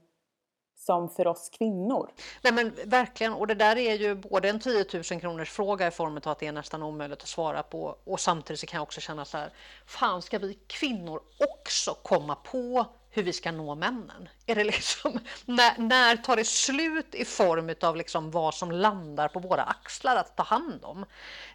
som 0.86 1.10
för 1.10 1.28
oss 1.28 1.50
kvinnor. 1.50 2.12
Nej 2.42 2.54
men 2.54 2.74
verkligen, 2.86 3.34
och 3.34 3.48
det 3.48 3.56
där 3.56 3.78
är 3.78 3.96
ju 3.96 4.16
både 4.16 4.50
en 4.50 4.60
10 4.60 4.86
000 4.94 5.04
kronors 5.04 5.50
fråga 5.52 5.88
i 5.88 5.92
form 5.92 6.18
av 6.18 6.28
att 6.28 6.40
det 6.40 6.48
är 6.48 6.52
nästan 6.52 6.84
omöjligt 6.84 7.22
att 7.22 7.28
svara 7.28 7.64
på 7.64 7.98
och 8.04 8.20
samtidigt 8.20 8.60
så 8.60 8.66
kan 8.66 8.78
jag 8.78 8.84
också 8.84 9.02
känna 9.02 9.26
så 9.26 9.38
här, 9.38 9.50
fan 9.86 10.22
ska 10.22 10.40
vi 10.40 10.60
kvinnor 10.68 11.22
också 11.40 11.94
komma 11.94 12.36
på 12.36 12.86
hur 13.10 13.24
vi 13.24 13.34
ska 13.34 13.52
nå 13.52 13.76
männen? 13.76 14.30
Är 14.46 14.56
det 14.56 14.64
liksom, 14.64 15.20
när, 15.46 15.78
när 15.78 16.16
tar 16.16 16.36
det 16.36 16.46
slut 16.46 17.16
i 17.16 17.26
form 17.26 17.76
av 17.82 17.96
liksom 17.96 18.32
vad 18.32 18.54
som 18.54 18.72
landar 18.72 19.28
på 19.28 19.40
våra 19.40 19.64
axlar 19.64 20.16
att 20.16 20.38
ta 20.38 20.44
hand 20.44 20.86
om? 20.86 21.06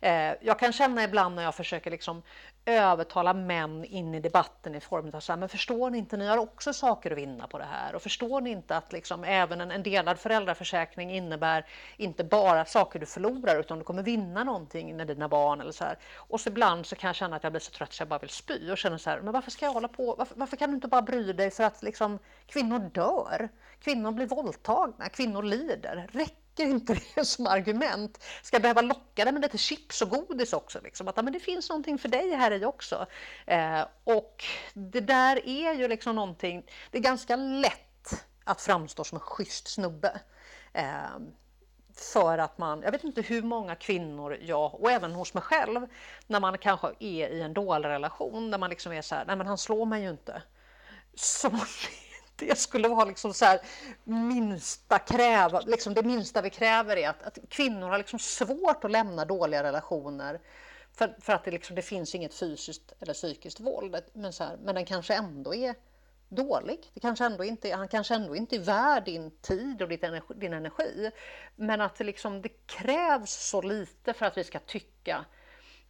Eh, 0.00 0.32
jag 0.42 0.58
kan 0.58 0.72
känna 0.72 1.04
ibland 1.04 1.34
när 1.34 1.42
jag 1.42 1.54
försöker 1.54 1.90
liksom 1.90 2.22
övertala 2.66 3.34
män 3.34 3.84
in 3.84 4.14
i 4.14 4.20
debatten 4.20 4.74
i 4.74 4.80
form 4.80 5.10
av 5.14 5.20
så 5.20 5.32
här, 5.32 5.38
men 5.38 5.48
förstår 5.48 5.90
ni 5.90 5.98
inte, 5.98 6.16
ni 6.16 6.26
har 6.26 6.38
också 6.38 6.72
saker 6.72 7.10
att 7.10 7.18
vinna 7.18 7.46
på 7.46 7.58
det 7.58 7.64
här 7.64 7.94
och 7.94 8.02
förstår 8.02 8.40
ni 8.40 8.50
inte 8.50 8.76
att 8.76 8.92
liksom 8.92 9.24
även 9.24 9.60
en, 9.60 9.70
en 9.70 9.82
delad 9.82 10.18
föräldraförsäkring 10.18 11.10
innebär 11.10 11.66
inte 11.96 12.24
bara 12.24 12.64
saker 12.64 12.98
du 12.98 13.06
förlorar 13.06 13.60
utan 13.60 13.78
du 13.78 13.84
kommer 13.84 14.02
vinna 14.02 14.44
någonting 14.44 14.96
med 14.96 15.06
dina 15.06 15.28
barn 15.28 15.60
eller 15.60 15.72
så 15.72 15.84
här. 15.84 15.98
Och 16.16 16.40
så 16.40 16.48
ibland 16.48 16.86
så 16.86 16.96
kan 16.96 17.08
jag 17.08 17.16
känna 17.16 17.36
att 17.36 17.42
jag 17.42 17.52
blir 17.52 17.60
så 17.60 17.72
trött 17.72 17.92
så 17.92 18.00
jag 18.00 18.08
bara 18.08 18.18
vill 18.18 18.30
spy 18.30 18.70
och 18.70 18.78
känner 18.78 18.98
så 18.98 19.10
här, 19.10 19.20
men 19.20 19.32
varför 19.32 19.50
ska 19.50 19.64
jag 19.64 19.72
hålla 19.72 19.88
på? 19.88 20.14
Varför, 20.18 20.34
varför 20.36 20.56
kan 20.56 20.70
du 20.70 20.74
inte 20.74 20.88
bara 20.88 21.02
bry 21.02 21.32
dig 21.32 21.50
för 21.50 21.64
att 21.64 21.82
liksom 21.82 22.18
kvinnor 22.46 22.78
dör? 22.78 23.48
Kvinnor 23.80 24.12
blir 24.12 24.26
våldtagna, 24.26 25.08
kvinnor 25.08 25.42
lider. 25.42 26.08
Räcker 26.12 26.45
räcker 26.56 26.70
inte 26.70 27.00
det 27.14 27.24
som 27.24 27.46
argument. 27.46 28.24
Ska 28.42 28.54
jag 28.54 28.62
behöva 28.62 28.80
locka 28.80 29.24
dig 29.24 29.32
med 29.32 29.42
lite 29.42 29.58
chips 29.58 30.02
och 30.02 30.10
godis 30.10 30.52
också? 30.52 30.80
Liksom? 30.82 31.08
Att 31.08 31.16
men 31.16 31.32
det 31.32 31.40
finns 31.40 31.68
någonting 31.68 31.98
för 31.98 32.08
dig 32.08 32.34
här 32.34 32.50
i 32.50 32.64
också. 32.64 33.06
Eh, 33.46 33.82
och 34.04 34.44
det 34.74 35.00
där 35.00 35.48
är 35.48 35.74
ju 35.74 35.88
liksom 35.88 36.14
någonting, 36.14 36.66
det 36.90 36.98
är 36.98 37.02
ganska 37.02 37.36
lätt 37.36 38.24
att 38.44 38.60
framstå 38.60 39.04
som 39.04 39.16
en 39.16 39.20
schysst 39.20 39.68
snubbe. 39.68 40.20
Eh, 40.72 41.18
för 41.94 42.38
att 42.38 42.58
man, 42.58 42.82
jag 42.82 42.92
vet 42.92 43.04
inte 43.04 43.22
hur 43.22 43.42
många 43.42 43.74
kvinnor 43.74 44.38
jag, 44.40 44.74
och 44.74 44.90
även 44.90 45.12
hos 45.12 45.34
mig 45.34 45.42
själv, 45.42 45.86
när 46.26 46.40
man 46.40 46.58
kanske 46.58 46.88
är 46.98 47.28
i 47.28 47.40
en 47.40 47.54
dålig 47.54 47.88
relation 47.88 48.50
där 48.50 48.58
man 48.58 48.70
liksom 48.70 48.92
är 48.92 49.02
så 49.02 49.14
här, 49.14 49.24
nej 49.24 49.36
men 49.36 49.46
han 49.46 49.58
slår 49.58 49.86
mig 49.86 50.02
ju 50.02 50.10
inte. 50.10 50.42
Som 51.14 51.60
det 52.36 52.58
skulle 52.58 52.88
vara 52.88 53.04
liksom 53.04 53.34
så 53.34 53.44
här, 53.44 53.60
minsta 54.04 54.98
kräva, 54.98 55.60
liksom 55.60 55.94
det 55.94 56.02
minsta 56.02 56.42
vi 56.42 56.50
kräver 56.50 56.96
är 56.96 57.08
att, 57.08 57.22
att 57.22 57.38
kvinnor 57.48 57.88
har 57.88 57.98
liksom 57.98 58.18
svårt 58.18 58.84
att 58.84 58.90
lämna 58.90 59.24
dåliga 59.24 59.62
relationer 59.62 60.40
för, 60.92 61.16
för 61.20 61.32
att 61.32 61.44
det, 61.44 61.50
liksom, 61.50 61.76
det 61.76 61.82
finns 61.82 62.14
inget 62.14 62.34
fysiskt 62.34 62.92
eller 63.00 63.14
psykiskt 63.14 63.60
våld. 63.60 63.96
Men, 64.12 64.32
så 64.32 64.44
här, 64.44 64.56
men 64.64 64.74
den 64.74 64.86
kanske 64.86 65.14
ändå 65.14 65.54
är 65.54 65.74
dålig. 66.28 66.90
Det 66.94 67.00
kanske 67.00 67.24
ändå 67.24 67.44
inte, 67.44 67.74
han 67.74 67.88
kanske 67.88 68.14
ändå 68.14 68.36
inte 68.36 68.56
är 68.56 68.60
värd 68.60 69.04
din 69.04 69.30
tid 69.30 69.82
och 69.82 69.92
energi, 69.92 70.34
din 70.34 70.52
energi. 70.52 71.10
Men 71.56 71.80
att 71.80 71.96
det, 71.96 72.04
liksom, 72.04 72.42
det 72.42 72.66
krävs 72.66 73.30
så 73.30 73.62
lite 73.62 74.12
för 74.12 74.26
att 74.26 74.36
vi 74.36 74.44
ska 74.44 74.58
tycka 74.58 75.24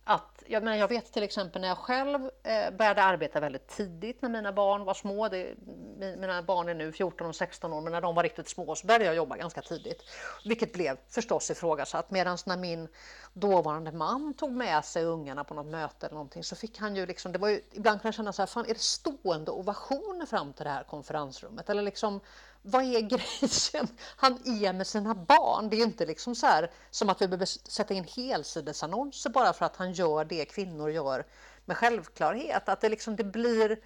att, 0.08 0.42
jag, 0.46 0.62
menar, 0.62 0.76
jag 0.76 0.88
vet 0.88 1.12
till 1.12 1.22
exempel 1.22 1.60
när 1.60 1.68
jag 1.68 1.78
själv 1.78 2.30
eh, 2.42 2.76
började 2.78 3.02
arbeta 3.02 3.40
väldigt 3.40 3.68
tidigt 3.68 4.22
när 4.22 4.28
mina 4.28 4.52
barn 4.52 4.84
var 4.84 4.94
små. 4.94 5.28
Det, 5.28 5.54
mina 5.98 6.42
barn 6.42 6.68
är 6.68 6.74
nu 6.74 6.92
14 6.92 7.26
och 7.26 7.36
16 7.36 7.72
år, 7.72 7.80
men 7.80 7.92
när 7.92 8.00
de 8.00 8.14
var 8.14 8.22
riktigt 8.22 8.48
små 8.48 8.74
så 8.74 8.86
började 8.86 9.04
jag 9.04 9.14
jobba 9.14 9.36
ganska 9.36 9.62
tidigt. 9.62 10.02
Vilket 10.44 10.72
blev 10.72 10.96
förstås 11.08 11.50
ifrågasatt. 11.50 12.10
Medan 12.10 12.38
när 12.46 12.56
min 12.56 12.88
dåvarande 13.32 13.92
man 13.92 14.34
tog 14.34 14.52
med 14.52 14.84
sig 14.84 15.04
ungarna 15.04 15.44
på 15.44 15.54
något 15.54 15.66
möte 15.66 16.06
eller 16.06 16.14
någonting 16.14 16.44
så 16.44 16.56
fick 16.56 16.78
han 16.78 16.96
ju 16.96 17.06
liksom, 17.06 17.32
det 17.32 17.38
var 17.38 17.48
ju, 17.48 17.60
ibland 17.72 18.02
kan 18.02 18.08
jag 18.08 18.14
känna 18.14 18.32
så 18.32 18.42
här, 18.42 18.46
fan 18.46 18.64
är 18.64 18.74
det 18.74 18.80
stående 18.80 19.50
ovationer 19.50 20.26
fram 20.26 20.52
till 20.52 20.64
det 20.64 20.70
här 20.70 20.84
konferensrummet? 20.84 21.70
Eller 21.70 21.82
liksom, 21.82 22.20
vad 22.66 22.82
är 22.82 23.00
grejen? 23.00 23.88
Han 24.16 24.32
är 24.44 24.72
med 24.72 24.86
sina 24.86 25.14
barn. 25.14 25.70
Det 25.70 25.76
är 25.76 25.84
inte 25.84 26.06
liksom 26.06 26.34
så 26.34 26.46
här, 26.46 26.70
som 26.90 27.10
att 27.10 27.22
vi 27.22 27.28
behöver 27.28 27.46
sätta 27.46 27.94
in 27.94 28.04
helsidesannonser 28.04 29.30
bara 29.30 29.52
för 29.52 29.66
att 29.66 29.76
han 29.76 29.92
gör 29.92 30.24
det 30.24 30.44
kvinnor 30.44 30.90
gör 30.90 31.26
med 31.64 31.76
självklarhet. 31.76 32.68
Att 32.68 32.80
det 32.80 32.88
liksom 32.88 33.16
det 33.16 33.24
blir 33.24 33.78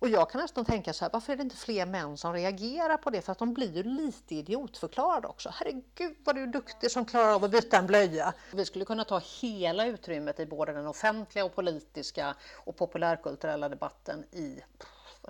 och 0.00 0.08
jag 0.08 0.30
kan 0.30 0.40
nästan 0.40 0.64
tänka 0.64 0.92
så 0.92 1.04
här, 1.04 1.12
varför 1.12 1.32
är 1.32 1.36
det 1.36 1.42
inte 1.42 1.56
fler 1.56 1.86
män 1.86 2.16
som 2.16 2.32
reagerar 2.32 2.96
på 2.96 3.10
det? 3.10 3.22
För 3.22 3.32
att 3.32 3.38
de 3.38 3.54
blir 3.54 3.76
ju 3.76 3.82
lite 3.82 4.34
idiotförklarade 4.34 5.28
också. 5.28 5.50
Herregud 5.54 6.16
vad 6.24 6.34
du 6.34 6.42
är 6.42 6.46
duktig 6.46 6.90
som 6.90 7.04
klarar 7.04 7.34
av 7.34 7.44
att 7.44 7.50
byta 7.50 7.78
en 7.78 7.86
blöja. 7.86 8.34
Vi 8.52 8.64
skulle 8.64 8.84
kunna 8.84 9.04
ta 9.04 9.20
hela 9.40 9.86
utrymmet 9.86 10.40
i 10.40 10.46
både 10.46 10.72
den 10.72 10.86
offentliga 10.86 11.44
och 11.44 11.54
politiska 11.54 12.34
och 12.64 12.76
populärkulturella 12.76 13.68
debatten 13.68 14.24
i 14.32 14.60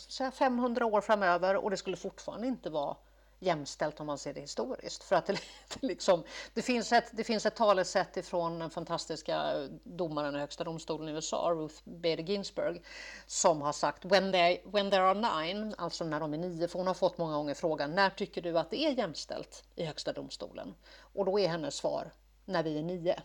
säga, 0.01 0.31
500 0.31 0.87
år 0.87 1.01
framöver 1.01 1.57
och 1.57 1.71
det 1.71 1.77
skulle 1.77 1.97
fortfarande 1.97 2.47
inte 2.47 2.71
vara 2.71 2.97
jämställt 3.41 4.01
om 4.01 4.07
man 4.07 4.19
ser 4.19 4.35
det 4.35 4.41
historiskt. 4.41 5.03
För 5.03 5.17
att 5.17 5.27
det, 5.27 5.39
liksom, 5.81 6.23
det, 6.55 6.63
finns 6.63 6.93
ett, 6.93 7.11
det 7.13 7.25
finns 7.25 7.47
ett 7.47 7.57
talesätt 7.57 8.17
ifrån 8.17 8.59
den 8.59 8.71
fantastiska 8.71 9.69
domaren 9.85 10.37
i 10.37 10.39
Högsta 10.39 10.65
domstolen 10.65 11.09
i 11.09 11.13
USA, 11.13 11.51
Ruth 11.55 11.75
Bader 11.85 12.23
Ginsburg, 12.23 12.83
som 13.27 13.63
har 13.63 13.73
sagt 13.73 14.05
when, 14.05 14.33
they, 14.33 14.61
when 14.65 14.91
there 14.91 15.03
are 15.03 15.45
nine, 15.45 15.75
alltså 15.79 16.05
när 16.05 16.21
de 16.21 16.35
är 16.35 16.39
nio, 16.39 16.69
för 16.69 16.79
hon 16.79 16.87
har 16.87 16.95
fått 16.95 17.19
många 17.19 17.37
gånger 17.37 17.55
frågan 17.55 17.95
när 17.95 18.11
tycker 18.11 18.43
du 18.43 18.59
att 18.59 18.71
det 18.71 18.81
är 18.81 18.91
jämställt 18.91 19.65
i 19.75 19.85
Högsta 19.85 20.13
domstolen? 20.13 20.75
Och 21.15 21.25
då 21.25 21.41
är 21.41 21.49
hennes 21.49 21.75
svar 21.75 22.13
när 22.45 22.63
vi 22.63 22.79
är 22.79 22.83
nio. 22.83 23.21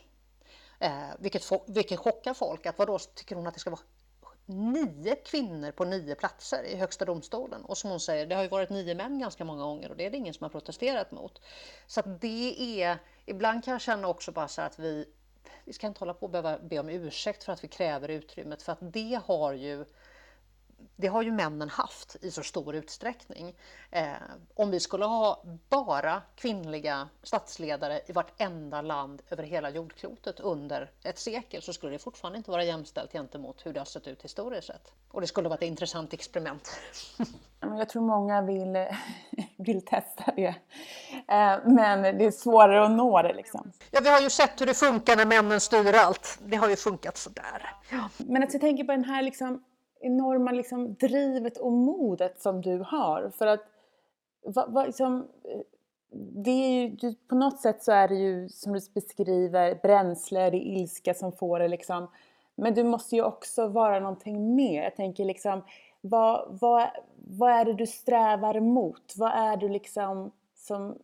Eh, 0.80 1.10
vilket, 1.20 1.52
vilket 1.66 2.00
chockar 2.00 2.34
folk, 2.34 2.66
att 2.66 2.80
vadå 2.80 3.00
tycker 3.00 3.36
hon 3.36 3.48
att 3.48 3.54
det 3.54 3.60
ska 3.60 3.70
vara 3.70 3.82
nio 4.46 5.16
kvinnor 5.16 5.72
på 5.72 5.86
nio 5.86 6.16
platser 6.16 6.64
i 6.64 6.76
Högsta 6.76 7.06
domstolen. 7.06 7.66
Och 7.66 7.78
som 7.78 7.90
hon 7.90 8.00
säger, 8.00 8.26
det 8.26 8.36
har 8.36 8.44
ju 8.44 8.50
varit 8.50 8.70
nio 8.70 8.96
män 8.96 9.20
ganska 9.20 9.46
många 9.46 9.64
gånger 9.64 9.90
och 9.90 9.98
det 9.98 10.06
är 10.06 10.12
det 10.12 10.18
ingen 10.18 10.34
som 10.34 10.44
har 10.44 10.50
protesterat 10.50 11.12
mot. 11.12 11.42
Så 11.88 12.00
att 12.00 12.22
det 12.22 12.82
är, 12.84 12.98
ibland 13.26 13.64
kan 13.64 13.72
jag 13.72 13.82
känna 13.82 14.08
också 14.08 14.32
bara 14.32 14.48
så 14.48 14.62
att 14.62 14.80
vi, 14.80 15.06
vi 15.66 15.74
ska 15.74 15.88
inte 15.88 16.00
hålla 16.00 16.14
på 16.14 16.26
och 16.26 16.32
behöva 16.32 16.60
be 16.60 16.80
om 16.80 16.90
ursäkt 16.90 17.44
för 17.44 17.54
att 17.54 17.64
vi 17.64 17.68
kräver 17.68 18.10
utrymmet 18.10 18.62
för 18.62 18.72
att 18.72 18.94
det 18.94 19.22
har 19.26 19.54
ju 19.54 19.86
det 20.96 21.08
har 21.08 21.22
ju 21.22 21.32
männen 21.32 21.70
haft 21.70 22.16
i 22.22 22.32
så 22.32 22.44
stor 22.44 22.76
utsträckning. 22.76 23.56
Eh, 23.92 24.06
om 24.54 24.72
vi 24.72 24.80
skulle 24.80 25.06
ha 25.06 25.44
bara 25.70 26.22
kvinnliga 26.36 27.10
statsledare 27.24 28.02
i 28.06 28.12
vartenda 28.12 28.82
land 28.82 29.22
över 29.30 29.44
hela 29.44 29.70
jordklotet 29.70 30.40
under 30.40 30.92
ett 31.04 31.20
sekel 31.20 31.62
så 31.62 31.74
skulle 31.74 31.92
det 31.92 32.00
fortfarande 32.00 32.38
inte 32.38 32.52
vara 32.52 32.64
jämställt 32.64 33.12
gentemot 33.12 33.66
hur 33.66 33.74
det 33.74 33.80
har 33.80 33.86
sett 33.86 34.08
ut 34.08 34.24
historiskt 34.24 34.68
sett. 34.68 34.94
Och 35.12 35.22
det 35.22 35.28
skulle 35.28 35.50
vara 35.50 35.58
ett 35.58 35.64
intressant 35.64 36.14
experiment. 36.14 36.80
Jag 37.60 37.90
tror 37.90 38.02
många 38.02 38.42
vill, 38.42 38.88
vill 39.58 39.86
testa 39.86 40.34
det. 40.36 40.56
Eh, 41.28 41.58
men 41.66 42.18
det 42.18 42.26
är 42.26 42.32
svårare 42.32 42.86
att 42.86 42.92
nå 42.92 43.22
det. 43.22 43.34
Liksom. 43.34 43.72
Ja, 43.92 44.00
vi 44.04 44.10
har 44.10 44.22
ju 44.22 44.30
sett 44.30 44.62
hur 44.62 44.66
det 44.66 44.74
funkar 44.74 45.16
när 45.16 45.26
männen 45.26 45.60
styr 45.60 45.94
allt. 45.94 46.40
Det 46.46 46.56
har 46.56 46.70
ju 46.70 46.76
funkat 46.76 47.18
sådär. 47.18 47.76
Ja. 47.92 48.10
Men 48.18 48.44
att 48.44 48.54
jag 48.54 48.62
tänker 48.62 48.84
på 48.84 48.92
den 48.92 49.04
här 49.04 49.22
liksom 49.22 49.64
enorma 50.06 50.52
liksom 50.52 50.94
drivet 50.94 51.58
och 51.58 51.72
modet 51.72 52.42
som 52.42 52.62
du 52.62 52.80
har. 52.80 53.30
För 53.30 53.48
att 53.48 53.62
va, 54.46 54.66
va, 54.68 54.86
liksom, 54.86 55.28
eh, 55.44 55.62
det 56.18 56.52
är 56.52 56.72
ju, 56.72 57.16
på 57.28 57.36
något 57.36 57.60
sätt 57.60 57.84
så 57.84 57.92
är 57.92 58.08
det 58.08 58.16
ju 58.16 58.50
som 58.50 58.74
du 58.74 58.80
beskriver 58.94 59.80
bränsle, 59.84 60.50
det 60.50 60.58
är 60.58 60.78
ilska 60.78 61.14
som 61.14 61.32
får 61.32 61.60
det 61.60 61.68
liksom. 61.68 62.08
Men 62.56 62.74
du 62.74 62.84
måste 62.84 63.16
ju 63.16 63.24
också 63.24 63.68
vara 63.68 64.00
någonting 64.00 64.56
mer. 64.56 64.84
Jag 64.84 64.96
tänker 64.96 65.26
liksom, 65.26 65.64
vad, 66.02 66.60
vad, 66.62 66.88
vad 67.16 67.52
är 67.52 67.66
det 67.66 67.74
du 67.74 67.88
strävar 67.88 68.60
mot? 68.60 69.14
Vad 69.18 69.32
är 69.32 69.58
det 69.58 69.70
liksom 69.70 70.32
som, 70.56 70.98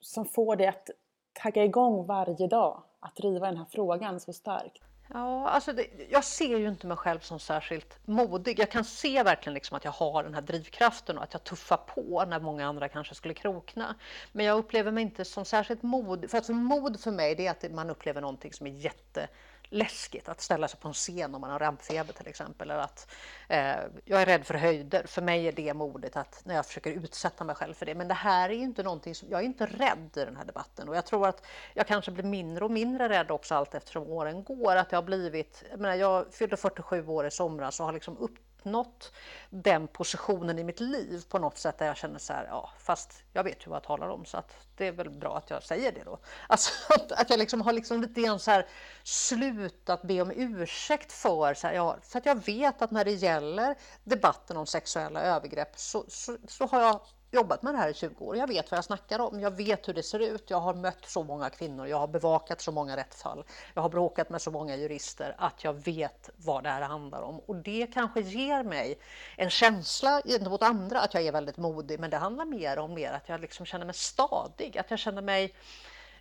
som 0.00 0.24
får 0.24 0.56
dig 0.56 0.66
att 0.66 0.90
tagga 1.32 1.64
igång 1.64 2.06
varje 2.06 2.46
dag? 2.46 2.82
Att 3.00 3.16
driva 3.16 3.46
den 3.46 3.56
här 3.56 3.66
frågan 3.70 4.20
så 4.20 4.32
starkt? 4.32 4.91
Ja, 5.14 5.48
alltså 5.48 5.72
det, 5.72 5.86
jag 6.10 6.24
ser 6.24 6.58
ju 6.58 6.68
inte 6.68 6.86
mig 6.86 6.96
själv 6.96 7.20
som 7.20 7.38
särskilt 7.38 7.98
modig. 8.04 8.58
Jag 8.58 8.70
kan 8.70 8.84
se 8.84 9.22
verkligen 9.22 9.54
liksom 9.54 9.76
att 9.76 9.84
jag 9.84 9.92
har 9.92 10.22
den 10.22 10.34
här 10.34 10.40
drivkraften 10.40 11.18
och 11.18 11.24
att 11.24 11.32
jag 11.32 11.44
tuffar 11.44 11.76
på 11.76 12.24
när 12.28 12.40
många 12.40 12.66
andra 12.66 12.88
kanske 12.88 13.14
skulle 13.14 13.34
krokna. 13.34 13.94
Men 14.32 14.46
jag 14.46 14.58
upplever 14.58 14.92
mig 14.92 15.02
inte 15.02 15.24
som 15.24 15.44
särskilt 15.44 15.82
modig. 15.82 16.30
För 16.30 16.38
att 16.38 16.48
mod 16.48 17.00
för 17.00 17.10
mig 17.10 17.34
det 17.34 17.46
är 17.46 17.50
att 17.50 17.72
man 17.72 17.90
upplever 17.90 18.20
någonting 18.20 18.52
som 18.52 18.66
är 18.66 18.70
jätte 18.70 19.28
läskigt 19.72 20.28
att 20.28 20.40
ställa 20.40 20.68
sig 20.68 20.80
på 20.80 20.88
en 20.88 20.94
scen 20.94 21.34
om 21.34 21.40
man 21.40 21.50
har 21.50 21.58
rampfeber 21.58 22.12
till 22.12 22.28
exempel. 22.28 22.70
Eller 22.70 22.80
att, 22.80 23.10
eh, 23.48 23.76
jag 24.04 24.22
är 24.22 24.26
rädd 24.26 24.46
för 24.46 24.54
höjder. 24.54 25.06
För 25.06 25.22
mig 25.22 25.48
är 25.48 25.52
det 25.52 25.74
modigt 25.74 26.16
att 26.16 26.42
när 26.44 26.54
jag 26.54 26.66
försöker 26.66 26.90
utsätta 26.90 27.44
mig 27.44 27.56
själv 27.56 27.74
för 27.74 27.86
det. 27.86 27.94
Men 27.94 28.08
det 28.08 28.14
här 28.14 28.50
är 28.50 28.54
ju 28.54 28.62
inte 28.62 28.82
någonting 28.82 29.14
som, 29.14 29.28
jag 29.30 29.40
är 29.40 29.44
inte 29.44 29.66
rädd 29.66 30.10
i 30.16 30.24
den 30.24 30.36
här 30.36 30.44
debatten 30.44 30.88
och 30.88 30.96
jag 30.96 31.06
tror 31.06 31.28
att 31.28 31.46
jag 31.74 31.86
kanske 31.86 32.10
blir 32.10 32.24
mindre 32.24 32.64
och 32.64 32.70
mindre 32.70 33.08
rädd 33.08 33.30
också 33.30 33.54
allt 33.54 33.74
eftersom 33.74 34.02
åren 34.02 34.44
går. 34.44 34.76
Att 34.76 34.92
jag 34.92 34.96
har 34.96 35.06
blivit, 35.06 35.64
jag, 35.70 35.80
menar, 35.80 35.94
jag 35.94 36.34
fyllde 36.34 36.56
47 36.56 37.06
år 37.06 37.26
i 37.26 37.30
somras 37.30 37.80
och 37.80 37.86
har 37.86 37.92
liksom 37.92 38.18
upp 38.18 38.38
uppnått 38.62 39.12
den 39.50 39.88
positionen 39.88 40.58
i 40.58 40.64
mitt 40.64 40.80
liv 40.80 41.24
på 41.28 41.38
något 41.38 41.58
sätt 41.58 41.78
där 41.78 41.86
jag 41.86 41.96
känner 41.96 42.18
så 42.18 42.32
här, 42.32 42.46
ja, 42.46 42.70
fast 42.78 43.22
jag 43.32 43.44
vet 43.44 43.66
ju 43.66 43.70
vad 43.70 43.76
jag 43.76 43.84
talar 43.84 44.08
om 44.08 44.24
så 44.24 44.36
att 44.36 44.52
det 44.76 44.86
är 44.86 44.92
väl 44.92 45.10
bra 45.10 45.36
att 45.36 45.50
jag 45.50 45.62
säger 45.62 45.92
det 45.92 46.04
då. 46.04 46.18
Alltså 46.46 46.72
att, 46.92 47.12
att 47.12 47.30
jag 47.30 47.38
liksom 47.38 47.60
har 47.60 47.72
liksom 47.72 48.02
lite 48.02 48.20
grann 48.20 48.38
så 48.38 48.50
här 48.50 48.66
slutat 49.02 50.02
be 50.02 50.22
om 50.22 50.30
ursäkt 50.30 51.12
för, 51.12 51.54
så 51.54 51.66
här, 51.66 51.74
ja, 51.74 51.96
för 52.02 52.18
att 52.18 52.26
jag 52.26 52.44
vet 52.44 52.82
att 52.82 52.90
när 52.90 53.04
det 53.04 53.12
gäller 53.12 53.74
debatten 54.04 54.56
om 54.56 54.66
sexuella 54.66 55.20
övergrepp 55.20 55.78
så, 55.78 56.04
så, 56.08 56.36
så 56.48 56.66
har 56.66 56.80
jag 56.80 57.00
jobbat 57.32 57.62
med 57.62 57.74
det 57.74 57.78
här 57.78 57.88
i 57.88 57.94
20 57.94 58.24
år. 58.24 58.36
Jag 58.36 58.46
vet 58.46 58.70
vad 58.70 58.78
jag 58.78 58.84
snackar 58.84 59.18
om. 59.18 59.40
Jag 59.40 59.50
vet 59.50 59.88
hur 59.88 59.94
det 59.94 60.02
ser 60.02 60.18
ut. 60.18 60.50
Jag 60.50 60.60
har 60.60 60.74
mött 60.74 61.04
så 61.06 61.22
många 61.22 61.50
kvinnor. 61.50 61.86
Jag 61.86 61.98
har 61.98 62.06
bevakat 62.06 62.60
så 62.60 62.72
många 62.72 62.96
rättsfall. 62.96 63.44
Jag 63.74 63.82
har 63.82 63.88
bråkat 63.88 64.30
med 64.30 64.42
så 64.42 64.50
många 64.50 64.76
jurister 64.76 65.34
att 65.38 65.64
jag 65.64 65.72
vet 65.72 66.30
vad 66.36 66.62
det 66.62 66.70
här 66.70 66.82
handlar 66.82 67.22
om. 67.22 67.38
Och 67.38 67.56
det 67.56 67.86
kanske 67.94 68.20
ger 68.20 68.62
mig 68.62 68.98
en 69.36 69.50
känsla 69.50 70.22
gentemot 70.24 70.62
andra 70.62 71.00
att 71.00 71.14
jag 71.14 71.22
är 71.22 71.32
väldigt 71.32 71.56
modig. 71.56 72.00
Men 72.00 72.10
det 72.10 72.16
handlar 72.16 72.44
mer 72.44 72.78
om 72.78 72.94
mer 72.94 73.12
att 73.12 73.28
jag 73.28 73.40
liksom 73.40 73.66
känner 73.66 73.86
mig 73.86 73.94
stadig. 73.94 74.78
Att 74.78 74.90
jag 74.90 74.98
känner 74.98 75.22
mig 75.22 75.54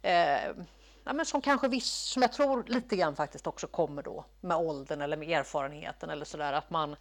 eh, 0.02 0.48
ja, 1.04 1.14
men 1.14 1.26
som 1.26 1.42
kanske 1.42 1.68
viss, 1.68 1.92
som 1.92 2.22
jag 2.22 2.34
tror 2.34 2.64
lite 2.68 2.96
grann 2.96 3.16
faktiskt 3.16 3.48
också 3.48 3.68
kommer 3.68 4.04
då 4.04 4.26
med 4.42 4.58
åldern 4.58 5.02
eller 5.02 5.18
med 5.18 5.40
erfarenheten 5.40 6.10
eller 6.10 6.26
sådär 6.26 6.54
att 6.54 6.70
man 6.70 6.96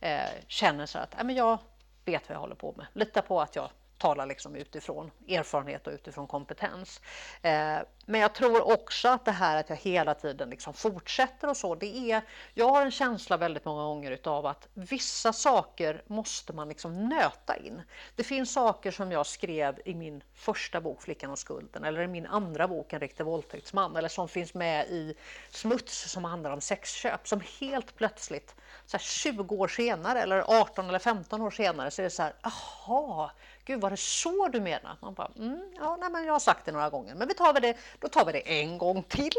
eh, 0.00 0.20
känner 0.46 0.86
så 0.86 0.98
att 0.98 1.14
ja, 1.18 1.24
men 1.24 1.36
jag 1.36 1.58
vet 2.04 2.28
vad 2.28 2.36
jag 2.36 2.40
håller 2.40 2.54
på 2.54 2.74
med. 2.76 2.86
Lita 2.92 3.22
på 3.22 3.40
att 3.40 3.56
jag 3.56 3.70
talar 4.02 4.26
liksom 4.26 4.56
utifrån 4.56 5.10
erfarenhet 5.28 5.86
och 5.86 5.92
utifrån 5.92 6.26
kompetens. 6.26 7.00
Eh, 7.42 7.78
men 8.06 8.20
jag 8.20 8.34
tror 8.34 8.72
också 8.72 9.08
att 9.08 9.24
det 9.24 9.32
här 9.32 9.56
att 9.60 9.68
jag 9.68 9.76
hela 9.76 10.14
tiden 10.14 10.50
liksom 10.50 10.74
fortsätter 10.74 11.48
och 11.48 11.56
så, 11.56 11.74
det 11.74 12.12
är, 12.12 12.22
jag 12.54 12.68
har 12.68 12.82
en 12.82 12.90
känsla 12.90 13.36
väldigt 13.36 13.64
många 13.64 13.82
gånger 13.82 14.10
utav 14.10 14.46
att 14.46 14.68
vissa 14.74 15.32
saker 15.32 16.02
måste 16.06 16.52
man 16.52 16.68
liksom 16.68 17.08
nöta 17.08 17.56
in. 17.56 17.82
Det 18.16 18.24
finns 18.24 18.52
saker 18.52 18.90
som 18.90 19.12
jag 19.12 19.26
skrev 19.26 19.80
i 19.84 19.94
min 19.94 20.22
första 20.34 20.80
bok 20.80 21.02
Flickan 21.02 21.30
och 21.30 21.38
skulden 21.38 21.84
eller 21.84 22.02
i 22.02 22.08
min 22.08 22.26
andra 22.26 22.68
bok 22.68 22.92
En 22.92 23.00
riktig 23.00 23.24
våldtäktsman 23.24 23.96
eller 23.96 24.08
som 24.08 24.28
finns 24.28 24.54
med 24.54 24.86
i 24.86 25.14
Smuts 25.50 26.10
som 26.10 26.24
handlar 26.24 26.50
om 26.50 26.60
sexköp 26.60 27.28
som 27.28 27.40
helt 27.60 27.96
plötsligt 27.96 28.54
så 28.86 28.98
20 28.98 29.54
år 29.54 29.68
senare 29.68 30.22
eller 30.22 30.60
18 30.60 30.88
eller 30.88 30.98
15 30.98 31.42
år 31.42 31.50
senare 31.50 31.90
så 31.90 32.02
är 32.02 32.04
det 32.04 32.10
så 32.10 32.22
här, 32.22 32.34
aha, 32.42 33.30
Gud, 33.64 33.80
var 33.80 33.90
det 33.90 33.96
så 33.96 34.48
du 34.48 34.60
menar? 34.60 34.96
Man 35.02 35.14
bara, 35.14 35.30
mm, 35.36 35.74
ja, 35.76 35.96
nej, 36.00 36.10
men 36.10 36.24
jag 36.24 36.32
har 36.32 36.40
sagt 36.40 36.64
det 36.64 36.72
några 36.72 36.90
gånger, 36.90 37.14
men 37.14 37.28
vi 37.28 37.34
tar 37.34 37.60
det, 37.60 37.76
då 37.98 38.08
tar 38.08 38.24
vi 38.24 38.32
det 38.32 38.60
en 38.60 38.78
gång 38.78 39.02
till. 39.02 39.32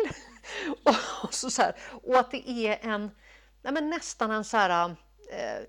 och, 1.24 1.34
så, 1.34 1.49
så 1.49 1.61
här, 1.61 1.76
och 2.03 2.19
att 2.19 2.32
det 2.32 2.49
är 2.49 2.80
en, 2.82 3.11
nej, 3.61 3.74
men 3.74 3.89
nästan 3.89 4.32
en 4.32 4.43
så 4.43 4.57
här, 4.57 4.95
eh, 5.32 5.63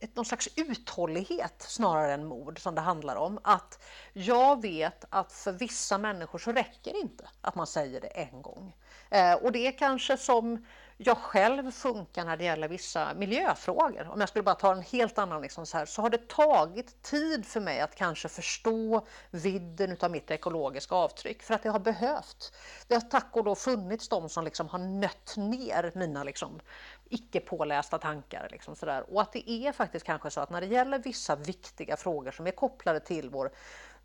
ett, 0.00 0.16
någon 0.16 0.24
slags 0.24 0.48
uthållighet 0.56 1.62
snarare 1.62 2.12
än 2.12 2.26
mod 2.26 2.58
som 2.58 2.74
det 2.74 2.80
handlar 2.80 3.16
om. 3.16 3.38
Att 3.44 3.82
jag 4.12 4.62
vet 4.62 5.04
att 5.10 5.32
för 5.32 5.52
vissa 5.52 5.98
människor 5.98 6.38
så 6.38 6.52
räcker 6.52 6.92
det 6.92 6.98
inte 6.98 7.28
att 7.40 7.54
man 7.54 7.66
säger 7.66 8.00
det 8.00 8.06
en 8.06 8.42
gång. 8.42 8.76
Eh, 9.10 9.34
och 9.34 9.52
det 9.52 9.66
är 9.66 9.78
kanske 9.78 10.16
som 10.16 10.66
jag 10.98 11.18
själv 11.18 11.70
funkar 11.70 12.24
när 12.24 12.36
det 12.36 12.44
gäller 12.44 12.68
vissa 12.68 13.14
miljöfrågor. 13.14 14.08
Om 14.10 14.20
jag 14.20 14.28
skulle 14.28 14.42
bara 14.42 14.54
ta 14.54 14.72
en 14.72 14.82
helt 14.82 15.18
annan, 15.18 15.42
liksom 15.42 15.66
så, 15.66 15.78
här, 15.78 15.86
så 15.86 16.02
har 16.02 16.10
det 16.10 16.28
tagit 16.28 17.02
tid 17.02 17.46
för 17.46 17.60
mig 17.60 17.80
att 17.80 17.94
kanske 17.94 18.28
förstå 18.28 19.06
vidden 19.30 19.96
av 20.00 20.10
mitt 20.10 20.30
ekologiska 20.30 20.94
avtryck 20.94 21.42
för 21.42 21.54
att 21.54 21.62
det 21.62 21.68
har 21.68 21.78
behövt. 21.78 22.52
Det 22.86 22.94
har 22.94 23.00
tack 23.00 23.28
och 23.32 23.44
lov 23.44 23.54
funnits 23.54 24.08
de 24.08 24.28
som 24.28 24.44
liksom 24.44 24.68
har 24.68 24.78
nött 24.78 25.34
ner 25.36 25.92
mina 25.94 26.24
liksom, 26.24 26.60
icke 27.04 27.40
pålästa 27.40 27.98
tankar. 27.98 28.48
Liksom 28.50 28.76
så 28.76 28.86
där. 28.86 29.14
Och 29.14 29.22
att 29.22 29.32
det 29.32 29.50
är 29.50 29.72
faktiskt 29.72 30.06
kanske 30.06 30.30
så 30.30 30.40
att 30.40 30.50
när 30.50 30.60
det 30.60 30.66
gäller 30.66 30.98
vissa 30.98 31.36
viktiga 31.36 31.96
frågor 31.96 32.30
som 32.30 32.46
är 32.46 32.50
kopplade 32.50 33.00
till 33.00 33.30
vår 33.30 33.50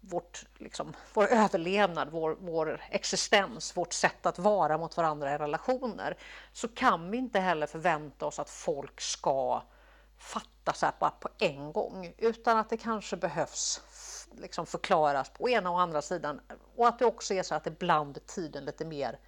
vårt, 0.01 0.45
liksom, 0.57 0.93
vår 1.13 1.27
överlevnad, 1.27 2.09
vår, 2.11 2.37
vår 2.39 2.81
existens, 2.89 3.77
vårt 3.77 3.93
sätt 3.93 4.25
att 4.25 4.39
vara 4.39 4.77
mot 4.77 4.97
varandra 4.97 5.33
i 5.33 5.37
relationer, 5.37 6.17
så 6.53 6.67
kan 6.67 7.11
vi 7.11 7.17
inte 7.17 7.39
heller 7.39 7.67
förvänta 7.67 8.25
oss 8.25 8.39
att 8.39 8.49
folk 8.49 9.01
ska 9.01 9.63
fatta 10.17 10.73
så 10.73 10.85
här 10.85 10.93
bara 10.99 11.09
på 11.09 11.29
en 11.37 11.71
gång, 11.71 12.13
utan 12.17 12.57
att 12.57 12.69
det 12.69 12.77
kanske 12.77 13.17
behövs 13.17 13.81
liksom 14.37 14.65
förklaras 14.65 15.29
på 15.29 15.49
ena 15.49 15.71
och 15.71 15.81
andra 15.81 16.01
sidan 16.01 16.41
och 16.75 16.87
att 16.87 16.99
det 16.99 17.05
också 17.05 17.33
är 17.33 17.43
så 17.43 17.55
att 17.55 17.67
ibland 17.67 18.25
tiden 18.25 18.65
lite 18.65 18.85
mer 18.85 19.19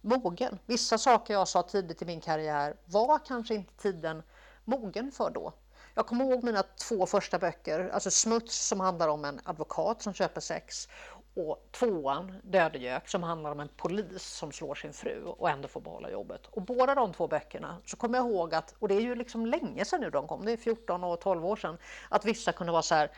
mogen. 0.00 0.58
Vissa 0.66 0.98
saker 0.98 1.34
jag 1.34 1.48
sa 1.48 1.62
tidigt 1.62 2.02
i 2.02 2.04
min 2.04 2.20
karriär 2.20 2.76
var 2.84 3.18
kanske 3.26 3.54
inte 3.54 3.74
tiden 3.76 4.22
mogen 4.64 5.12
för 5.12 5.30
då. 5.30 5.52
Jag 5.96 6.06
kommer 6.06 6.24
ihåg 6.24 6.44
mina 6.44 6.62
två 6.62 7.06
första 7.06 7.38
böcker, 7.38 7.90
alltså 7.92 8.10
Smuts 8.10 8.66
som 8.66 8.80
handlar 8.80 9.08
om 9.08 9.24
en 9.24 9.40
advokat 9.44 10.02
som 10.02 10.14
köper 10.14 10.40
sex 10.40 10.88
och 11.34 11.68
tvåan, 11.70 12.40
Dödegök, 12.42 13.08
som 13.08 13.22
handlar 13.22 13.50
om 13.52 13.60
en 13.60 13.68
polis 13.76 14.22
som 14.22 14.52
slår 14.52 14.74
sin 14.74 14.92
fru 14.92 15.22
och 15.24 15.50
ändå 15.50 15.68
får 15.68 15.80
behålla 15.80 16.10
jobbet. 16.10 16.46
Och 16.46 16.62
båda 16.62 16.94
de 16.94 17.12
två 17.12 17.28
böckerna 17.28 17.76
så 17.86 17.96
kommer 17.96 18.18
jag 18.18 18.30
ihåg 18.30 18.54
att, 18.54 18.74
och 18.78 18.88
det 18.88 18.94
är 18.94 19.00
ju 19.00 19.14
liksom 19.14 19.46
länge 19.46 19.84
sedan 19.84 20.00
nu 20.00 20.10
de 20.10 20.26
kom, 20.28 20.44
det 20.44 20.52
är 20.52 20.56
14 20.56 21.04
och 21.04 21.20
12 21.20 21.46
år 21.46 21.56
sedan, 21.56 21.78
att 22.08 22.24
vissa 22.24 22.52
kunde 22.52 22.72
vara 22.72 22.82
så 22.82 22.94
här 22.94 23.10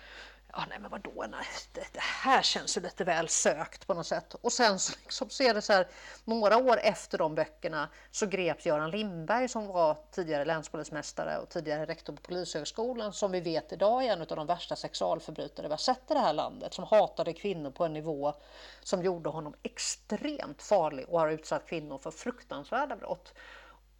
ja, 0.52 0.64
nej 0.68 0.78
men 0.78 0.90
vadå, 0.90 1.24
nej, 1.28 1.46
det, 1.72 1.86
det, 1.92 2.00
här 2.00 2.42
känns 2.42 2.76
ju 2.76 2.80
lite 2.80 3.04
väl 3.04 3.28
sökt 3.28 3.86
på 3.86 3.94
något 3.94 4.06
sätt. 4.06 4.34
Och 4.34 4.52
sen 4.52 4.78
så, 4.78 4.92
liksom, 5.02 5.30
så 5.30 5.42
är 5.42 5.54
det 5.54 5.62
så 5.62 5.72
här, 5.72 5.88
några 6.24 6.56
år 6.56 6.80
efter 6.82 7.18
de 7.18 7.34
böckerna 7.34 7.88
så 8.10 8.26
greps 8.26 8.66
Göran 8.66 8.90
Lindberg 8.90 9.48
som 9.48 9.66
var 9.66 9.96
tidigare 10.10 10.44
länspolismästare 10.44 11.38
och 11.38 11.48
tidigare 11.48 11.86
rektor 11.86 12.12
på 12.12 12.22
Polishögskolan 12.22 13.12
som 13.12 13.32
vi 13.32 13.40
vet 13.40 13.72
idag 13.72 14.04
är 14.04 14.12
en 14.12 14.20
av 14.20 14.26
de 14.26 14.46
värsta 14.46 14.76
sexualförbrytare 14.76 15.66
vi 15.66 15.72
har 15.72 15.78
sett 15.78 16.10
i 16.10 16.14
det 16.14 16.20
här 16.20 16.34
landet, 16.34 16.74
som 16.74 16.84
hatade 16.84 17.32
kvinnor 17.32 17.70
på 17.70 17.84
en 17.84 17.92
nivå 17.92 18.34
som 18.82 19.02
gjorde 19.02 19.28
honom 19.28 19.54
extremt 19.62 20.62
farlig 20.62 21.08
och 21.08 21.20
har 21.20 21.28
utsatt 21.28 21.66
kvinnor 21.66 21.98
för 21.98 22.10
fruktansvärda 22.10 22.96
brott. 22.96 23.34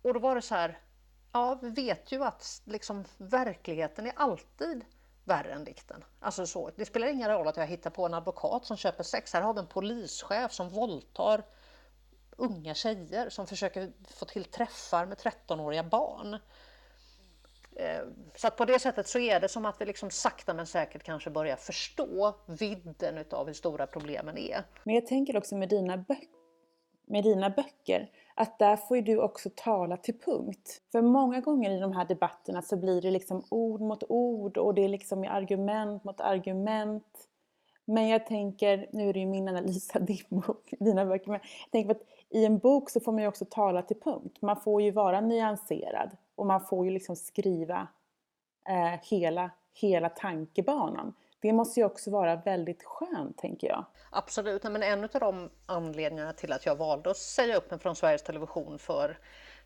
Och 0.03 0.15
då 0.15 0.21
var 0.21 0.35
det 0.35 0.43
så 0.43 0.55
här, 0.55 0.79
ja, 1.33 1.59
vi 1.63 1.71
vet 1.71 2.13
ju 2.13 2.25
att 2.25 2.63
liksom, 2.65 3.05
verkligheten 3.17 4.07
är 4.07 4.13
alltid 4.17 4.85
värre 5.27 5.53
än 5.53 5.65
dikten. 5.65 6.05
Alltså 6.21 6.47
så, 6.47 6.71
det 6.77 6.85
spelar 6.85 7.07
ingen 7.07 7.31
roll 7.31 7.49
att 7.49 7.57
jag 7.57 7.67
hittar 7.67 7.91
på 7.91 8.07
en 8.07 8.15
advokat 8.15 8.65
som 8.65 8.77
köper 8.77 9.05
sex. 9.05 9.33
Här 9.33 9.43
har 9.43 9.55
vi 9.55 9.61
en 9.61 9.67
polischef 9.67 10.53
som 10.53 10.69
våldtar 10.69 11.45
unga 12.37 12.75
tjejer 12.75 13.29
som 13.29 13.47
försöker 13.47 13.93
få 14.09 14.25
till 14.25 14.45
träffar 14.45 15.07
med 15.07 15.19
13-åriga 15.19 15.83
barn. 15.83 16.35
Eh, 17.77 18.03
så 18.35 18.47
att 18.47 18.57
på 18.57 18.65
det 18.65 18.79
sättet 18.79 19.09
så 19.09 19.19
är 19.19 19.41
det 19.41 19.49
som 19.49 19.67
att 19.67 19.81
vi 19.81 19.85
liksom 19.85 20.11
sakta 20.11 20.55
men 20.55 20.67
säkert 20.67 21.03
kanske 21.03 21.31
börjar 21.31 21.57
förstå 21.57 22.35
vidden 22.47 23.25
av 23.31 23.47
hur 23.47 23.55
stora 23.55 23.87
problemen 23.87 24.39
är. 24.39 24.65
Men 24.85 24.95
jag 24.95 25.07
tänker 25.07 25.37
också 25.37 25.57
med 25.57 25.69
dina, 25.69 25.97
bö- 25.97 26.29
med 27.07 27.25
dina 27.25 27.51
böcker 27.51 28.11
att 28.39 28.59
där 28.59 28.77
får 28.77 28.97
ju 28.97 29.03
du 29.03 29.19
också 29.19 29.51
tala 29.55 29.97
till 29.97 30.19
punkt. 30.19 30.83
För 30.93 31.03
många 31.03 31.41
gånger 31.41 31.71
i 31.71 31.81
de 31.81 31.93
här 31.93 32.05
debatterna 32.05 32.63
så 32.63 32.77
blir 32.77 33.03
det 33.03 33.11
liksom 33.11 33.45
ord 33.49 33.81
mot 33.81 34.03
ord 34.09 34.57
och 34.57 34.75
det 34.75 34.85
är 34.85 34.89
liksom 34.89 35.23
argument 35.23 36.05
mot 36.05 36.21
argument. 36.21 37.29
Men 37.85 38.09
jag 38.09 38.27
tänker, 38.27 38.87
nu 38.93 39.09
är 39.09 39.13
det 39.13 39.19
ju 39.19 39.27
min 39.27 39.49
analys 39.49 39.91
av 39.97 40.05
din 40.05 40.25
bok, 40.29 40.75
dina 40.81 41.07
böcker, 41.07 41.31
men 41.31 41.41
jag 41.63 41.71
tänker 41.71 41.91
att 41.91 42.03
i 42.31 42.45
en 42.45 42.59
bok 42.59 42.91
så 42.91 43.01
får 43.01 43.13
man 43.13 43.23
ju 43.23 43.29
också 43.29 43.45
tala 43.51 43.83
till 43.83 44.01
punkt. 44.01 44.39
Man 44.41 44.61
får 44.61 44.83
ju 44.83 44.91
vara 44.91 45.21
nyanserad 45.21 46.17
och 46.35 46.47
man 46.47 46.61
får 46.61 46.85
ju 46.85 46.91
liksom 46.91 47.17
skriva 47.17 47.89
eh, 48.69 49.01
hela, 49.03 49.51
hela 49.75 50.09
tankebanan. 50.09 51.15
Det 51.47 51.53
måste 51.53 51.81
ju 51.81 51.87
också 51.87 52.11
vara 52.11 52.37
väldigt 52.37 52.85
skönt, 52.85 53.39
tänker 53.39 53.69
jag. 53.69 53.85
Absolut, 54.11 54.63
men 54.63 54.83
en 54.83 55.05
av 55.05 55.21
de 55.21 55.51
anledningarna 55.67 56.33
till 56.33 56.53
att 56.53 56.67
jag 56.67 56.77
valde 56.77 57.11
att 57.11 57.17
säga 57.17 57.57
upp 57.57 57.71
mig 57.71 57.81
från 57.81 57.97
Sveriges 57.97 58.23
Television 58.23 58.79
för 58.79 59.19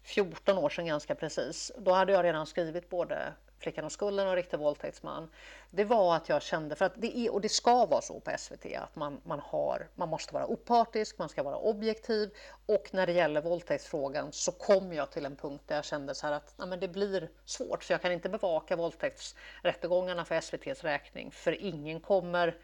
14 0.02 0.58
år 0.58 0.68
sedan 0.68 0.86
ganska 0.86 1.14
precis, 1.14 1.72
då 1.78 1.92
hade 1.92 2.12
jag 2.12 2.24
redan 2.24 2.46
skrivit 2.46 2.90
både 2.90 3.32
Flickan 3.60 3.84
och 3.84 3.92
skulden 3.92 4.28
och 4.28 4.34
Riktig 4.34 4.58
våldtäktsman. 4.58 5.30
Det 5.70 5.84
var 5.84 6.16
att 6.16 6.28
jag 6.28 6.42
kände, 6.42 6.74
för 6.74 6.84
att 6.84 6.92
det 6.96 7.18
är, 7.18 7.32
och 7.32 7.40
det 7.40 7.48
ska 7.48 7.86
vara 7.86 8.00
så 8.00 8.20
på 8.20 8.30
SVT, 8.38 8.66
att 8.76 8.96
man, 8.96 9.20
man, 9.24 9.40
har, 9.40 9.88
man 9.94 10.08
måste 10.08 10.34
vara 10.34 10.46
opartisk, 10.46 11.18
man 11.18 11.28
ska 11.28 11.42
vara 11.42 11.56
objektiv 11.56 12.30
och 12.66 12.88
när 12.92 13.06
det 13.06 13.12
gäller 13.12 13.42
våldtäktsfrågan 13.42 14.32
så 14.32 14.52
kom 14.52 14.92
jag 14.92 15.10
till 15.10 15.26
en 15.26 15.36
punkt 15.36 15.64
där 15.66 15.76
jag 15.76 15.84
kände 15.84 16.14
så 16.14 16.26
här 16.26 16.34
att 16.34 16.54
ja, 16.56 16.66
men 16.66 16.80
det 16.80 16.88
blir 16.88 17.30
svårt, 17.44 17.84
för 17.84 17.94
jag 17.94 18.02
kan 18.02 18.12
inte 18.12 18.28
bevaka 18.28 18.76
våldtäktsrättegångarna 18.76 20.24
för 20.24 20.34
SVTs 20.34 20.84
räkning, 20.84 21.30
för 21.30 21.62
ingen 21.64 22.00
kommer 22.00 22.56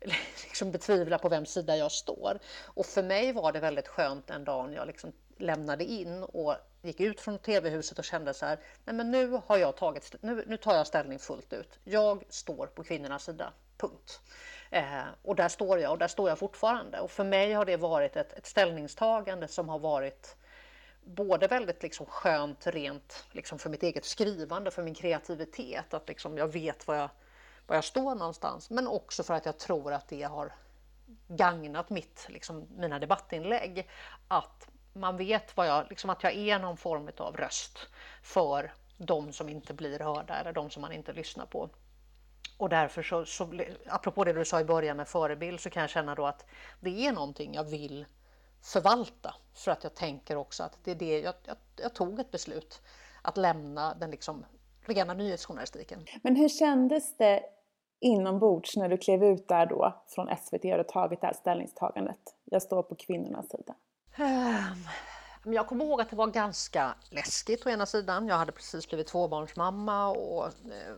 liksom 0.44 0.72
betvivla 0.72 1.18
på 1.18 1.28
vems 1.28 1.50
sida 1.50 1.76
jag 1.76 1.92
står. 1.92 2.38
Och 2.64 2.86
för 2.86 3.02
mig 3.02 3.32
var 3.32 3.52
det 3.52 3.60
väldigt 3.60 3.88
skönt 3.88 4.30
en 4.30 4.44
dag 4.44 4.68
när 4.68 4.76
jag 4.76 4.86
liksom 4.86 5.12
lämnade 5.36 5.84
in 5.84 6.22
och 6.22 6.56
gick 6.82 7.00
ut 7.00 7.20
från 7.20 7.38
tv-huset 7.38 7.98
och 7.98 8.04
kände 8.04 8.34
så 8.34 8.46
här, 8.46 8.58
nej 8.84 8.94
men 8.94 9.10
nu 9.10 9.40
har 9.46 9.56
jag 9.56 9.76
tagit, 9.76 10.14
nu, 10.20 10.44
nu 10.46 10.56
tar 10.56 10.74
jag 10.74 10.86
ställning 10.86 11.18
fullt 11.18 11.52
ut. 11.52 11.78
Jag 11.84 12.24
står 12.28 12.66
på 12.66 12.84
kvinnornas 12.84 13.24
sida, 13.24 13.52
punkt. 13.76 14.20
Eh, 14.70 15.02
och 15.22 15.36
där 15.36 15.48
står 15.48 15.78
jag 15.78 15.92
och 15.92 15.98
där 15.98 16.08
står 16.08 16.28
jag 16.28 16.38
fortfarande. 16.38 17.00
Och 17.00 17.10
för 17.10 17.24
mig 17.24 17.52
har 17.52 17.64
det 17.64 17.76
varit 17.76 18.16
ett, 18.16 18.32
ett 18.32 18.46
ställningstagande 18.46 19.48
som 19.48 19.68
har 19.68 19.78
varit 19.78 20.36
både 21.04 21.46
väldigt 21.46 21.82
liksom 21.82 22.06
skönt 22.06 22.66
rent 22.66 23.24
liksom 23.32 23.58
för 23.58 23.70
mitt 23.70 23.82
eget 23.82 24.04
skrivande, 24.04 24.70
för 24.70 24.82
min 24.82 24.94
kreativitet, 24.94 25.94
att 25.94 26.08
liksom 26.08 26.38
jag 26.38 26.48
vet 26.48 26.86
var 26.86 26.94
jag, 26.94 27.10
var 27.66 27.76
jag 27.76 27.84
står 27.84 28.14
någonstans, 28.14 28.70
men 28.70 28.88
också 28.88 29.22
för 29.22 29.34
att 29.34 29.46
jag 29.46 29.58
tror 29.58 29.92
att 29.92 30.08
det 30.08 30.22
har 30.22 30.52
gagnat 31.28 31.90
mitt, 31.90 32.26
liksom, 32.28 32.66
mina 32.76 32.98
debattinlägg. 32.98 33.88
Att 34.28 34.68
man 34.92 35.16
vet 35.16 35.56
vad 35.56 35.66
jag, 35.66 35.86
liksom 35.90 36.10
att 36.10 36.22
jag 36.22 36.34
är 36.34 36.58
någon 36.58 36.76
form 36.76 37.10
av 37.18 37.36
röst 37.36 37.78
för 38.22 38.72
de 38.96 39.32
som 39.32 39.48
inte 39.48 39.74
blir 39.74 39.98
hörda 39.98 40.34
eller 40.34 40.52
de 40.52 40.70
som 40.70 40.80
man 40.80 40.92
inte 40.92 41.12
lyssnar 41.12 41.46
på. 41.46 41.70
Och 42.58 42.68
därför 42.68 43.02
så, 43.02 43.24
så 43.24 43.48
apropå 43.86 44.24
det 44.24 44.32
du 44.32 44.44
sa 44.44 44.60
i 44.60 44.64
början 44.64 44.96
med 44.96 45.08
förebild 45.08 45.60
så 45.60 45.70
kan 45.70 45.80
jag 45.80 45.90
känna 45.90 46.14
då 46.14 46.26
att 46.26 46.46
det 46.80 47.06
är 47.06 47.12
någonting 47.12 47.54
jag 47.54 47.64
vill 47.64 48.06
förvalta 48.62 49.34
för 49.54 49.70
att 49.70 49.84
jag 49.84 49.94
tänker 49.94 50.36
också 50.36 50.62
att 50.62 50.78
det 50.84 50.90
är 50.90 50.94
det 50.94 51.20
jag, 51.20 51.34
jag, 51.44 51.56
jag 51.76 51.94
tog 51.94 52.20
ett 52.20 52.30
beslut 52.30 52.82
att 53.22 53.36
lämna 53.36 53.94
den 53.94 54.10
liksom 54.10 54.44
rena 54.86 55.14
nyhetsjournalistiken. 55.14 56.06
Men 56.22 56.36
hur 56.36 56.48
kändes 56.48 57.16
det 57.16 57.42
inombords 58.00 58.76
när 58.76 58.88
du 58.88 58.96
klev 58.96 59.24
ut 59.24 59.48
där 59.48 59.66
då 59.66 60.02
från 60.08 60.36
SVT 60.36 60.64
och 60.64 60.88
tagit 60.88 61.20
det 61.20 61.26
här 61.26 61.34
ställningstagandet? 61.34 62.20
Jag 62.44 62.62
står 62.62 62.82
på 62.82 62.94
kvinnornas 62.94 63.50
sida. 63.50 63.74
Ehm, 64.16 64.88
jag 65.44 65.66
kommer 65.66 65.84
ihåg 65.84 66.00
att 66.00 66.10
det 66.10 66.16
var 66.16 66.26
ganska 66.26 66.94
läskigt 67.10 67.66
å 67.66 67.70
ena 67.70 67.86
sidan. 67.86 68.28
Jag 68.28 68.36
hade 68.36 68.52
precis 68.52 68.88
blivit 68.88 69.06
tvåbarnsmamma 69.06 70.08
och 70.08 70.46
eh, 70.46 70.94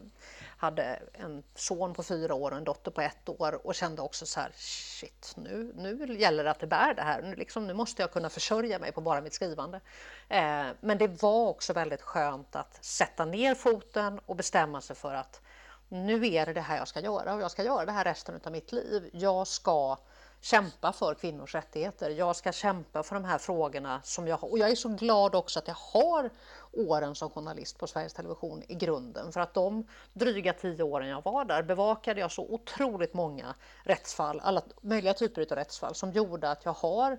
hade 0.56 1.02
en 1.12 1.42
son 1.54 1.94
på 1.94 2.02
fyra 2.02 2.34
år 2.34 2.50
och 2.50 2.56
en 2.56 2.64
dotter 2.64 2.90
på 2.90 3.00
ett 3.00 3.28
år 3.28 3.66
och 3.66 3.74
kände 3.74 4.02
också 4.02 4.26
så 4.26 4.40
här, 4.40 4.52
shit, 4.54 5.34
nu, 5.36 5.72
nu 5.76 6.18
gäller 6.18 6.44
det 6.44 6.50
att 6.50 6.60
det 6.60 6.66
bär 6.66 6.94
det 6.94 7.02
här. 7.02 7.22
Nu, 7.22 7.34
liksom, 7.34 7.66
nu 7.66 7.74
måste 7.74 8.02
jag 8.02 8.12
kunna 8.12 8.30
försörja 8.30 8.78
mig 8.78 8.92
på 8.92 9.00
bara 9.00 9.20
mitt 9.20 9.34
skrivande. 9.34 9.80
Eh, 10.28 10.66
men 10.80 10.98
det 10.98 11.22
var 11.22 11.48
också 11.48 11.72
väldigt 11.72 12.02
skönt 12.02 12.56
att 12.56 12.84
sätta 12.84 13.24
ner 13.24 13.54
foten 13.54 14.20
och 14.26 14.36
bestämma 14.36 14.80
sig 14.80 14.96
för 14.96 15.14
att 15.14 15.40
nu 15.88 16.26
är 16.26 16.46
det 16.46 16.52
det 16.52 16.60
här 16.60 16.76
jag 16.76 16.88
ska 16.88 17.00
göra 17.00 17.34
och 17.34 17.40
jag 17.40 17.50
ska 17.50 17.64
göra 17.64 17.84
det 17.84 17.92
här 17.92 18.04
resten 18.04 18.40
av 18.44 18.52
mitt 18.52 18.72
liv. 18.72 19.10
Jag 19.12 19.46
ska 19.46 19.98
kämpa 20.44 20.92
för 20.92 21.14
kvinnors 21.14 21.54
rättigheter. 21.54 22.10
Jag 22.10 22.36
ska 22.36 22.52
kämpa 22.52 23.02
för 23.02 23.14
de 23.14 23.24
här 23.24 23.38
frågorna 23.38 24.00
som 24.02 24.28
jag 24.28 24.36
har. 24.36 24.50
Och 24.50 24.58
jag 24.58 24.70
är 24.70 24.74
så 24.74 24.88
glad 24.88 25.34
också 25.34 25.58
att 25.58 25.68
jag 25.68 25.74
har 25.74 26.30
åren 26.72 27.14
som 27.14 27.30
journalist 27.30 27.78
på 27.78 27.86
Sveriges 27.86 28.12
Television 28.12 28.62
i 28.68 28.74
grunden. 28.74 29.32
För 29.32 29.40
att 29.40 29.54
de 29.54 29.86
dryga 30.12 30.52
tio 30.52 30.82
åren 30.82 31.08
jag 31.08 31.24
var 31.24 31.44
där 31.44 31.62
bevakade 31.62 32.20
jag 32.20 32.32
så 32.32 32.42
otroligt 32.42 33.14
många 33.14 33.54
rättsfall, 33.82 34.40
alla 34.44 34.62
möjliga 34.80 35.14
typer 35.14 35.42
av 35.42 35.56
rättsfall 35.56 35.94
som 35.94 36.12
gjorde 36.12 36.50
att 36.50 36.64
jag 36.64 36.72
har 36.72 37.18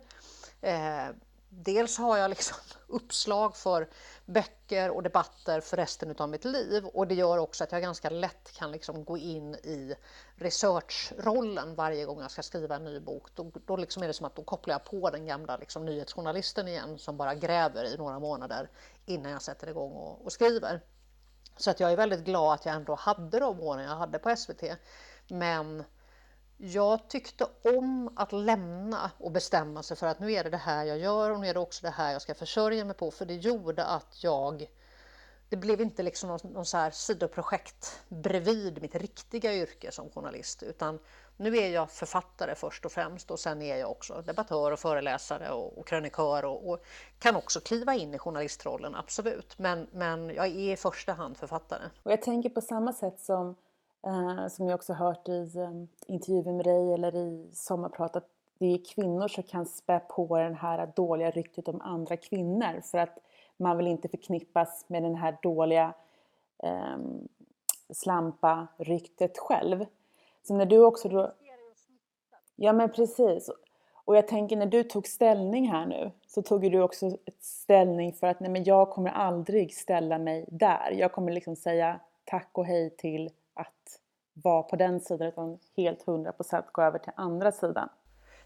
eh, 0.61 1.07
dels 1.49 1.97
har 1.97 2.17
jag 2.17 2.29
liksom 2.29 2.57
uppslag 2.87 3.55
för 3.55 3.89
böcker 4.25 4.89
och 4.89 5.03
debatter 5.03 5.61
för 5.61 5.77
resten 5.77 6.15
av 6.17 6.29
mitt 6.29 6.45
liv 6.45 6.85
och 6.85 7.07
det 7.07 7.15
gör 7.15 7.37
också 7.37 7.63
att 7.63 7.71
jag 7.71 7.81
ganska 7.81 8.09
lätt 8.09 8.51
kan 8.51 8.71
liksom 8.71 9.05
gå 9.05 9.17
in 9.17 9.55
i 9.55 9.95
researchrollen 10.35 11.75
varje 11.75 12.05
gång 12.05 12.21
jag 12.21 12.31
ska 12.31 12.43
skriva 12.43 12.75
en 12.75 12.83
ny 12.83 12.99
bok. 12.99 13.35
Då, 13.35 13.51
då 13.65 13.77
liksom 13.77 14.03
är 14.03 14.07
det 14.07 14.13
som 14.13 14.25
att 14.25 14.35
då 14.35 14.43
kopplar 14.43 14.73
jag 14.73 14.83
på 14.83 15.09
den 15.09 15.25
gamla 15.25 15.57
liksom 15.57 15.85
nyhetsjournalisten 15.85 16.67
igen 16.67 16.99
som 16.99 17.17
bara 17.17 17.35
gräver 17.35 17.85
i 17.85 17.97
några 17.97 18.19
månader 18.19 18.69
innan 19.05 19.31
jag 19.31 19.41
sätter 19.41 19.69
igång 19.69 19.91
och, 19.91 20.25
och 20.25 20.31
skriver. 20.31 20.81
Så 21.57 21.71
att 21.71 21.79
jag 21.79 21.91
är 21.91 21.97
väldigt 21.97 22.25
glad 22.25 22.53
att 22.53 22.65
jag 22.65 22.75
ändå 22.75 22.95
hade 22.95 23.39
de 23.39 23.59
åren 23.59 23.83
jag 23.83 23.95
hade 23.95 24.19
på 24.19 24.35
SVT. 24.35 24.63
Men 25.27 25.83
jag 26.57 27.07
tyckte 27.07 27.47
om 27.63 28.13
att 28.15 28.31
lämna 28.31 29.11
och 29.17 29.31
bestämma 29.31 29.83
sig 29.83 29.97
för 29.97 30.07
att 30.07 30.19
nu 30.19 30.31
är 30.31 30.43
det 30.43 30.49
det 30.49 30.57
här 30.57 30.85
jag 30.85 30.97
gör 30.99 31.31
och 31.31 31.39
nu 31.39 31.47
är 31.47 31.53
det 31.53 31.59
också 31.59 31.85
det 31.85 31.91
här 31.91 32.11
jag 32.11 32.21
ska 32.21 32.35
försörja 32.35 32.85
mig 32.85 32.95
på. 32.95 33.11
För 33.11 33.25
det 33.25 33.35
gjorde 33.35 33.85
att 33.85 34.23
jag 34.23 34.67
det 35.49 35.57
blev 35.57 35.81
inte 35.81 36.03
liksom 36.03 36.29
någon, 36.29 36.53
någon 36.53 36.65
så 36.65 36.77
här 36.77 36.91
sidoprojekt 36.91 38.01
bredvid 38.07 38.81
mitt 38.81 38.95
riktiga 38.95 39.53
yrke 39.53 39.91
som 39.91 40.09
journalist 40.09 40.63
utan 40.63 40.99
nu 41.37 41.57
är 41.57 41.69
jag 41.69 41.91
författare 41.91 42.55
först 42.55 42.85
och 42.85 42.91
främst 42.91 43.31
och 43.31 43.39
sen 43.39 43.61
är 43.61 43.77
jag 43.77 43.91
också 43.91 44.21
debattör 44.21 44.71
och 44.71 44.79
föreläsare 44.79 45.51
och, 45.51 45.77
och 45.77 45.87
krönikör 45.87 46.45
och, 46.45 46.69
och, 46.69 46.85
kan 47.19 47.35
också 47.35 47.59
kliva 47.59 47.95
in 47.95 48.13
i 48.13 48.17
journalistrollen, 48.17 48.95
absolut. 48.95 49.59
Men, 49.59 49.87
men 49.91 50.29
jag 50.29 50.45
är 50.45 50.73
i 50.73 50.77
första 50.77 51.13
hand 51.13 51.37
författare. 51.37 51.83
Och 52.03 52.11
jag 52.11 52.21
tänker 52.21 52.49
på 52.49 52.61
samma 52.61 52.93
sätt 52.93 53.19
som 53.19 53.55
eh, 54.05 54.47
som 54.47 54.67
jag 54.67 54.75
också 54.75 54.93
hört 54.93 55.29
i 55.29 55.51
eh, 55.55 55.71
intervjuer 56.07 56.53
med 56.53 56.65
dig 56.65 56.93
eller 56.93 57.15
i 57.15 57.49
sommarprat 57.53 58.15
att 58.15 58.29
det 58.57 58.73
är 58.73 58.85
kvinnor 58.85 59.27
som 59.27 59.43
kan 59.43 59.65
spä 59.65 59.99
på 59.99 60.37
det 60.37 60.53
här 60.53 60.91
dåliga 60.95 61.31
ryktet 61.31 61.67
om 61.67 61.81
andra 61.81 62.17
kvinnor 62.17 62.81
för 62.81 62.97
att 62.97 63.17
man 63.57 63.77
vill 63.77 63.87
inte 63.87 64.07
förknippas 64.07 64.85
med 64.87 65.03
den 65.03 65.15
här 65.15 65.37
dåliga 65.41 65.93
eh, 66.63 66.97
slampa-ryktet 67.89 69.37
själv. 69.37 69.85
Så 70.43 70.53
när 70.53 70.65
du 70.65 70.85
också 70.85 71.09
då... 71.09 71.33
Ja 72.55 72.73
men 72.73 72.89
precis. 72.89 73.49
Och 74.05 74.17
jag 74.17 74.27
tänker 74.27 74.57
när 74.57 74.65
du 74.65 74.83
tog 74.83 75.07
ställning 75.07 75.71
här 75.71 75.85
nu 75.85 76.11
så 76.27 76.41
tog 76.41 76.71
du 76.71 76.81
också 76.81 77.17
ställning 77.39 78.13
för 78.13 78.27
att 78.27 78.39
nej 78.39 78.49
men 78.49 78.63
jag 78.63 78.89
kommer 78.89 79.09
aldrig 79.09 79.73
ställa 79.73 80.17
mig 80.17 80.45
där. 80.47 80.91
Jag 80.91 81.11
kommer 81.11 81.31
liksom 81.31 81.55
säga 81.55 81.99
tack 82.25 82.49
och 82.51 82.65
hej 82.65 82.89
till 82.89 83.29
att 83.55 83.99
vara 84.33 84.63
på 84.63 84.75
den 84.75 84.99
sidan 84.99 85.27
utan 85.27 85.59
helt 85.77 86.05
100% 86.05 86.63
gå 86.71 86.81
över 86.81 86.99
till 86.99 87.11
andra 87.15 87.51
sidan. 87.51 87.89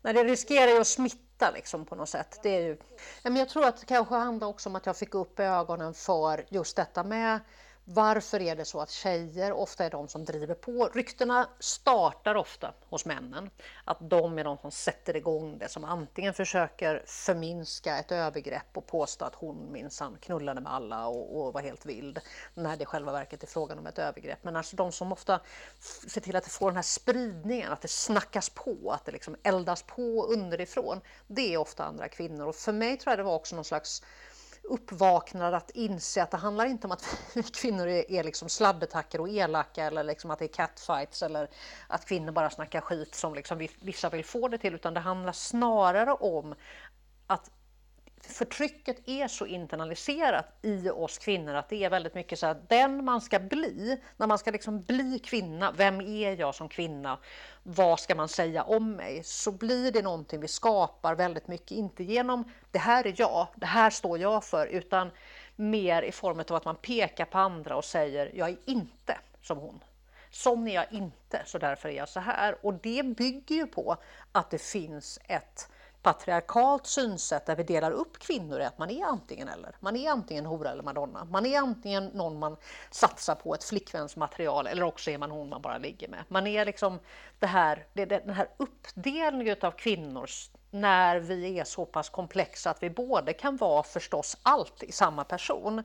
Nej, 0.02 0.14
det 0.14 0.24
riskerar 0.24 0.72
ju 0.72 0.80
att 0.80 0.88
smitta 0.88 1.52
liksom 1.52 1.86
på 1.86 1.96
något 1.96 2.10
sätt. 2.10 2.40
Det 2.44 2.50
är 2.50 2.62
ju... 2.62 2.78
Men 3.24 3.36
jag 3.36 3.50
tror 3.50 3.66
att 3.66 3.78
det 3.80 3.86
kanske 3.86 4.16
handlar 4.16 4.48
också 4.48 4.70
om 4.70 4.76
att 4.76 4.86
jag 4.86 4.98
fick 4.98 5.16
upp 5.16 5.40
ögonen 5.40 5.94
för 5.94 6.46
just 6.50 6.76
detta 6.76 7.04
med 7.04 7.40
varför 7.92 8.42
är 8.42 8.56
det 8.56 8.66
så 8.66 8.82
att 8.82 8.90
tjejer 8.90 9.52
ofta 9.52 9.86
är 9.86 9.90
de 9.90 10.08
som 10.08 10.26
driver 10.26 10.56
på? 10.56 10.90
Ryktena 10.94 11.50
startar 11.60 12.36
ofta 12.36 12.74
hos 12.90 13.06
männen. 13.06 13.50
Att 13.86 13.98
de 14.02 14.40
är 14.40 14.44
de 14.44 14.58
som 14.58 14.72
sätter 14.72 15.16
igång 15.16 15.58
det, 15.58 15.70
som 15.70 15.84
antingen 15.84 16.34
försöker 16.34 17.04
förminska 17.06 17.98
ett 17.98 18.12
övergrepp 18.12 18.78
och 18.78 18.88
påstå 18.88 19.26
att 19.26 19.36
hon 19.36 19.72
minsann 19.72 20.18
knullade 20.22 20.62
med 20.62 20.74
alla 20.74 21.08
och, 21.08 21.48
och 21.48 21.54
var 21.54 21.62
helt 21.62 21.86
vild, 21.86 22.20
när 22.54 22.78
det 22.78 22.84
i 22.84 22.86
själva 22.86 23.12
verket 23.12 23.44
är 23.44 23.48
frågan 23.48 23.80
om 23.80 23.88
ett 23.88 24.00
övergrepp. 24.00 24.44
Men 24.44 24.56
alltså 24.56 24.76
de 24.76 24.92
som 24.92 25.12
ofta 25.12 25.40
ser 26.08 26.22
till 26.22 26.36
att 26.36 26.44
det 26.44 26.50
får 26.50 26.70
den 26.70 26.76
här 26.76 26.84
spridningen, 26.84 27.72
att 27.72 27.82
det 27.82 27.88
snackas 27.88 28.50
på, 28.50 28.92
att 28.92 29.06
det 29.06 29.12
liksom 29.12 29.36
eldas 29.44 29.84
på 29.84 30.26
underifrån, 30.26 31.02
det 31.28 31.54
är 31.54 31.58
ofta 31.58 31.84
andra 31.84 32.08
kvinnor. 32.08 32.48
Och 32.48 32.56
för 32.56 32.72
mig 32.72 32.98
tror 32.98 33.12
jag 33.12 33.20
det 33.20 33.24
var 33.24 33.36
också 33.36 33.56
någon 33.56 33.66
slags 33.66 34.04
uppvaknad 34.70 35.54
att 35.54 35.70
inse 35.70 36.24
att 36.24 36.32
det 36.32 36.38
handlar 36.38 36.66
inte 36.66 36.88
om 36.88 36.92
att 36.92 37.06
kvinnor 37.54 37.88
är, 37.88 38.12
är 38.12 38.24
liksom 38.24 38.50
sladdetacker 38.50 39.22
och 39.22 39.30
elaka 39.30 39.86
eller 39.86 40.04
liksom 40.04 40.32
att 40.32 40.40
det 40.40 40.46
är 40.46 40.54
catfights 40.54 41.24
eller 41.24 41.50
att 41.88 42.06
kvinnor 42.06 42.32
bara 42.32 42.50
snackar 42.50 42.82
skit 42.82 43.16
som 43.16 43.34
liksom 43.34 43.68
vissa 43.82 44.10
vill 44.10 44.26
få 44.26 44.48
det 44.48 44.58
till 44.58 44.76
utan 44.76 44.94
det 44.94 45.00
handlar 45.00 45.34
snarare 45.34 46.14
om 46.14 46.56
att 47.28 47.52
förtrycket 48.30 48.98
är 49.06 49.28
så 49.28 49.46
internaliserat 49.46 50.46
i 50.62 50.90
oss 50.90 51.18
kvinnor 51.18 51.56
att 51.56 51.70
det 51.70 51.84
är 51.84 51.90
väldigt 51.90 52.14
mycket 52.14 52.40
så 52.40 52.48
att 52.48 52.70
den 52.70 53.06
man 53.06 53.22
ska 53.22 53.40
bli, 53.40 54.02
när 54.18 54.28
man 54.28 54.38
ska 54.38 54.52
liksom 54.52 54.82
bli 54.82 55.20
kvinna, 55.20 55.72
vem 55.72 56.02
är 56.02 56.40
jag 56.40 56.56
som 56.56 56.70
kvinna, 56.70 57.18
vad 57.64 58.00
ska 58.00 58.16
man 58.16 58.30
säga 58.30 58.64
om 58.64 58.92
mig? 58.92 59.24
Så 59.24 59.52
blir 59.52 59.92
det 59.92 60.02
någonting 60.02 60.40
vi 60.40 60.48
skapar 60.48 61.16
väldigt 61.16 61.48
mycket, 61.48 61.72
inte 61.72 62.04
genom 62.04 62.52
det 62.72 62.80
här 62.80 63.08
är 63.08 63.14
jag, 63.18 63.48
det 63.56 63.66
här 63.66 63.90
står 63.90 64.20
jag 64.20 64.44
för, 64.44 64.68
utan 64.68 65.12
mer 65.56 66.02
i 66.02 66.12
form 66.12 66.40
av 66.40 66.56
att 66.56 66.66
man 66.66 66.76
pekar 66.76 67.26
på 67.26 67.38
andra 67.38 67.76
och 67.76 67.86
säger 67.86 68.32
jag 68.36 68.50
är 68.50 68.58
inte 68.66 69.18
som 69.42 69.58
hon. 69.58 69.80
Sån 70.32 70.68
är 70.68 70.76
jag 70.76 70.86
inte, 70.92 71.42
så 71.46 71.58
därför 71.58 71.90
är 71.90 71.94
jag 71.94 72.10
så 72.10 72.20
här. 72.20 72.66
Och 72.66 72.74
det 72.74 73.04
bygger 73.04 73.56
ju 73.56 73.68
på 73.68 73.98
att 74.32 74.50
det 74.50 74.62
finns 74.62 75.20
ett 75.24 75.70
patriarkalt 76.02 76.88
synsätt 76.88 77.46
där 77.46 77.56
vi 77.56 77.64
delar 77.64 77.92
upp 77.92 78.20
kvinnor 78.20 78.60
i 78.60 78.64
att 78.64 78.78
man 78.78 78.90
är 78.90 79.06
antingen 79.06 79.48
eller. 79.48 79.76
Man 79.80 79.96
är 79.96 80.12
antingen 80.12 80.46
hora 80.46 80.72
eller 80.72 80.84
madonna. 80.84 81.26
Man 81.26 81.46
är 81.46 81.60
antingen 81.60 82.06
någon 82.06 82.40
man 82.40 82.58
satsar 82.92 83.36
på 83.36 83.54
ett 83.54 83.64
flickvänsmaterial 83.64 84.68
eller 84.68 84.84
också 84.84 85.12
är 85.12 85.18
man 85.18 85.32
hon 85.32 85.50
man 85.50 85.62
bara 85.62 85.78
ligger 85.78 86.08
med. 86.08 86.24
Man 86.28 86.48
är 86.48 86.66
liksom 86.66 87.00
det 87.40 87.48
här, 87.48 87.86
det, 87.94 88.06
den 88.06 88.30
här 88.30 88.50
uppdelningen 88.58 89.56
av 89.62 89.72
kvinnor 89.72 90.30
när 90.72 91.20
vi 91.20 91.60
är 91.60 91.64
så 91.64 91.86
pass 91.86 92.10
komplexa 92.10 92.70
att 92.70 92.84
vi 92.84 92.90
både 92.90 93.34
kan 93.34 93.58
vara 93.58 93.84
förstås 93.84 94.38
allt 94.44 94.84
i 94.84 94.92
samma 94.92 95.24
person 95.24 95.84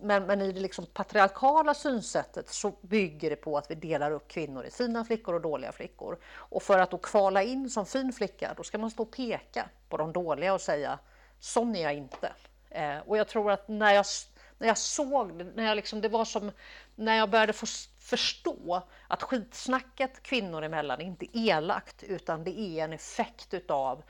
men, 0.00 0.26
men, 0.26 0.40
i 0.40 0.52
det 0.52 0.60
liksom 0.60 0.86
patriarkala 0.86 1.74
synsättet 1.74 2.48
så 2.48 2.70
bygger 2.80 3.30
det 3.30 3.36
på 3.36 3.58
att 3.58 3.70
vi 3.70 3.74
delar 3.74 4.10
upp 4.10 4.28
kvinnor 4.28 4.64
i 4.64 4.70
fina 4.70 5.04
flickor 5.04 5.34
och 5.34 5.40
dåliga 5.40 5.72
flickor. 5.72 6.18
Och 6.24 6.62
för 6.62 6.78
att 6.78 6.90
då 6.90 6.98
kvala 6.98 7.42
in 7.42 7.70
som 7.70 7.86
fin 7.86 8.12
flicka, 8.12 8.54
då 8.56 8.62
ska 8.62 8.78
man 8.78 8.90
stå 8.90 9.02
och 9.02 9.10
peka 9.10 9.68
på 9.88 9.96
de 9.96 10.12
dåliga 10.12 10.54
och 10.54 10.60
säga 10.60 10.98
sån 11.40 11.76
är 11.76 11.82
jag 11.82 11.94
inte. 11.94 12.32
Eh, 12.70 12.98
och 12.98 13.16
jag 13.16 13.28
tror 13.28 13.50
att 13.50 13.68
när 13.68 13.94
jag, 13.94 14.06
när 14.58 14.68
jag 14.68 14.78
såg 14.78 15.38
det, 15.38 15.44
när 15.44 15.64
jag 15.64 15.76
liksom, 15.76 16.00
det 16.00 16.08
var 16.08 16.24
som 16.24 16.50
när 16.94 17.16
jag 17.16 17.30
började 17.30 17.52
få 17.52 17.66
förstå 18.00 18.82
att 19.08 19.22
skitsnacket 19.22 20.22
kvinnor 20.22 20.62
emellan 20.62 21.00
är 21.00 21.04
inte 21.04 21.38
elakt 21.38 22.02
utan 22.02 22.44
det 22.44 22.60
är 22.60 22.84
en 22.84 22.92
effekt 22.92 23.54
utav 23.54 24.02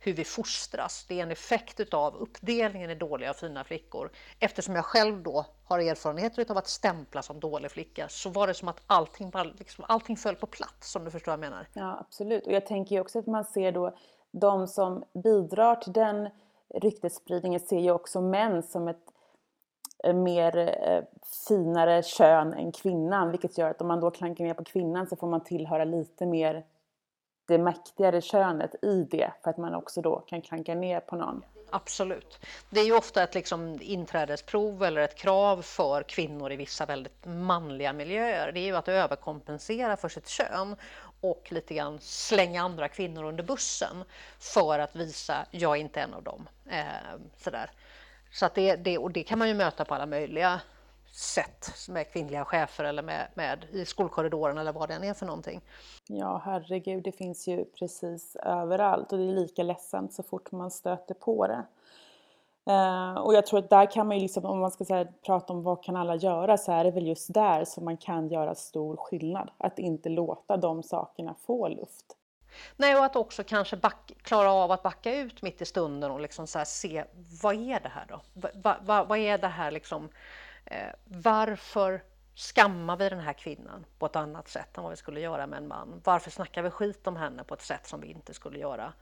hur 0.00 0.12
vi 0.12 0.24
fostras. 0.24 1.06
Det 1.08 1.18
är 1.18 1.22
en 1.22 1.30
effekt 1.30 1.80
utav 1.80 2.16
uppdelningen 2.16 2.90
i 2.90 2.94
dåliga 2.94 3.30
och 3.30 3.36
fina 3.36 3.64
flickor. 3.64 4.10
Eftersom 4.38 4.74
jag 4.74 4.84
själv 4.84 5.22
då 5.22 5.46
har 5.64 5.78
erfarenheter 5.78 6.50
av 6.50 6.58
att 6.58 6.68
stämpla 6.68 7.22
som 7.22 7.40
dålig 7.40 7.70
flicka 7.70 8.08
så 8.08 8.30
var 8.30 8.46
det 8.46 8.54
som 8.54 8.68
att 8.68 8.82
allting, 8.86 9.32
liksom, 9.58 9.84
allting 9.88 10.16
föll 10.16 10.36
på 10.36 10.46
plats 10.46 10.96
om 10.96 11.04
du 11.04 11.10
förstår 11.10 11.32
vad 11.32 11.44
jag 11.44 11.50
menar. 11.50 11.68
Ja 11.72 11.98
absolut 12.00 12.46
och 12.46 12.52
jag 12.52 12.66
tänker 12.66 13.00
också 13.00 13.18
att 13.18 13.26
man 13.26 13.44
ser 13.44 13.72
då 13.72 13.96
de 14.30 14.66
som 14.66 15.04
bidrar 15.24 15.76
till 15.76 15.92
den 15.92 16.28
ryktesspridningen 16.74 17.60
ser 17.60 17.78
ju 17.78 17.90
också 17.90 18.20
män 18.20 18.62
som 18.62 18.88
ett 18.88 19.04
eh, 20.04 20.14
mer 20.14 20.56
eh, 20.58 21.04
finare 21.48 22.02
kön 22.02 22.52
än 22.52 22.72
kvinnan 22.72 23.30
vilket 23.30 23.58
gör 23.58 23.70
att 23.70 23.80
om 23.80 23.88
man 23.88 24.00
då 24.00 24.10
klankar 24.10 24.44
ner 24.44 24.54
på 24.54 24.64
kvinnan 24.64 25.06
så 25.06 25.16
får 25.16 25.26
man 25.26 25.44
tillhöra 25.44 25.84
lite 25.84 26.26
mer 26.26 26.64
det 27.48 27.58
mäktigare 27.58 28.20
könet 28.20 28.84
i 28.84 29.06
det 29.10 29.32
för 29.42 29.50
att 29.50 29.56
man 29.56 29.74
också 29.74 30.02
då 30.02 30.20
kan 30.20 30.42
klanka 30.42 30.74
ner 30.74 31.00
på 31.00 31.16
någon. 31.16 31.42
Absolut. 31.70 32.38
Det 32.70 32.80
är 32.80 32.84
ju 32.84 32.96
ofta 32.96 33.22
ett 33.22 33.34
liksom 33.34 33.78
inträdesprov 33.80 34.82
eller 34.82 35.00
ett 35.00 35.14
krav 35.14 35.62
för 35.62 36.02
kvinnor 36.02 36.52
i 36.52 36.56
vissa 36.56 36.86
väldigt 36.86 37.26
manliga 37.26 37.92
miljöer. 37.92 38.52
Det 38.52 38.60
är 38.60 38.64
ju 38.64 38.76
att 38.76 38.88
överkompensera 38.88 39.96
för 39.96 40.08
sitt 40.08 40.28
kön 40.28 40.76
och 41.20 41.48
lite 41.52 41.74
grann 41.74 41.98
slänga 42.00 42.62
andra 42.62 42.88
kvinnor 42.88 43.24
under 43.24 43.44
bussen 43.44 44.04
för 44.38 44.78
att 44.78 44.96
visa 44.96 45.46
jag 45.50 45.76
är 45.76 45.80
inte 45.80 46.00
en 46.00 46.14
av 46.14 46.22
dem. 46.22 46.48
Eh, 46.70 46.84
sådär. 47.36 47.70
Så 48.30 48.46
att 48.46 48.54
det, 48.54 48.76
det, 48.76 48.98
och 48.98 49.10
det 49.10 49.22
kan 49.22 49.38
man 49.38 49.48
ju 49.48 49.54
möta 49.54 49.84
på 49.84 49.94
alla 49.94 50.06
möjliga 50.06 50.60
sätt 51.18 51.88
med 51.88 52.12
kvinnliga 52.12 52.44
chefer 52.44 52.84
eller 52.84 53.02
med, 53.02 53.28
med 53.34 53.64
i 53.72 53.84
skolkorridoren 53.84 54.58
eller 54.58 54.72
vad 54.72 54.88
det 54.88 54.94
än 54.94 55.04
är 55.04 55.14
för 55.14 55.26
någonting. 55.26 55.60
Ja, 56.06 56.42
herregud, 56.44 57.04
det 57.04 57.12
finns 57.12 57.46
ju 57.46 57.64
precis 57.64 58.36
överallt 58.36 59.12
och 59.12 59.18
det 59.18 59.24
är 59.24 59.32
lika 59.32 59.62
ledsamt 59.62 60.12
så 60.12 60.22
fort 60.22 60.52
man 60.52 60.70
stöter 60.70 61.14
på 61.14 61.46
det. 61.46 61.64
Uh, 62.70 63.14
och 63.14 63.34
jag 63.34 63.46
tror 63.46 63.58
att 63.58 63.70
där 63.70 63.90
kan 63.90 64.06
man 64.06 64.16
ju 64.16 64.22
liksom, 64.22 64.44
om 64.44 64.58
man 64.58 64.70
ska 64.70 64.84
här, 64.88 65.12
prata 65.26 65.52
om 65.52 65.62
vad 65.62 65.84
kan 65.84 65.96
alla 65.96 66.16
göra, 66.16 66.58
så 66.58 66.72
är 66.72 66.84
det 66.84 66.90
väl 66.90 67.06
just 67.06 67.34
där 67.34 67.64
som 67.64 67.84
man 67.84 67.96
kan 67.96 68.28
göra 68.28 68.54
stor 68.54 68.96
skillnad. 68.96 69.50
Att 69.58 69.78
inte 69.78 70.08
låta 70.08 70.56
de 70.56 70.82
sakerna 70.82 71.34
få 71.46 71.68
luft. 71.68 72.16
Nej, 72.76 72.96
och 72.96 73.04
att 73.04 73.16
också 73.16 73.44
kanske 73.44 73.76
back, 73.76 74.12
klara 74.22 74.52
av 74.52 74.72
att 74.72 74.82
backa 74.82 75.14
ut 75.14 75.42
mitt 75.42 75.62
i 75.62 75.64
stunden 75.64 76.10
och 76.10 76.20
liksom 76.20 76.46
så 76.46 76.62
se, 76.64 77.04
vad 77.42 77.54
är 77.54 77.80
det 77.80 77.88
här 77.88 78.06
då? 78.08 78.20
Va, 78.54 78.76
va, 78.82 79.04
vad 79.04 79.18
är 79.18 79.38
det 79.38 79.48
här 79.48 79.70
liksom? 79.70 80.08
Eh, 80.70 80.92
varför 81.04 82.02
skammar 82.34 82.96
vi 82.96 83.08
den 83.08 83.20
här 83.20 83.32
kvinnan 83.32 83.86
på 83.98 84.06
ett 84.06 84.16
annat 84.16 84.48
sätt 84.48 84.76
än 84.76 84.82
vad 84.82 84.90
vi 84.90 84.96
skulle 84.96 85.20
göra 85.20 85.46
med 85.46 85.56
en 85.56 85.68
man? 85.68 86.00
Varför 86.04 86.30
snackar 86.30 86.62
vi 86.62 86.70
skit 86.70 87.06
om 87.06 87.16
henne 87.16 87.44
på 87.44 87.54
ett 87.54 87.62
sätt 87.62 87.86
som 87.86 88.00
vi 88.00 88.06
inte 88.10 88.34
skulle 88.34 88.58
göra 88.58 88.92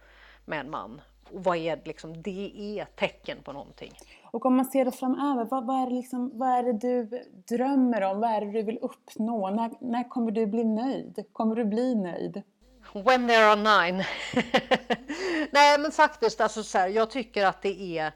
med 0.45 0.61
en 0.61 0.71
man? 0.71 1.01
Och 1.33 1.45
vad 1.45 1.57
är 1.57 1.81
liksom, 1.85 2.23
det 2.23 2.79
är 2.81 2.85
tecken 2.85 3.39
på 3.43 3.53
någonting. 3.53 3.93
Och 4.25 4.47
om 4.47 4.57
man 4.57 4.64
ser 4.64 4.85
det 4.85 4.93
framöver, 4.93 5.45
vad, 5.45 5.67
vad, 5.67 5.83
är 5.83 5.87
det 5.87 5.95
liksom, 5.95 6.31
vad 6.35 6.49
är 6.49 6.62
det 6.62 6.73
du 6.73 7.23
drömmer 7.57 8.03
om? 8.03 8.21
Vad 8.21 8.31
är 8.31 8.41
det 8.41 8.53
du 8.53 8.62
vill 8.62 8.79
uppnå? 8.83 9.51
När, 9.51 9.71
när 9.81 10.09
kommer 10.09 10.31
du 10.31 10.47
bli 10.47 10.64
nöjd? 10.64 11.25
Kommer 11.33 11.57
du 11.57 11.64
bli 11.64 11.95
nöjd? 11.95 12.43
When 12.93 13.29
there 13.29 13.45
are 13.45 13.57
nine. 13.57 14.05
Nej 15.51 15.79
men 15.79 15.93
faktiskt, 15.93 16.41
alltså 16.41 16.62
så 16.62 16.79
här, 16.79 16.89
jag 16.89 17.11
tycker 17.11 17.47
att 17.47 17.62
det 17.62 17.99
är 17.99 18.12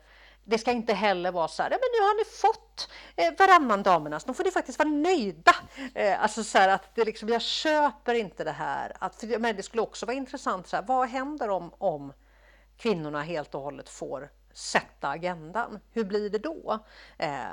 det 0.51 0.59
ska 0.59 0.71
inte 0.71 0.95
heller 0.95 1.33
vara 1.33 1.49
så 1.49 1.63
här, 1.63 1.71
men 1.71 1.79
nu 1.79 2.07
har 2.07 2.19
ni 2.19 2.25
fått 2.25 2.91
eh, 3.17 3.35
varannan 3.39 3.83
damernas, 3.83 4.25
då 4.25 4.35
får 4.35 4.45
ni 4.45 4.51
faktiskt 4.51 4.79
vara 4.79 4.89
nöjda. 4.89 5.55
Eh, 5.95 6.23
alltså 6.23 6.45
så 6.45 6.59
här 6.59 6.69
att 6.69 6.95
det 6.95 7.05
liksom, 7.05 7.29
jag 7.29 7.43
köper 7.43 8.15
inte 8.15 8.45
det 8.45 8.53
här. 8.53 8.93
Att, 8.99 9.25
men 9.39 9.57
det 9.57 9.63
skulle 9.63 9.83
också 9.83 10.07
vara 10.07 10.17
intressant, 10.17 10.67
så 10.67 10.77
här, 10.77 10.83
vad 10.83 11.09
händer 11.09 11.49
om, 11.49 11.75
om 11.79 12.13
kvinnorna 12.77 13.23
helt 13.23 13.55
och 13.55 13.61
hållet 13.61 13.89
får 13.89 14.31
sätta 14.53 15.09
agendan? 15.09 15.81
Hur 15.93 16.05
blir 16.05 16.31
det 16.31 16.39
då? 16.39 16.79
Eh, 17.19 17.45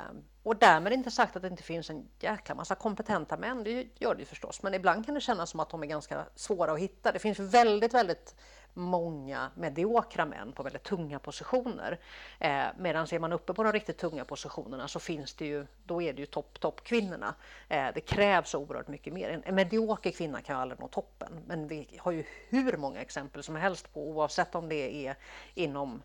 och 0.42 0.56
därmed 0.56 0.92
inte 0.92 1.10
sagt 1.10 1.36
att 1.36 1.42
det 1.42 1.48
inte 1.48 1.62
finns 1.62 1.90
en 1.90 2.08
jäkla 2.20 2.54
massa 2.54 2.74
kompetenta 2.74 3.36
män, 3.36 3.64
det 3.64 3.86
gör 3.94 4.14
det 4.14 4.20
ju 4.20 4.26
förstås, 4.26 4.62
men 4.62 4.74
ibland 4.74 5.06
kan 5.06 5.14
det 5.14 5.20
kännas 5.20 5.50
som 5.50 5.60
att 5.60 5.70
de 5.70 5.82
är 5.82 5.86
ganska 5.86 6.24
svåra 6.34 6.72
att 6.72 6.78
hitta. 6.78 7.12
Det 7.12 7.18
finns 7.18 7.38
väldigt, 7.38 7.94
väldigt 7.94 8.34
många 8.74 9.50
mediokra 9.54 10.24
män 10.24 10.52
på 10.52 10.62
väldigt 10.62 10.82
tunga 10.82 11.18
positioner. 11.18 12.00
Eh, 12.38 12.66
Medan 12.78 13.06
är 13.12 13.18
man 13.18 13.32
uppe 13.32 13.54
på 13.54 13.62
de 13.62 13.72
riktigt 13.72 13.98
tunga 13.98 14.24
positionerna 14.24 14.88
så 14.88 15.00
finns 15.00 15.34
det 15.34 15.46
ju, 15.46 15.66
då 15.84 16.02
är 16.02 16.12
det 16.12 16.20
ju 16.20 16.26
topp, 16.26 16.60
topp 16.60 16.84
kvinnorna. 16.84 17.34
Eh, 17.68 17.86
det 17.94 18.00
krävs 18.00 18.54
oerhört 18.54 18.88
mycket 18.88 19.12
mer. 19.12 19.28
En, 19.28 19.42
en 19.44 19.54
medioker 19.54 20.10
kvinna 20.10 20.42
kan 20.42 20.56
ju 20.56 20.62
aldrig 20.62 20.80
nå 20.80 20.88
toppen, 20.88 21.44
men 21.46 21.68
vi 21.68 21.98
har 22.00 22.12
ju 22.12 22.24
hur 22.48 22.76
många 22.76 23.00
exempel 23.00 23.42
som 23.42 23.56
helst 23.56 23.92
på 23.92 24.08
oavsett 24.08 24.54
om 24.54 24.68
det 24.68 25.06
är 25.06 25.16
inom 25.54 26.02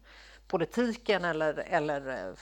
politiken 0.47 1.25
eller, 1.25 1.53
eller 1.53 2.27
eh, 2.27 2.33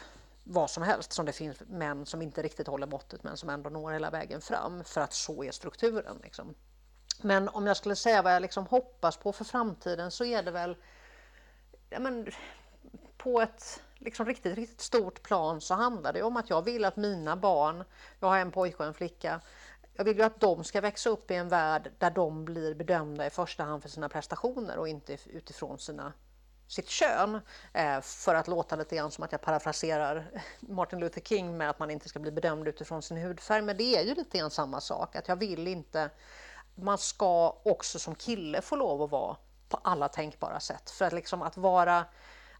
vad 0.44 0.70
som 0.70 0.84
helst 0.84 1.14
som 1.14 1.26
det 1.26 1.32
finns 1.32 1.64
män 1.68 2.06
som 2.06 2.22
inte 2.22 2.42
riktigt 2.42 2.68
håller 2.68 2.88
måttet 2.88 3.24
men 3.24 3.38
som 3.38 3.50
ändå 3.50 3.70
når 3.70 3.92
hela 3.92 4.10
vägen 4.10 4.42
fram 4.42 4.84
för 4.84 5.02
att 5.02 5.14
så 5.14 5.44
är 5.44 5.52
strukturen. 5.52 6.20
Liksom. 6.24 6.56
Men 7.22 7.50
om 7.50 7.68
jag 7.68 7.78
skulle 7.78 7.96
säga 7.96 8.22
vad 8.22 8.34
jag 8.34 8.42
liksom 8.42 8.66
hoppas 8.66 9.18
på 9.18 9.32
för 9.32 9.46
framtiden 9.46 10.12
så 10.12 10.26
är 10.26 10.44
det 10.44 10.52
väl 10.52 10.76
ja 11.90 12.00
men, 12.00 12.28
på 13.18 13.42
ett 13.42 13.82
liksom 13.98 14.26
riktigt, 14.26 14.56
riktigt 14.56 14.82
stort 14.82 15.24
plan 15.24 15.62
så 15.62 15.74
handlar 15.74 16.14
det 16.14 16.24
om 16.24 16.38
att 16.38 16.50
jag 16.50 16.62
vill 16.62 16.86
att 16.86 16.96
mina 16.96 17.36
barn, 17.36 17.84
jag 18.20 18.28
har 18.28 18.38
en 18.38 18.52
pojke 18.52 18.78
och 18.78 18.86
en 18.86 18.94
flicka, 18.94 19.42
jag 19.94 20.04
vill 20.04 20.18
ju 20.18 20.24
att 20.24 20.40
de 20.40 20.64
ska 20.64 20.82
växa 20.82 21.10
upp 21.10 21.32
i 21.32 21.36
en 21.36 21.50
värld 21.50 21.92
där 21.98 22.12
de 22.12 22.46
blir 22.46 22.74
bedömda 22.74 23.26
i 23.26 23.30
första 23.30 23.64
hand 23.64 23.82
för 23.82 23.90
sina 23.90 24.10
prestationer 24.10 24.78
och 24.78 24.88
inte 24.88 25.18
utifrån 25.26 25.80
sina, 25.80 26.14
sitt 26.68 26.90
kön. 26.90 27.40
Eh, 27.74 28.02
för 28.02 28.36
att 28.36 28.48
låta 28.48 28.76
lite 28.76 28.96
grann 28.96 29.12
som 29.12 29.24
att 29.24 29.32
jag 29.32 29.42
parafraserar 29.42 30.44
Martin 30.60 31.00
Luther 31.00 31.22
King 31.22 31.58
med 31.58 31.70
att 31.70 31.80
man 31.80 31.92
inte 31.92 32.10
ska 32.10 32.20
bli 32.20 32.32
bedömd 32.32 32.68
utifrån 32.68 33.02
sin 33.02 33.18
hudfärg. 33.18 33.62
Men 33.62 33.78
det 33.78 33.98
är 33.98 34.04
ju 34.04 34.16
lite 34.16 34.38
grann 34.38 34.52
samma 34.52 34.82
sak, 34.82 35.16
att 35.16 35.28
jag 35.28 35.36
vill 35.36 35.68
inte 35.68 36.10
man 36.82 36.98
ska 36.98 37.58
också 37.64 38.00
som 38.00 38.16
kille 38.16 38.62
få 38.62 38.76
lov 38.76 39.02
att 39.02 39.12
vara 39.12 39.38
på 39.70 39.80
alla 39.84 40.08
tänkbara 40.08 40.60
sätt. 40.60 40.90
För 40.90 41.06
att, 41.06 41.14
liksom 41.14 41.42
att, 41.42 41.58
vara, 41.58 42.06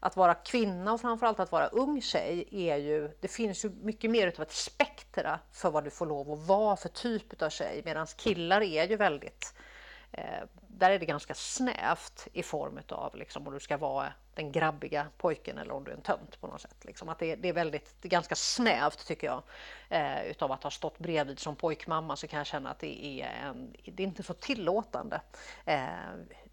att 0.00 0.16
vara 0.16 0.34
kvinna 0.34 0.92
och 0.92 1.00
framförallt 1.00 1.40
att 1.40 1.52
vara 1.52 1.66
ung 1.66 2.02
tjej 2.02 2.48
är 2.50 2.76
ju, 2.76 3.16
det 3.20 3.28
finns 3.28 3.64
ju 3.64 3.70
mycket 3.70 4.10
mer 4.10 4.26
utav 4.26 4.42
ett 4.42 4.52
spektra 4.52 5.40
för 5.52 5.70
vad 5.70 5.84
du 5.84 5.90
får 5.90 6.06
lov 6.06 6.32
att 6.32 6.46
vara 6.46 6.76
för 6.76 6.88
typ 6.88 7.42
av 7.42 7.50
tjej. 7.50 7.82
Medan 7.84 8.06
killar 8.06 8.60
är 8.60 8.88
ju 8.88 8.96
väldigt 8.96 9.54
Eh, 9.54 9.71
Eh, 10.12 10.44
där 10.68 10.90
är 10.90 10.98
det 10.98 11.06
ganska 11.06 11.34
snävt 11.34 12.28
i 12.32 12.42
form 12.42 12.80
av 12.88 13.16
liksom, 13.16 13.46
om 13.46 13.54
du 13.54 13.60
ska 13.60 13.76
vara 13.76 14.12
den 14.34 14.52
grabbiga 14.52 15.06
pojken 15.16 15.58
eller 15.58 15.74
om 15.74 15.84
du 15.84 15.90
är 15.90 15.94
en 15.94 16.02
tönt 16.02 16.40
på 16.40 16.46
något 16.46 16.60
sätt. 16.60 16.84
Liksom 16.84 17.08
att 17.08 17.18
det, 17.18 17.36
det 17.36 17.48
är 17.48 17.52
väldigt, 17.52 17.96
det 18.00 18.08
är 18.08 18.10
ganska 18.10 18.34
snävt 18.34 19.06
tycker 19.06 19.26
jag. 19.26 19.42
Eh, 19.88 20.22
utav 20.22 20.52
att 20.52 20.62
ha 20.62 20.70
stått 20.70 20.98
bredvid 20.98 21.38
som 21.38 21.56
pojkmamma 21.56 22.16
så 22.16 22.26
kan 22.28 22.38
jag 22.38 22.46
känna 22.46 22.70
att 22.70 22.78
det 22.78 23.04
är, 23.04 23.26
en, 23.26 23.74
det 23.84 24.02
är 24.02 24.06
inte 24.06 24.22
så 24.22 24.34
tillåtande 24.34 25.20
eh, 25.64 25.86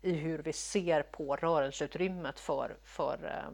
i 0.01 0.14
hur 0.14 0.39
vi 0.39 0.53
ser 0.53 1.03
på 1.03 1.36
rörelseutrymmet 1.36 2.39
för, 2.39 2.78
för 2.84 3.26
eh, 3.26 3.51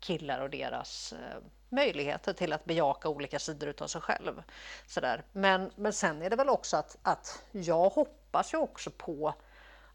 killar 0.00 0.40
och 0.40 0.50
deras 0.50 1.12
eh, 1.12 1.42
möjligheter 1.68 2.32
till 2.32 2.52
att 2.52 2.64
bejaka 2.64 3.08
olika 3.08 3.38
sidor 3.38 3.68
utav 3.68 3.86
sig 3.86 4.00
själv. 4.00 4.42
Sådär. 4.86 5.22
Men, 5.32 5.70
men 5.76 5.92
sen 5.92 6.22
är 6.22 6.30
det 6.30 6.36
väl 6.36 6.48
också 6.48 6.76
att, 6.76 6.96
att 7.02 7.42
jag 7.52 7.88
hoppas 7.88 8.54
ju 8.54 8.58
också 8.58 8.90
på 8.90 9.34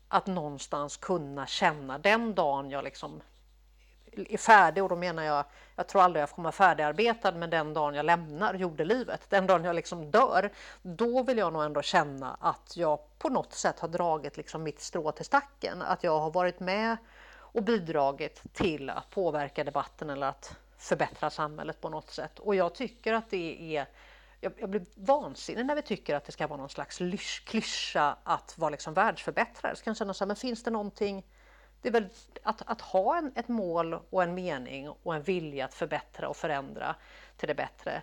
att 0.07 0.27
någonstans 0.27 0.97
kunna 0.97 1.47
känna 1.47 1.97
den 1.97 2.35
dagen 2.35 2.69
jag 2.69 2.83
liksom 2.83 3.21
är 4.15 4.37
färdig 4.37 4.83
och 4.83 4.89
då 4.89 4.95
menar 4.95 5.23
jag, 5.23 5.45
jag 5.75 5.87
tror 5.87 6.01
aldrig 6.01 6.21
jag 6.21 6.29
kommer 6.29 6.43
vara 6.43 6.51
färdigarbetad, 6.51 7.31
men 7.31 7.49
den 7.49 7.73
dagen 7.73 7.95
jag 7.95 8.05
lämnar 8.05 8.53
jordelivet, 8.53 9.21
den 9.29 9.47
dagen 9.47 9.63
jag 9.63 9.75
liksom 9.75 10.11
dör, 10.11 10.49
då 10.81 11.23
vill 11.23 11.37
jag 11.37 11.53
nog 11.53 11.63
ändå 11.63 11.81
känna 11.81 12.37
att 12.39 12.77
jag 12.77 12.99
på 13.17 13.29
något 13.29 13.53
sätt 13.53 13.79
har 13.79 13.87
dragit 13.87 14.37
liksom 14.37 14.63
mitt 14.63 14.81
strå 14.81 15.11
till 15.11 15.25
stacken, 15.25 15.81
att 15.81 16.03
jag 16.03 16.19
har 16.19 16.31
varit 16.31 16.59
med 16.59 16.97
och 17.53 17.63
bidragit 17.63 18.41
till 18.53 18.89
att 18.89 19.09
påverka 19.09 19.63
debatten 19.63 20.09
eller 20.09 20.27
att 20.27 20.55
förbättra 20.77 21.29
samhället 21.29 21.81
på 21.81 21.89
något 21.89 22.11
sätt. 22.11 22.39
Och 22.39 22.55
jag 22.55 22.75
tycker 22.75 23.13
att 23.13 23.29
det 23.29 23.77
är 23.77 23.87
jag, 24.39 24.69
blir 24.69 24.85
vansinnig 24.95 25.65
när 25.65 25.75
vi 25.75 25.81
tycker 25.81 26.15
att 26.15 26.25
det 26.25 26.31
ska 26.31 26.47
vara 26.47 26.59
någon 26.59 26.69
slags 26.69 26.97
klyscha 27.45 28.17
att 28.23 28.57
vara 28.57 28.69
liksom 28.69 28.93
världsförbättrare. 28.93 29.75
Så 29.75 29.83
kan 29.83 29.91
jag 29.91 29.97
känna 29.97 30.13
så 30.13 30.23
här, 30.23 30.27
men 30.27 30.35
finns 30.35 30.63
det 30.63 30.71
någonting 30.71 31.23
det 31.83 31.89
är 31.89 31.93
väl 31.93 32.09
att, 32.43 32.61
att 32.65 32.81
ha 32.81 33.17
en, 33.17 33.31
ett 33.35 33.47
mål 33.47 33.93
och 34.09 34.23
en 34.23 34.33
mening 34.33 34.89
och 34.89 35.15
en 35.15 35.23
vilja 35.23 35.65
att 35.65 35.73
förbättra 35.73 36.29
och 36.29 36.37
förändra 36.37 36.95
till 37.37 37.47
det 37.47 37.55
bättre. 37.55 38.01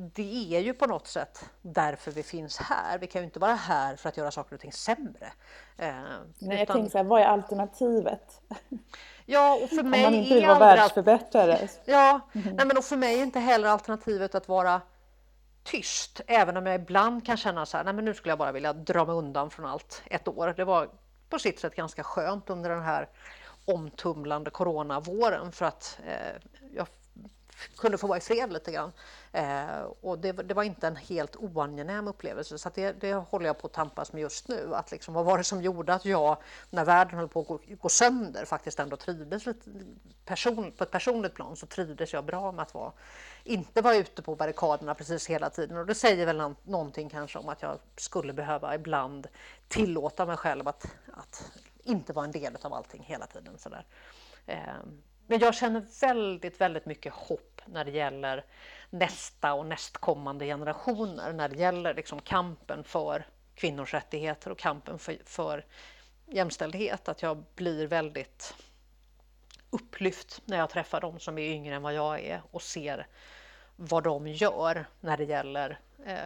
Det 0.00 0.56
är 0.56 0.60
ju 0.60 0.74
på 0.74 0.86
något 0.86 1.06
sätt 1.06 1.50
därför 1.62 2.10
vi 2.10 2.22
finns 2.22 2.58
här. 2.58 2.98
Vi 2.98 3.06
kan 3.06 3.20
ju 3.20 3.24
inte 3.24 3.38
vara 3.38 3.54
här 3.54 3.96
för 3.96 4.08
att 4.08 4.16
göra 4.16 4.30
saker 4.30 4.54
och 4.54 4.60
ting 4.60 4.72
sämre. 4.72 5.32
Eh, 5.76 5.92
Nej, 6.38 6.58
jag 6.58 6.68
tänker 6.68 6.90
så 6.90 6.98
här, 6.98 7.04
vad 7.04 7.20
är 7.20 7.26
alternativet? 7.26 8.40
Ja, 9.26 9.54
och 9.62 9.68
för 9.68 9.82
mig 9.82 10.06
Om 10.06 10.12
man 10.12 10.14
inte 10.14 10.34
vill 10.34 10.46
vara 10.46 10.58
världsförbättrare. 10.58 11.68
Ja, 11.84 12.20
mm. 12.32 12.56
nej, 12.56 12.66
men 12.66 12.78
och 12.78 12.84
för 12.84 12.96
mig 12.96 13.18
är 13.18 13.22
inte 13.22 13.40
heller 13.40 13.68
alternativet 13.68 14.34
att 14.34 14.48
vara 14.48 14.80
tyst, 15.62 16.20
även 16.26 16.56
om 16.56 16.66
jag 16.66 16.74
ibland 16.74 17.26
kan 17.26 17.36
känna 17.36 17.66
så 17.66 17.76
här, 17.76 17.84
nej 17.84 17.94
men 17.94 18.04
nu 18.04 18.14
skulle 18.14 18.30
jag 18.30 18.38
bara 18.38 18.52
vilja 18.52 18.72
dra 18.72 19.04
mig 19.04 19.14
undan 19.14 19.50
från 19.50 19.66
allt 19.66 20.02
ett 20.06 20.28
år. 20.28 20.54
Det 20.56 20.64
var 20.64 20.88
på 21.28 21.38
sitt 21.38 21.60
sätt 21.60 21.74
ganska 21.74 22.02
skönt 22.02 22.50
under 22.50 22.70
den 22.70 22.82
här 22.82 23.08
omtumlande 23.64 24.50
coronavåren 24.50 25.52
för 25.52 25.64
att 25.64 26.00
eh, 26.06 26.58
jag 26.74 26.86
kunde 27.76 27.98
få 27.98 28.06
vara 28.06 28.18
i 28.18 28.20
fred 28.20 28.52
lite 28.52 28.72
grann. 28.72 28.92
Eh, 29.32 29.82
och 30.00 30.18
det, 30.18 30.32
det, 30.32 30.54
var 30.54 30.62
inte 30.62 30.86
en 30.86 30.96
helt 30.96 31.36
oangenäm 31.36 32.08
upplevelse 32.08 32.58
så 32.58 32.70
det, 32.74 32.92
det 32.92 33.14
håller 33.14 33.46
jag 33.46 33.58
på 33.58 33.66
att 33.66 33.72
tampas 33.72 34.12
med 34.12 34.22
just 34.22 34.48
nu. 34.48 34.74
Att 34.74 34.90
liksom, 34.90 35.14
vad 35.14 35.24
var 35.24 35.38
det 35.38 35.44
som 35.44 35.62
gjorde 35.62 35.94
att 35.94 36.04
jag, 36.04 36.36
när 36.70 36.84
världen 36.84 37.18
höll 37.18 37.28
på 37.28 37.40
att 37.40 37.46
gå, 37.46 37.60
gå 37.80 37.88
sönder, 37.88 38.44
faktiskt 38.44 38.80
ändå 38.80 38.96
trivdes 38.96 39.46
lite, 39.46 39.70
person, 40.24 40.72
på 40.72 40.84
ett 40.84 40.90
personligt 40.90 41.34
plan 41.34 41.56
så 41.56 41.66
trivdes 41.66 42.12
jag 42.12 42.24
bra 42.24 42.52
med 42.52 42.62
att 42.62 42.74
vara, 42.74 42.92
inte 43.44 43.82
vara 43.82 43.96
ute 43.96 44.22
på 44.22 44.34
barrikaderna 44.34 44.94
precis 44.94 45.26
hela 45.26 45.50
tiden. 45.50 45.76
Och 45.76 45.86
det 45.86 45.94
säger 45.94 46.26
väl 46.26 46.54
någonting 46.64 47.08
kanske 47.08 47.38
om 47.38 47.48
att 47.48 47.62
jag 47.62 47.78
skulle 47.96 48.32
behöva 48.32 48.74
ibland 48.74 49.26
tillåta 49.68 50.26
mig 50.26 50.36
själv 50.36 50.68
att, 50.68 50.86
att 51.12 51.50
inte 51.84 52.12
vara 52.12 52.24
en 52.24 52.32
del 52.32 52.56
av 52.62 52.74
allting 52.74 53.02
hela 53.02 53.26
tiden. 53.26 53.58
Sådär. 53.58 53.86
Eh, 54.46 54.58
men 55.30 55.38
jag 55.38 55.54
känner 55.54 55.82
väldigt, 56.00 56.60
väldigt 56.60 56.86
mycket 56.86 57.12
hopp 57.12 57.60
när 57.66 57.84
det 57.84 57.90
gäller 57.90 58.44
nästa 58.90 59.54
och 59.54 59.66
nästkommande 59.66 60.46
generationer, 60.46 61.32
när 61.32 61.48
det 61.48 61.56
gäller 61.56 61.94
liksom 61.94 62.20
kampen 62.20 62.84
för 62.84 63.26
kvinnors 63.54 63.94
rättigheter 63.94 64.50
och 64.50 64.58
kampen 64.58 64.98
för, 64.98 65.18
för 65.24 65.64
jämställdhet. 66.26 67.08
Att 67.08 67.22
jag 67.22 67.44
blir 67.54 67.86
väldigt 67.86 68.54
upplyft 69.70 70.42
när 70.44 70.58
jag 70.58 70.70
träffar 70.70 71.00
dem 71.00 71.18
som 71.18 71.38
är 71.38 71.42
yngre 71.42 71.74
än 71.74 71.82
vad 71.82 71.94
jag 71.94 72.20
är 72.20 72.42
och 72.50 72.62
ser 72.62 73.06
vad 73.76 74.04
de 74.04 74.26
gör 74.26 74.86
när 75.00 75.16
det 75.16 75.24
gäller 75.24 75.80
eh, 76.04 76.16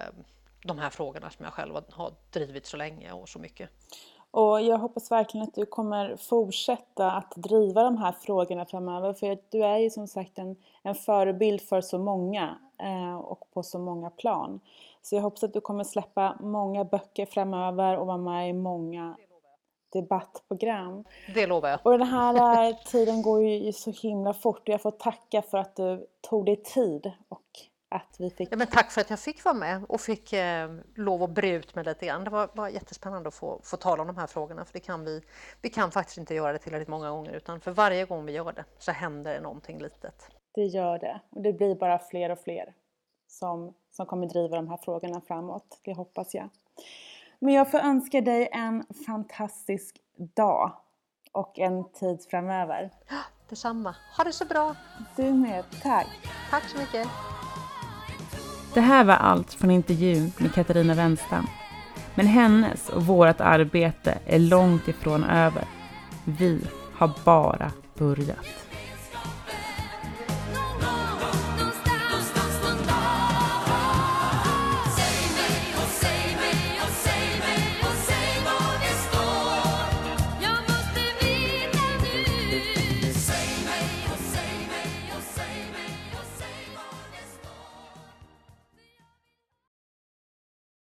de 0.63 0.79
här 0.79 0.91
frågorna 0.91 1.31
som 1.31 1.45
jag 1.45 1.55
själv 1.55 1.75
har 1.91 2.15
drivit 2.31 2.67
så 2.67 2.77
länge 2.77 3.13
och 3.13 3.29
så 3.29 3.39
mycket. 3.39 3.71
Och 4.33 4.63
jag 4.63 4.79
hoppas 4.79 5.11
verkligen 5.11 5.47
att 5.47 5.55
du 5.55 5.67
kommer 5.67 6.17
fortsätta 6.17 7.11
att 7.11 7.33
driva 7.37 7.83
de 7.83 7.97
här 7.97 8.13
frågorna 8.13 8.67
framöver 8.67 9.13
för 9.13 9.39
du 9.51 9.65
är 9.65 9.79
ju 9.79 9.91
som 9.91 10.09
sagt 10.09 10.39
en, 10.39 10.57
en 10.83 10.95
förebild 10.95 11.61
för 11.61 11.81
så 11.81 11.99
många 11.99 12.59
eh, 12.79 13.17
och 13.17 13.51
på 13.53 13.63
så 13.63 13.79
många 13.79 14.11
plan. 14.11 14.61
Så 15.03 15.15
jag 15.15 15.23
hoppas 15.23 15.45
att 15.45 15.53
du 15.53 15.61
kommer 15.61 15.85
släppa 15.85 16.37
många 16.41 16.85
böcker 16.85 17.27
framöver 17.27 17.99
och 17.99 18.07
vara 18.07 18.19
med 18.19 18.51
i 18.51 18.53
många 18.53 19.17
debattprogram. 19.93 21.05
Det 21.35 21.47
lovar 21.47 21.69
jag. 21.69 21.81
Och 21.83 21.99
den 21.99 22.09
här 22.09 22.69
eh, 22.69 22.77
tiden 22.77 23.23
går 23.23 23.43
ju 23.45 23.73
så 23.73 23.91
himla 23.91 24.35
fort 24.35 24.61
och 24.61 24.69
jag 24.69 24.83
får 24.83 24.91
tacka 24.91 25.43
för 25.43 25.59
att 25.59 25.77
du 25.77 26.07
tog 26.21 26.47
dig 26.47 26.57
tid 26.57 27.13
och 27.29 27.72
att 27.93 28.17
vi 28.19 28.31
fick... 28.31 28.49
Ja, 28.53 28.57
men 28.57 28.67
tack 28.67 28.91
för 28.91 29.01
att 29.01 29.11
jag 29.11 29.19
fick 29.19 29.45
vara 29.45 29.55
med 29.55 29.85
och 29.89 30.01
fick 30.01 30.33
eh, 30.33 30.71
lov 30.95 31.23
att 31.23 31.31
bre 31.31 31.51
ut 31.51 31.75
mig 31.75 31.85
lite 31.85 32.07
grann. 32.07 32.25
Det 32.25 32.31
var, 32.31 32.49
var 32.55 32.69
jättespännande 32.69 33.29
att 33.29 33.35
få, 33.35 33.61
få 33.63 33.77
tala 33.77 34.03
om 34.03 34.07
de 34.07 34.17
här 34.17 34.27
frågorna 34.27 34.65
för 34.65 34.73
det 34.73 34.81
kan 34.81 35.05
vi, 35.05 35.23
vi 35.63 35.69
kan 35.69 35.91
faktiskt 35.91 36.19
inte 36.19 36.35
göra 36.35 36.53
det 36.53 36.59
tillräckligt 36.59 36.89
många 36.89 37.11
gånger 37.11 37.33
utan 37.33 37.61
för 37.61 37.71
varje 37.71 38.05
gång 38.05 38.27
vi 38.27 38.33
gör 38.33 38.53
det 38.53 38.65
så 38.79 38.93
händer 38.93 39.35
det 39.35 39.41
någonting 39.41 39.79
litet. 39.79 40.29
Det 40.55 40.65
gör 40.65 40.99
det 40.99 41.21
och 41.31 41.43
det 41.43 41.53
blir 41.53 41.75
bara 41.75 41.99
fler 41.99 42.31
och 42.31 42.39
fler 42.39 42.75
som, 43.27 43.75
som 43.91 44.07
kommer 44.07 44.27
driva 44.27 44.57
de 44.57 44.69
här 44.69 44.77
frågorna 44.77 45.21
framåt. 45.21 45.81
Det 45.85 45.95
hoppas 45.95 46.35
jag. 46.35 46.49
Men 47.39 47.55
jag 47.55 47.71
får 47.71 47.79
önska 47.79 48.21
dig 48.21 48.49
en 48.53 48.85
fantastisk 49.07 49.97
dag 50.35 50.73
och 51.33 51.59
en 51.59 51.93
tid 51.93 52.27
framöver. 52.31 52.91
Detsamma. 53.49 53.97
Ha 54.17 54.25
det 54.25 54.33
så 54.33 54.45
bra! 54.45 54.77
Du 55.17 55.33
med. 55.33 55.65
Tack! 55.83 56.09
Tack 56.51 56.69
så 56.69 56.79
mycket! 56.79 57.32
Det 58.75 58.81
här 58.81 59.05
var 59.05 59.15
allt 59.15 59.55
från 59.55 59.71
intervjun 59.71 60.33
med 60.39 60.55
Katarina 60.55 60.95
Wenstam. 60.95 61.47
Men 62.15 62.27
hennes 62.27 62.89
och 62.89 63.07
vårt 63.07 63.41
arbete 63.41 64.19
är 64.27 64.39
långt 64.39 64.89
ifrån 64.89 65.25
över. 65.25 65.65
Vi 66.25 66.61
har 66.95 67.11
bara 67.25 67.71
börjat. 67.99 68.72